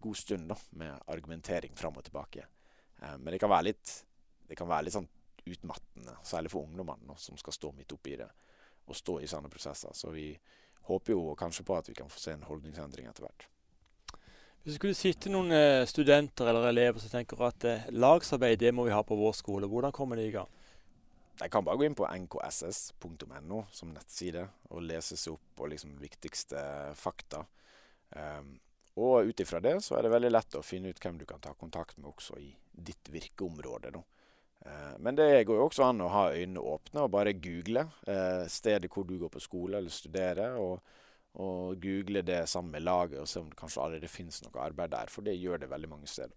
god 0.02 0.18
stund 0.18 0.48
da, 0.50 0.58
med 0.78 1.10
argumentering 1.12 1.74
fram 1.76 1.98
og 1.98 2.06
tilbake. 2.06 2.46
Eh, 3.02 3.18
men 3.18 3.34
det 3.34 3.42
kan 3.42 3.52
være 3.52 3.72
litt, 3.72 3.96
kan 4.58 4.70
være 4.70 4.88
litt 4.88 4.96
sånn 4.96 5.10
utmattende, 5.42 6.16
særlig 6.24 6.54
for 6.54 6.70
ungdommene 6.70 7.18
som 7.18 7.38
skal 7.42 7.58
stå 7.58 7.74
midt 7.74 7.98
oppi 7.98 8.16
det 8.22 8.30
og 8.92 8.98
stå 8.98 9.18
i 9.22 9.30
sånne 9.30 9.50
prosesser. 9.52 9.94
Så 9.98 10.12
vi 10.14 10.30
håper 10.90 11.14
jo 11.14 11.36
kanskje 11.40 11.66
på 11.68 11.78
at 11.78 11.90
vi 11.90 11.96
kan 11.98 12.10
få 12.10 12.20
se 12.20 12.36
en 12.36 12.48
holdningsendring 12.48 13.10
etter 13.10 13.28
hvert. 13.28 13.48
Hvis 14.62 14.76
det 14.76 14.78
skulle 14.78 14.98
sitte 14.98 15.32
noen 15.34 15.54
eh, 15.58 15.84
studenter 15.90 16.52
eller 16.52 16.68
elever 16.70 17.02
som 17.02 17.10
tenker 17.10 17.40
at 17.48 17.66
eh, 17.66 17.88
lagsarbeid 17.98 18.60
det 18.62 18.74
må 18.78 18.86
vi 18.86 18.94
ha 18.94 19.02
på 19.02 19.18
vår 19.18 19.34
skole, 19.34 19.70
hvordan 19.70 19.94
kommer 19.96 20.20
de 20.20 20.28
i 20.30 20.36
gang? 20.36 20.50
De 21.42 21.50
kan 21.50 21.66
bare 21.66 21.80
gå 21.82 21.88
inn 21.88 21.98
på 21.98 22.06
nkss.no 22.06 23.64
som 23.74 23.94
nettside 23.96 24.44
og 24.70 24.84
lese 24.86 25.18
seg 25.18 25.34
opp 25.34 25.56
på 25.58 25.70
liksom 25.72 25.96
viktigste 25.98 26.62
fakta. 26.94 27.42
Um, 28.14 28.60
og 29.02 29.32
ut 29.32 29.42
ifra 29.42 29.62
det 29.64 29.80
så 29.82 29.96
er 29.98 30.06
det 30.06 30.12
veldig 30.14 30.30
lett 30.30 30.58
å 30.60 30.62
finne 30.66 30.92
ut 30.92 31.00
hvem 31.02 31.18
du 31.18 31.26
kan 31.26 31.42
ta 31.42 31.56
kontakt 31.58 31.98
med 31.98 32.12
også 32.12 32.38
i 32.38 32.52
ditt 32.72 33.10
virkeområde. 33.10 33.96
Uh, 33.96 34.04
men 35.02 35.16
det 35.18 35.44
går 35.50 35.58
jo 35.58 35.64
også 35.66 35.88
an 35.88 36.04
å 36.06 36.10
ha 36.14 36.24
øynene 36.36 36.62
åpne 36.62 37.02
og 37.02 37.14
bare 37.16 37.32
google 37.34 37.82
uh, 38.06 38.44
stedet 38.46 38.92
hvor 38.94 39.08
du 39.10 39.16
går 39.18 39.32
på 39.34 39.42
skole 39.42 39.80
eller 39.80 39.94
studerer. 39.94 40.58
og 40.62 40.80
og 41.40 41.80
google 41.80 42.22
det 42.28 42.42
sammen 42.50 42.74
med 42.76 42.84
laget 42.84 43.22
og 43.22 43.28
se 43.30 43.40
om 43.40 43.50
det 43.50 43.56
kanskje 43.60 43.82
allerede 43.82 44.12
finnes 44.12 44.42
noe 44.44 44.64
arbeid 44.66 44.92
der. 44.92 45.12
For 45.12 45.24
det 45.24 45.38
gjør 45.40 45.62
det 45.62 45.70
veldig 45.72 45.90
mange 45.94 46.10
steder. 46.12 46.36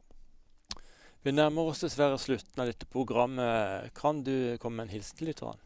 Vi 1.24 1.32
nærmer 1.32 1.70
oss 1.70 1.80
dessverre 1.82 2.18
slutten 2.20 2.60
av 2.60 2.68
dette 2.68 2.86
programmet. 2.86 3.90
Kan 3.96 4.22
du 4.22 4.56
komme 4.62 4.82
med 4.82 4.86
en 4.86 4.94
hilsen 4.94 5.18
til 5.18 5.32
lytterne? 5.32 5.58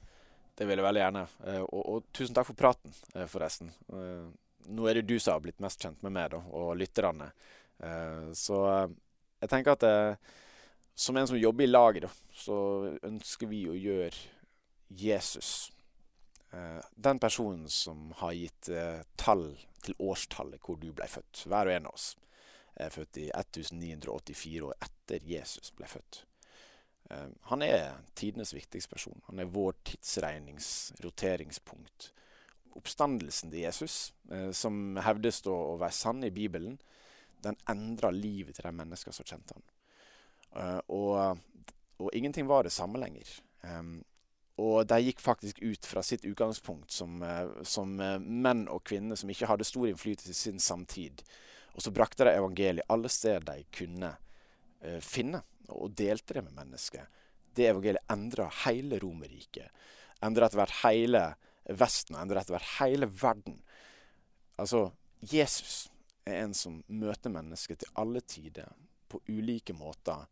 Det 0.58 0.66
vil 0.66 0.80
jeg 0.80 0.86
veldig 0.86 1.02
gjerne. 1.02 1.24
Eh, 1.50 1.62
og, 1.62 1.82
og, 1.82 2.06
tusen 2.14 2.34
takk 2.34 2.48
for 2.48 2.58
praten, 2.58 2.94
eh, 3.14 3.26
forresten. 3.30 3.72
Eh, 3.94 4.24
nå 4.74 4.88
er 4.88 4.98
det 4.98 5.08
du 5.10 5.16
som 5.18 5.36
har 5.36 5.44
blitt 5.44 5.60
mest 5.62 5.82
kjent 5.82 6.00
med 6.06 6.14
meg 6.14 6.32
da, 6.32 6.40
og 6.54 6.76
lytterne. 6.76 7.30
Så 8.34 8.56
jeg 8.66 9.48
tenker 9.52 9.76
at 9.76 9.84
som 10.98 11.16
en 11.16 11.28
som 11.30 11.38
jobber 11.38 11.64
i 11.64 11.70
laget, 11.70 12.10
så 12.34 12.58
ønsker 13.06 13.50
vi 13.50 13.64
å 13.70 13.76
gjøre 13.78 14.14
Jesus 14.88 15.68
Eh, 16.50 16.80
den 16.94 17.18
personen 17.18 17.68
som 17.68 18.12
har 18.16 18.32
gitt 18.32 18.68
eh, 18.68 19.02
tall 19.16 19.50
til 19.84 19.96
årstallet 20.00 20.62
hvor 20.64 20.78
du 20.80 20.88
ble 20.96 21.08
født, 21.10 21.44
hver 21.44 21.68
og 21.68 21.74
en 21.74 21.88
av 21.90 21.98
oss, 21.98 22.14
er 22.78 22.94
født 22.94 23.20
i 23.20 23.26
1984 23.34 24.62
år 24.64 24.86
etter 24.86 25.26
Jesus 25.28 25.72
ble 25.76 25.90
født. 25.90 26.22
Eh, 27.10 27.26
han 27.50 27.64
er 27.66 27.98
tidenes 28.16 28.54
viktigste 28.56 28.94
person. 28.94 29.20
Han 29.28 29.42
er 29.42 29.52
vår 29.52 29.76
tidsregnings 29.90 30.70
roteringspunkt. 31.04 32.12
Oppstandelsen 32.78 33.50
til 33.50 33.64
Jesus, 33.64 34.12
som 34.54 35.00
hevdes 35.02 35.40
å 35.50 35.74
være 35.80 35.96
sann 35.96 36.20
i 36.22 36.30
Bibelen, 36.30 36.76
den 37.42 37.56
endra 37.66 38.12
livet 38.14 38.54
til 38.54 38.68
de 38.68 38.70
mennesker 38.76 39.16
som 39.16 39.26
kjente 39.26 39.56
han. 39.56 39.64
Og, 40.56 41.38
og 42.00 42.14
ingenting 42.16 42.46
var 42.48 42.64
det 42.64 42.72
samme 42.72 42.98
lenger. 42.98 43.28
Og 44.58 44.86
de 44.90 44.98
gikk 45.04 45.20
faktisk 45.22 45.60
ut 45.62 45.86
fra 45.86 46.02
sitt 46.02 46.24
utgangspunkt 46.26 46.90
som, 46.90 47.22
eh, 47.22 47.62
som, 47.62 48.00
eh, 48.00 48.18
menn 48.18 48.66
og 48.68 48.82
kvinner 48.84 49.16
som 49.16 49.30
ikke 49.30 49.46
hadde 49.46 49.64
stor 49.64 49.86
innflytelse 49.86 50.30
i 50.30 50.34
sin 50.34 50.58
samtid. 50.58 51.22
Og 51.74 51.82
så 51.82 51.92
brakte 51.94 52.24
de 52.24 52.34
evangeliet 52.34 52.88
alle 52.90 53.08
steder 53.08 53.44
de 53.44 53.64
kunne 53.72 54.16
finne, 55.02 55.42
og 55.68 55.94
delte 55.98 56.34
det 56.34 56.44
med 56.44 56.54
mennesker. 56.54 57.06
Det 57.52 57.66
evangeliet 57.66 58.06
endra 58.08 58.48
hele 58.64 59.00
Romerriket. 59.02 59.70
Endra 60.22 60.46
etter 60.46 60.60
hvert 60.60 60.76
hele 60.84 61.22
Vesten, 61.68 62.16
endra 62.16 62.40
etter 62.40 62.54
hvert 62.54 62.78
hele 62.78 63.06
verden. 63.06 63.58
Altså, 64.56 64.92
Jesus 65.20 65.88
er 66.24 66.44
en 66.44 66.54
som 66.54 66.84
møter 66.86 67.30
mennesker 67.30 67.74
til 67.74 67.90
alle 67.94 68.20
tider 68.20 68.70
på 69.08 69.20
ulike 69.28 69.74
måter. 69.74 70.28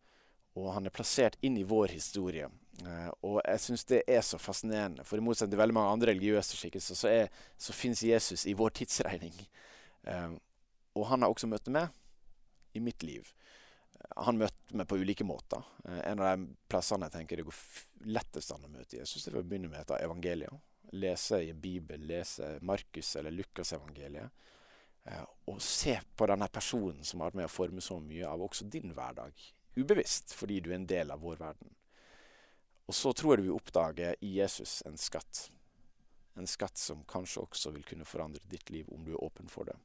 Og 0.56 0.70
han 0.72 0.88
er 0.88 0.94
plassert 0.94 1.36
inn 1.44 1.58
i 1.60 1.66
vår 1.68 1.92
historie 1.92 2.48
Uh, 2.84 3.08
og 3.24 3.36
jeg 3.40 3.62
syns 3.62 3.86
det 3.88 4.02
er 4.10 4.22
så 4.24 4.38
fascinerende. 4.40 5.04
For 5.06 5.18
i 5.18 5.24
motsetning 5.24 5.54
til 5.54 5.62
veldig 5.62 5.76
mange 5.76 5.94
andre 5.94 6.12
religiøse 6.12 6.58
skikkelser, 6.58 6.98
så, 6.98 7.08
er, 7.08 7.46
så 7.58 7.72
fins 7.76 8.02
Jesus 8.04 8.44
i 8.46 8.56
vår 8.56 8.74
tidsregning. 8.80 9.36
Uh, 10.04 10.36
og 10.96 11.08
han 11.10 11.24
har 11.24 11.32
også 11.32 11.48
møtt 11.48 11.70
meg 11.72 12.76
i 12.76 12.82
mitt 12.84 13.06
liv. 13.06 13.32
Uh, 13.96 14.26
han 14.28 14.40
møtte 14.42 14.76
meg 14.76 14.88
på 14.90 15.00
ulike 15.00 15.24
måter. 15.24 15.64
en 15.86 16.20
av 16.20 16.36
de 16.36 16.50
plassene 16.68 17.08
jeg 17.08 17.16
tenker 17.16 17.40
det 17.40 17.48
går 17.48 17.60
lettest 18.12 18.52
an 18.52 18.68
å 18.68 18.72
møte 18.72 19.00
Jesus, 19.00 19.24
det 19.24 19.32
er 19.32 19.40
å 19.40 19.46
begynne 19.46 19.72
med 19.72 19.80
et 19.80 19.94
av 19.96 20.02
evangeliet. 20.02 20.64
Lese 20.92 21.40
i 21.42 21.52
Bibel, 21.52 22.04
lese 22.06 22.58
Markus 22.62 23.16
eller 23.16 23.34
Lukas 23.34 23.72
evangeliet. 23.72 24.30
og 25.46 25.60
se 25.62 26.00
på 26.16 26.26
denne 26.26 26.48
personen 26.50 27.04
som 27.04 27.20
har 27.20 27.30
vært 27.30 27.38
med 27.38 27.46
å 27.46 27.50
forme 27.50 27.80
så 27.80 27.98
mye 28.02 28.26
av 28.26 28.42
også 28.42 28.66
din 28.70 28.90
hverdag. 28.94 29.32
Ubevisst, 29.76 30.32
fordi 30.32 30.60
du 30.60 30.70
er 30.70 30.80
en 30.80 30.88
del 30.88 31.10
av 31.12 31.20
vår 31.20 31.36
verden. 31.40 31.74
Og 32.86 32.94
så 32.94 33.12
tror 33.12 33.34
jeg 33.34 33.42
du 33.42 33.48
vil 33.48 33.58
oppdage 33.58 34.14
i 34.22 34.36
Jesus 34.38 34.78
en 34.86 34.98
skatt. 35.00 35.48
En 36.36 36.46
skatt 36.46 36.78
som 36.78 37.02
kanskje 37.08 37.42
også 37.42 37.72
vil 37.74 37.84
kunne 37.88 38.06
forandre 38.06 38.44
ditt 38.50 38.70
liv 38.70 38.88
om 38.94 39.04
du 39.04 39.14
er 39.14 39.24
åpen 39.24 39.50
for 39.50 39.68
det. 39.68 39.76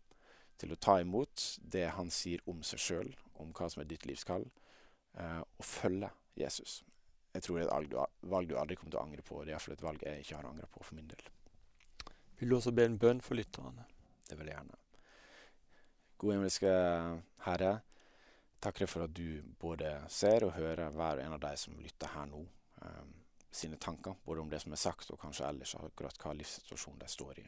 Til 0.61 0.73
å 0.75 0.79
ta 0.79 0.99
imot 1.01 1.45
det 1.73 1.87
han 1.95 2.11
sier 2.13 2.43
om 2.51 2.61
seg 2.63 2.83
sjøl, 2.83 3.11
om 3.41 3.51
hva 3.57 3.69
som 3.71 3.81
er 3.81 3.89
ditt 3.89 4.05
livs 4.05 4.27
kall, 4.27 4.45
eh, 5.17 5.41
og 5.41 5.65
følge 5.65 6.11
Jesus. 6.37 6.81
Jeg 7.33 7.43
tror 7.43 7.57
det 7.57 7.65
er 7.65 7.85
et 7.87 8.29
valg 8.29 8.49
du, 8.49 8.57
aldri 8.59 8.75
kommer 8.75 8.93
til 8.93 8.99
å 8.99 9.05
angre 9.05 9.23
på. 9.25 9.39
Det 9.41 9.51
er 9.51 9.55
iallfall 9.55 9.77
et 9.77 9.85
valg 9.85 10.03
jeg 10.05 10.25
ikke 10.25 10.37
har 10.37 10.49
angra 10.49 10.67
på 10.67 10.83
for 10.83 10.99
min 10.99 11.07
del. 11.09 11.29
Vil 12.39 12.51
du 12.51 12.57
også 12.57 12.73
be 12.75 12.85
en 12.85 12.99
bønn 12.99 13.21
for 13.23 13.39
lytterne? 13.39 13.87
Det 14.27 14.37
vil 14.37 14.51
jeg 14.51 14.57
gjerne. 14.57 14.77
Gode 16.21 16.37
himmelske 16.37 16.73
Herre. 17.47 17.71
Takker 18.61 18.85
for 18.85 19.07
at 19.07 19.13
du 19.17 19.41
både 19.59 19.89
ser 20.13 20.45
og 20.45 20.53
hører 20.53 20.93
hver 20.93 21.23
en 21.23 21.33
av 21.33 21.41
de 21.41 21.55
som 21.57 21.79
lytter 21.81 22.11
her 22.13 22.27
nå 22.29 22.43
um, 22.45 23.15
sine 23.51 23.79
tanker, 23.81 24.19
både 24.25 24.43
om 24.43 24.51
det 24.51 24.59
som 24.61 24.75
er 24.75 24.81
sagt, 24.81 25.09
og 25.09 25.17
kanskje 25.19 25.47
ellers 25.47 25.73
akkurat 25.79 26.19
hva 26.21 26.35
livssituasjon 26.37 26.99
de 27.01 27.09
står 27.09 27.41
i. 27.41 27.47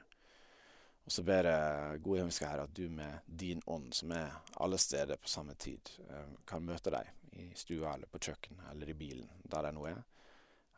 Og 1.06 1.14
så 1.14 1.24
ber 1.28 1.50
jeg 1.52 2.02
gode 2.02 2.24
himmelske 2.24 2.50
Herre 2.50 2.66
at 2.66 2.74
du 2.74 2.88
med 2.90 3.30
din 3.30 3.62
ånd, 3.70 3.92
som 3.94 4.16
er 4.18 4.40
alle 4.58 4.82
steder 4.82 5.22
på 5.22 5.30
samme 5.30 5.54
tid, 5.54 5.94
um, 6.10 6.34
kan 6.50 6.66
møte 6.66 6.90
dem 6.98 7.14
i 7.38 7.50
stua 7.62 7.94
eller 7.94 8.10
på 8.10 8.24
kjøkkenet 8.24 8.74
eller 8.74 8.90
i 8.90 8.98
bilen, 8.98 9.30
der 9.46 9.68
de 9.68 9.76
nå 9.78 9.88
er. 9.94 10.04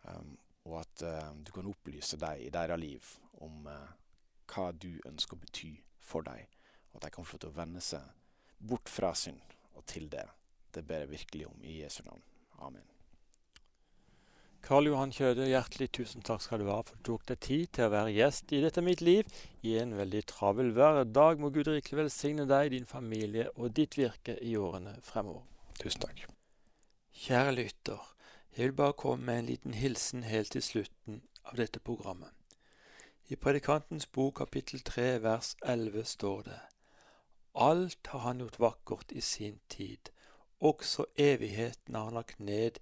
Um, 0.04 0.36
og 0.68 0.82
at 0.82 1.08
uh, 1.08 1.32
du 1.40 1.56
kan 1.56 1.72
opplyse 1.72 2.20
dem 2.20 2.44
i 2.44 2.52
deres 2.52 2.82
liv 2.84 3.16
om 3.46 3.70
uh, 3.72 3.88
hva 4.52 4.72
du 4.76 4.92
ønsker 5.08 5.40
å 5.40 5.46
bety 5.48 5.78
for 6.04 6.28
dem. 6.28 6.44
Og 6.92 7.00
at 7.00 7.08
de 7.08 7.16
kan 7.16 7.28
få 7.28 7.40
til 7.40 7.56
å 7.56 7.62
vende 7.64 7.84
seg 7.84 8.04
bort 8.60 8.92
fra 8.92 9.16
synd 9.16 9.55
og 9.76 9.86
til 9.90 10.10
det. 10.12 10.26
Det 10.76 10.84
ber 10.88 11.06
jeg 11.06 11.14
virkelig 11.14 11.48
om 11.48 11.64
i 11.64 11.82
Jesu 11.82 12.04
navn. 12.04 12.22
Amen. 12.60 12.84
Karl 14.66 14.88
Johan 14.90 15.12
Kjøde, 15.14 15.46
hjertelig 15.46 15.92
tusen 15.94 16.24
takk 16.26 16.42
skal 16.42 16.64
du 16.64 16.72
ha 16.72 16.80
for 16.82 16.96
at 16.96 17.04
du 17.06 17.12
tok 17.12 17.28
deg 17.30 17.42
tid 17.46 17.66
til 17.78 17.86
å 17.86 17.92
være 17.94 18.16
gjest 18.16 18.54
i 18.56 18.62
Dette 18.64 18.82
mitt 18.82 19.04
liv 19.06 19.30
i 19.62 19.76
en 19.78 19.94
veldig 19.94 20.24
travel 20.32 20.72
hverdag. 20.74 21.38
Må 21.38 21.52
Gud 21.54 21.70
rikelig 21.70 22.00
velsigne 22.00 22.48
deg, 22.50 22.72
din 22.74 22.90
familie 22.90 23.52
og 23.54 23.76
ditt 23.78 23.94
virke 24.00 24.40
i 24.42 24.56
årene 24.58 24.96
fremover. 25.06 25.46
Tusen 25.78 26.02
takk. 26.08 26.26
Kjære 27.26 27.54
lytter, 27.60 28.02
jeg 28.58 28.72
vil 28.72 28.78
bare 28.82 28.98
komme 28.98 29.30
med 29.30 29.44
en 29.44 29.52
liten 29.52 29.78
hilsen 29.78 30.26
helt 30.26 30.56
til 30.56 30.66
slutten 30.66 31.22
av 31.46 31.62
dette 31.62 31.80
programmet. 31.80 32.34
I 33.30 33.38
Predikantens 33.38 34.10
bok 34.10 34.40
kapittel 34.42 34.82
3 34.82 35.20
vers 35.22 35.54
11 35.62 36.10
står 36.10 36.42
det 36.50 36.60
Alt 37.56 38.08
har 38.12 38.20
han 38.20 38.40
gjort 38.44 38.60
vakkert 38.60 39.12
i 39.12 39.22
sin 39.22 39.60
tid, 39.70 40.12
også 40.60 41.06
evigheten 41.16 41.96
har 41.96 42.10
han 42.10 42.18
lagt 42.20 42.40
ned 42.40 42.80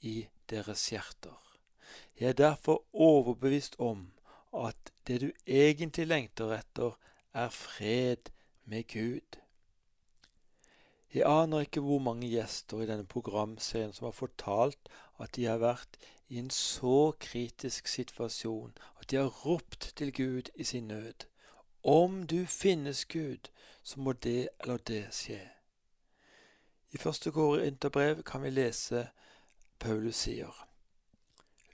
i 0.00 0.26
deres 0.50 0.88
hjerter. 0.90 1.38
Jeg 2.18 2.28
er 2.28 2.38
derfor 2.38 2.82
overbevist 2.92 3.76
om 3.78 4.12
at 4.54 4.92
det 5.06 5.20
du 5.20 5.30
egentlig 5.46 6.06
lengter 6.06 6.56
etter, 6.58 6.98
er 7.34 7.48
fred 7.48 8.30
med 8.64 8.86
Gud. 8.88 9.38
Jeg 11.14 11.22
aner 11.28 11.62
ikke 11.64 11.80
hvor 11.80 12.00
mange 12.02 12.28
gjester 12.28 12.82
i 12.82 12.86
denne 12.88 13.06
programserien 13.06 13.92
som 13.92 14.08
har 14.08 14.16
fortalt 14.16 14.90
at 15.22 15.36
de 15.36 15.44
har 15.46 15.60
vært 15.62 15.98
i 16.28 16.40
en 16.40 16.50
så 16.50 17.12
kritisk 17.22 17.86
situasjon 17.88 18.74
at 18.98 19.10
de 19.10 19.20
har 19.20 19.44
ropt 19.44 19.92
til 19.96 20.12
Gud 20.12 20.50
i 20.54 20.64
sin 20.64 20.88
nød. 20.88 21.28
Om 21.86 22.26
du 22.26 22.46
finnes, 22.46 23.04
Gud, 23.04 23.48
så 23.82 24.00
må 24.00 24.12
det 24.12 24.48
eller 24.60 24.76
det 24.76 25.04
skje. 25.14 25.38
I 26.90 26.98
første 26.98 27.30
Korinterbrev 27.30 28.24
kan 28.26 28.42
vi 28.42 28.50
lese 28.50 29.04
Paulus 29.78 30.24
sier 30.26 30.64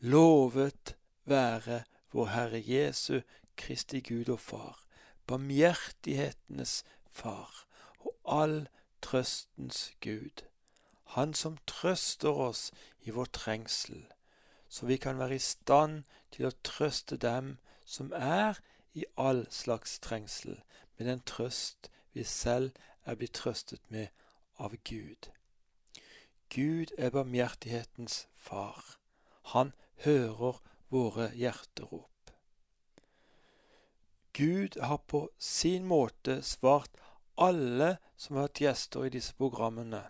Lovet 0.04 0.96
være 1.24 1.78
vår 2.12 2.28
Herre 2.28 2.60
Jesu 2.60 3.22
Kristi 3.56 4.00
Gud 4.00 4.28
og 4.28 4.40
Far, 4.40 4.82
barmhjertighetenes 5.26 6.82
Far 7.08 7.64
og 8.04 8.12
all 8.24 8.68
trøstens 9.00 9.94
Gud, 10.00 10.44
Han 11.16 11.32
som 11.34 11.56
trøster 11.66 12.28
oss 12.28 12.72
i 13.00 13.10
vår 13.10 13.32
trengsel, 13.32 14.04
så 14.68 14.86
vi 14.86 14.96
kan 14.96 15.18
være 15.18 15.40
i 15.40 15.46
stand 15.46 16.04
til 16.30 16.50
å 16.50 16.56
trøste 16.64 17.16
dem 17.16 17.56
som 17.84 18.12
er 18.12 18.60
i 18.94 19.04
all 19.16 19.46
slags 19.50 19.98
trengsel, 19.98 20.60
med 20.96 21.06
den 21.06 21.20
trøst 21.26 21.90
vi 22.12 22.24
selv 22.24 22.72
er 23.04 23.16
blitt 23.16 23.34
trøstet 23.34 23.80
med 23.88 24.08
av 24.58 24.74
Gud. 24.84 25.30
Gud 26.52 26.92
er 26.98 27.10
barmhjertighetens 27.10 28.26
far. 28.36 28.98
Han 29.54 29.72
hører 30.04 30.60
våre 30.92 31.30
hjerterop. 31.34 32.32
Gud 34.32 34.80
har 34.80 35.00
på 35.08 35.28
sin 35.38 35.84
måte 35.88 36.42
svart 36.42 37.00
alle 37.36 37.96
som 38.16 38.36
har 38.36 38.48
vært 38.48 38.60
gjester 38.64 39.06
i 39.06 39.12
disse 39.12 39.34
programmene. 39.36 40.02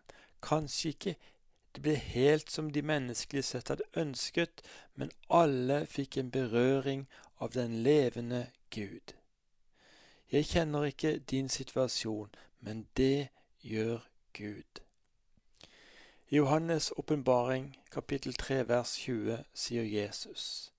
Kanskje 0.43 0.95
ikke 0.95 1.15
det 1.73 1.83
ble 1.85 1.95
helt 1.97 2.51
som 2.53 2.69
de 2.73 2.83
menneskelig 2.85 3.45
sett 3.49 3.71
hadde 3.73 3.89
ønsket, 3.97 4.61
men 4.95 5.15
alle 5.31 5.85
fikk 5.89 6.19
en 6.21 6.31
berøring 6.35 7.07
av 7.41 7.55
den 7.55 7.79
levende 7.87 8.49
Gud. 8.75 9.15
Jeg 10.33 10.47
kjenner 10.47 10.85
ikke 10.85 11.19
din 11.19 11.49
situasjon, 11.49 12.35
men 12.61 12.87
det 12.97 13.29
gjør 13.61 13.99
Gud. 14.33 14.81
I 16.29 16.39
Johannes' 16.39 16.93
åpenbaring, 16.97 17.77
kapittel 17.91 18.35
3, 18.35 18.69
vers 18.69 18.95
20, 18.97 19.45
sier 19.55 19.83
Jesus, 19.83 20.73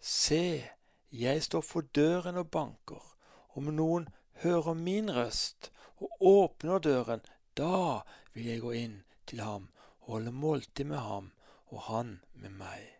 Se, 0.00 0.64
jeg 1.12 1.42
står 1.42 1.60
for 1.60 1.80
døren 1.80 2.36
og 2.36 2.50
banker. 2.50 3.16
Om 3.54 3.70
noen 3.70 4.08
hører 4.42 4.74
min 4.74 5.14
røst 5.14 5.70
og 5.96 6.10
åpner 6.20 6.78
døren, 6.78 7.20
da 7.56 8.00
vil 8.32 8.46
jeg 8.50 8.60
gå 8.60 8.70
inn 8.70 8.98
til 9.26 9.40
ham 9.40 9.70
og 10.00 10.16
holde 10.16 10.32
måltid 10.32 10.84
med 10.84 10.98
ham 10.98 11.30
og 11.66 11.80
han 11.82 12.20
med 12.34 12.50
meg. 12.50 12.93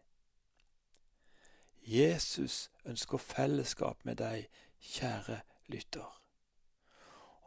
Jesus 1.84 2.70
ønsker 2.84 3.18
fellesskap 3.18 4.04
med 4.04 4.16
deg, 4.16 4.48
kjære 4.80 5.40
lytter. 5.66 6.20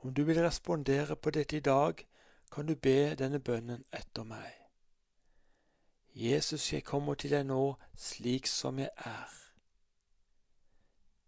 Om 0.01 0.13
du 0.13 0.23
vil 0.23 0.43
respondere 0.43 1.15
på 1.15 1.29
dette 1.29 1.57
i 1.57 1.59
dag, 1.59 2.07
kan 2.51 2.67
du 2.67 2.75
be 2.75 3.15
denne 3.15 3.39
bønnen 3.39 3.83
etter 3.93 4.23
meg. 4.23 4.53
Jesus, 6.13 6.73
jeg 6.73 6.83
kommer 6.83 7.13
til 7.13 7.33
deg 7.33 7.45
nå 7.45 7.75
slik 7.97 8.47
som 8.47 8.79
jeg 8.79 8.89
er. 9.05 9.33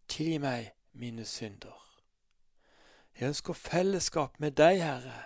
Tilgi 0.07 0.37
meg 0.37 0.71
mine 0.93 1.25
synder. 1.25 1.85
Jeg 3.19 3.27
ønsker 3.27 3.53
fellesskap 3.53 4.39
med 4.39 4.51
deg, 4.51 4.81
Herre. 4.81 5.23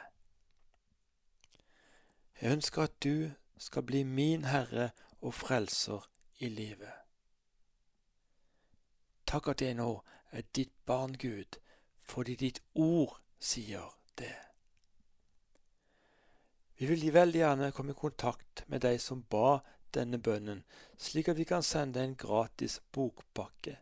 Jeg 2.41 2.51
ønsker 2.51 2.81
at 2.81 3.03
du 3.03 3.31
skal 3.57 3.83
bli 3.83 4.03
min 4.03 4.45
Herre 4.45 4.89
og 5.21 5.33
Frelser 5.33 6.09
i 6.39 6.49
livet. 6.49 7.02
Takk 9.33 9.47
at 9.49 9.63
jeg 9.65 9.73
nå 9.73 9.89
er 10.29 10.45
ditt 10.53 10.69
barn, 10.85 11.17
Gud, 11.17 11.57
fordi 12.05 12.37
ditt 12.37 12.61
ord 12.77 13.17
sier 13.41 13.89
det. 14.21 14.29
Vi 16.77 16.85
vil 16.85 17.09
veldig 17.13 17.39
gjerne 17.39 17.71
komme 17.73 17.91
i 17.95 17.97
kontakt 17.97 18.61
med 18.69 18.85
deg 18.85 19.01
som 19.01 19.25
ba 19.33 19.65
denne 19.97 20.21
bønnen, 20.21 20.61
slik 21.01 21.33
at 21.33 21.41
vi 21.41 21.49
kan 21.49 21.65
sende 21.65 21.97
en 22.03 22.13
gratis 22.13 22.77
bokpakke. 22.93 23.81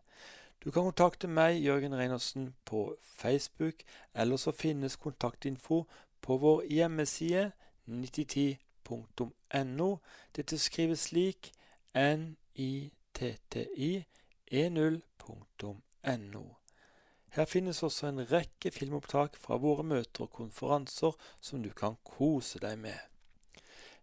Du 0.64 0.70
kan 0.70 0.88
kontakte 0.88 1.28
meg, 1.28 1.60
Jørgen 1.60 1.98
Reinersen, 2.00 2.56
på 2.64 2.96
Facebook, 3.04 3.84
eller 4.14 4.36
så 4.40 4.52
finnes 4.56 4.96
kontaktinfo 4.96 5.84
på 6.24 6.36
vår 6.40 6.64
hjemmeside 6.72 7.52
9010.no. 7.92 10.00
Dette 10.32 10.58
skrives 10.58 11.12
slik 11.12 11.52
nitti10.no. 14.52 16.44
Her 17.32 17.44
finnes 17.48 17.82
også 17.82 18.06
en 18.10 18.26
rekke 18.28 18.70
filmopptak 18.70 19.36
fra 19.40 19.56
våre 19.56 19.84
møter 19.84 20.26
og 20.26 20.34
konferanser 20.36 21.16
som 21.40 21.62
du 21.64 21.70
kan 21.72 21.96
kose 22.04 22.60
deg 22.60 22.76
med. 22.78 22.98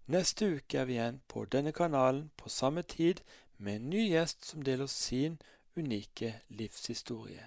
Neste 0.10 0.48
uke 0.56 0.80
er 0.82 0.88
vi 0.90 0.96
igjen 0.98 1.22
på 1.30 1.46
denne 1.46 1.72
kanalen 1.72 2.32
på 2.38 2.50
samme 2.50 2.82
tid 2.82 3.22
med 3.58 3.76
en 3.76 3.90
ny 3.92 4.08
gjest 4.10 4.46
som 4.50 4.64
deler 4.66 4.90
sin 4.90 5.38
unike 5.78 6.42
livshistorie. 6.50 7.46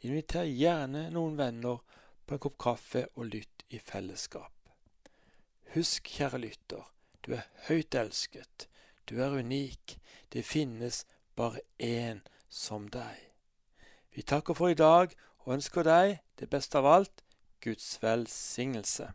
Inviter 0.00 0.48
gjerne 0.48 1.10
noen 1.12 1.36
venner 1.36 1.82
på 2.24 2.34
en 2.34 2.40
kopp 2.40 2.56
kaffe 2.64 3.04
og 3.14 3.28
lytt 3.34 3.66
i 3.68 3.78
fellesskap. 3.82 4.54
Husk, 5.74 6.08
kjære 6.08 6.40
lytter, 6.40 6.88
du 7.20 7.34
er 7.36 7.44
høyt 7.68 7.94
elsket, 7.94 8.68
du 9.04 9.20
er 9.20 9.36
unik, 9.36 9.98
det 10.32 10.48
finnes 10.48 11.04
bare 11.36 11.60
én 11.76 12.24
som 12.48 12.88
deg. 12.88 13.28
Vi 14.14 14.22
takker 14.22 14.54
for 14.54 14.72
i 14.72 14.78
dag 14.78 15.14
og 15.44 15.54
ønsker 15.54 15.86
deg 15.86 16.18
det 16.40 16.50
beste 16.50 16.78
av 16.78 16.86
alt 16.86 17.24
Guds 17.60 17.98
velsignelse. 18.02 19.12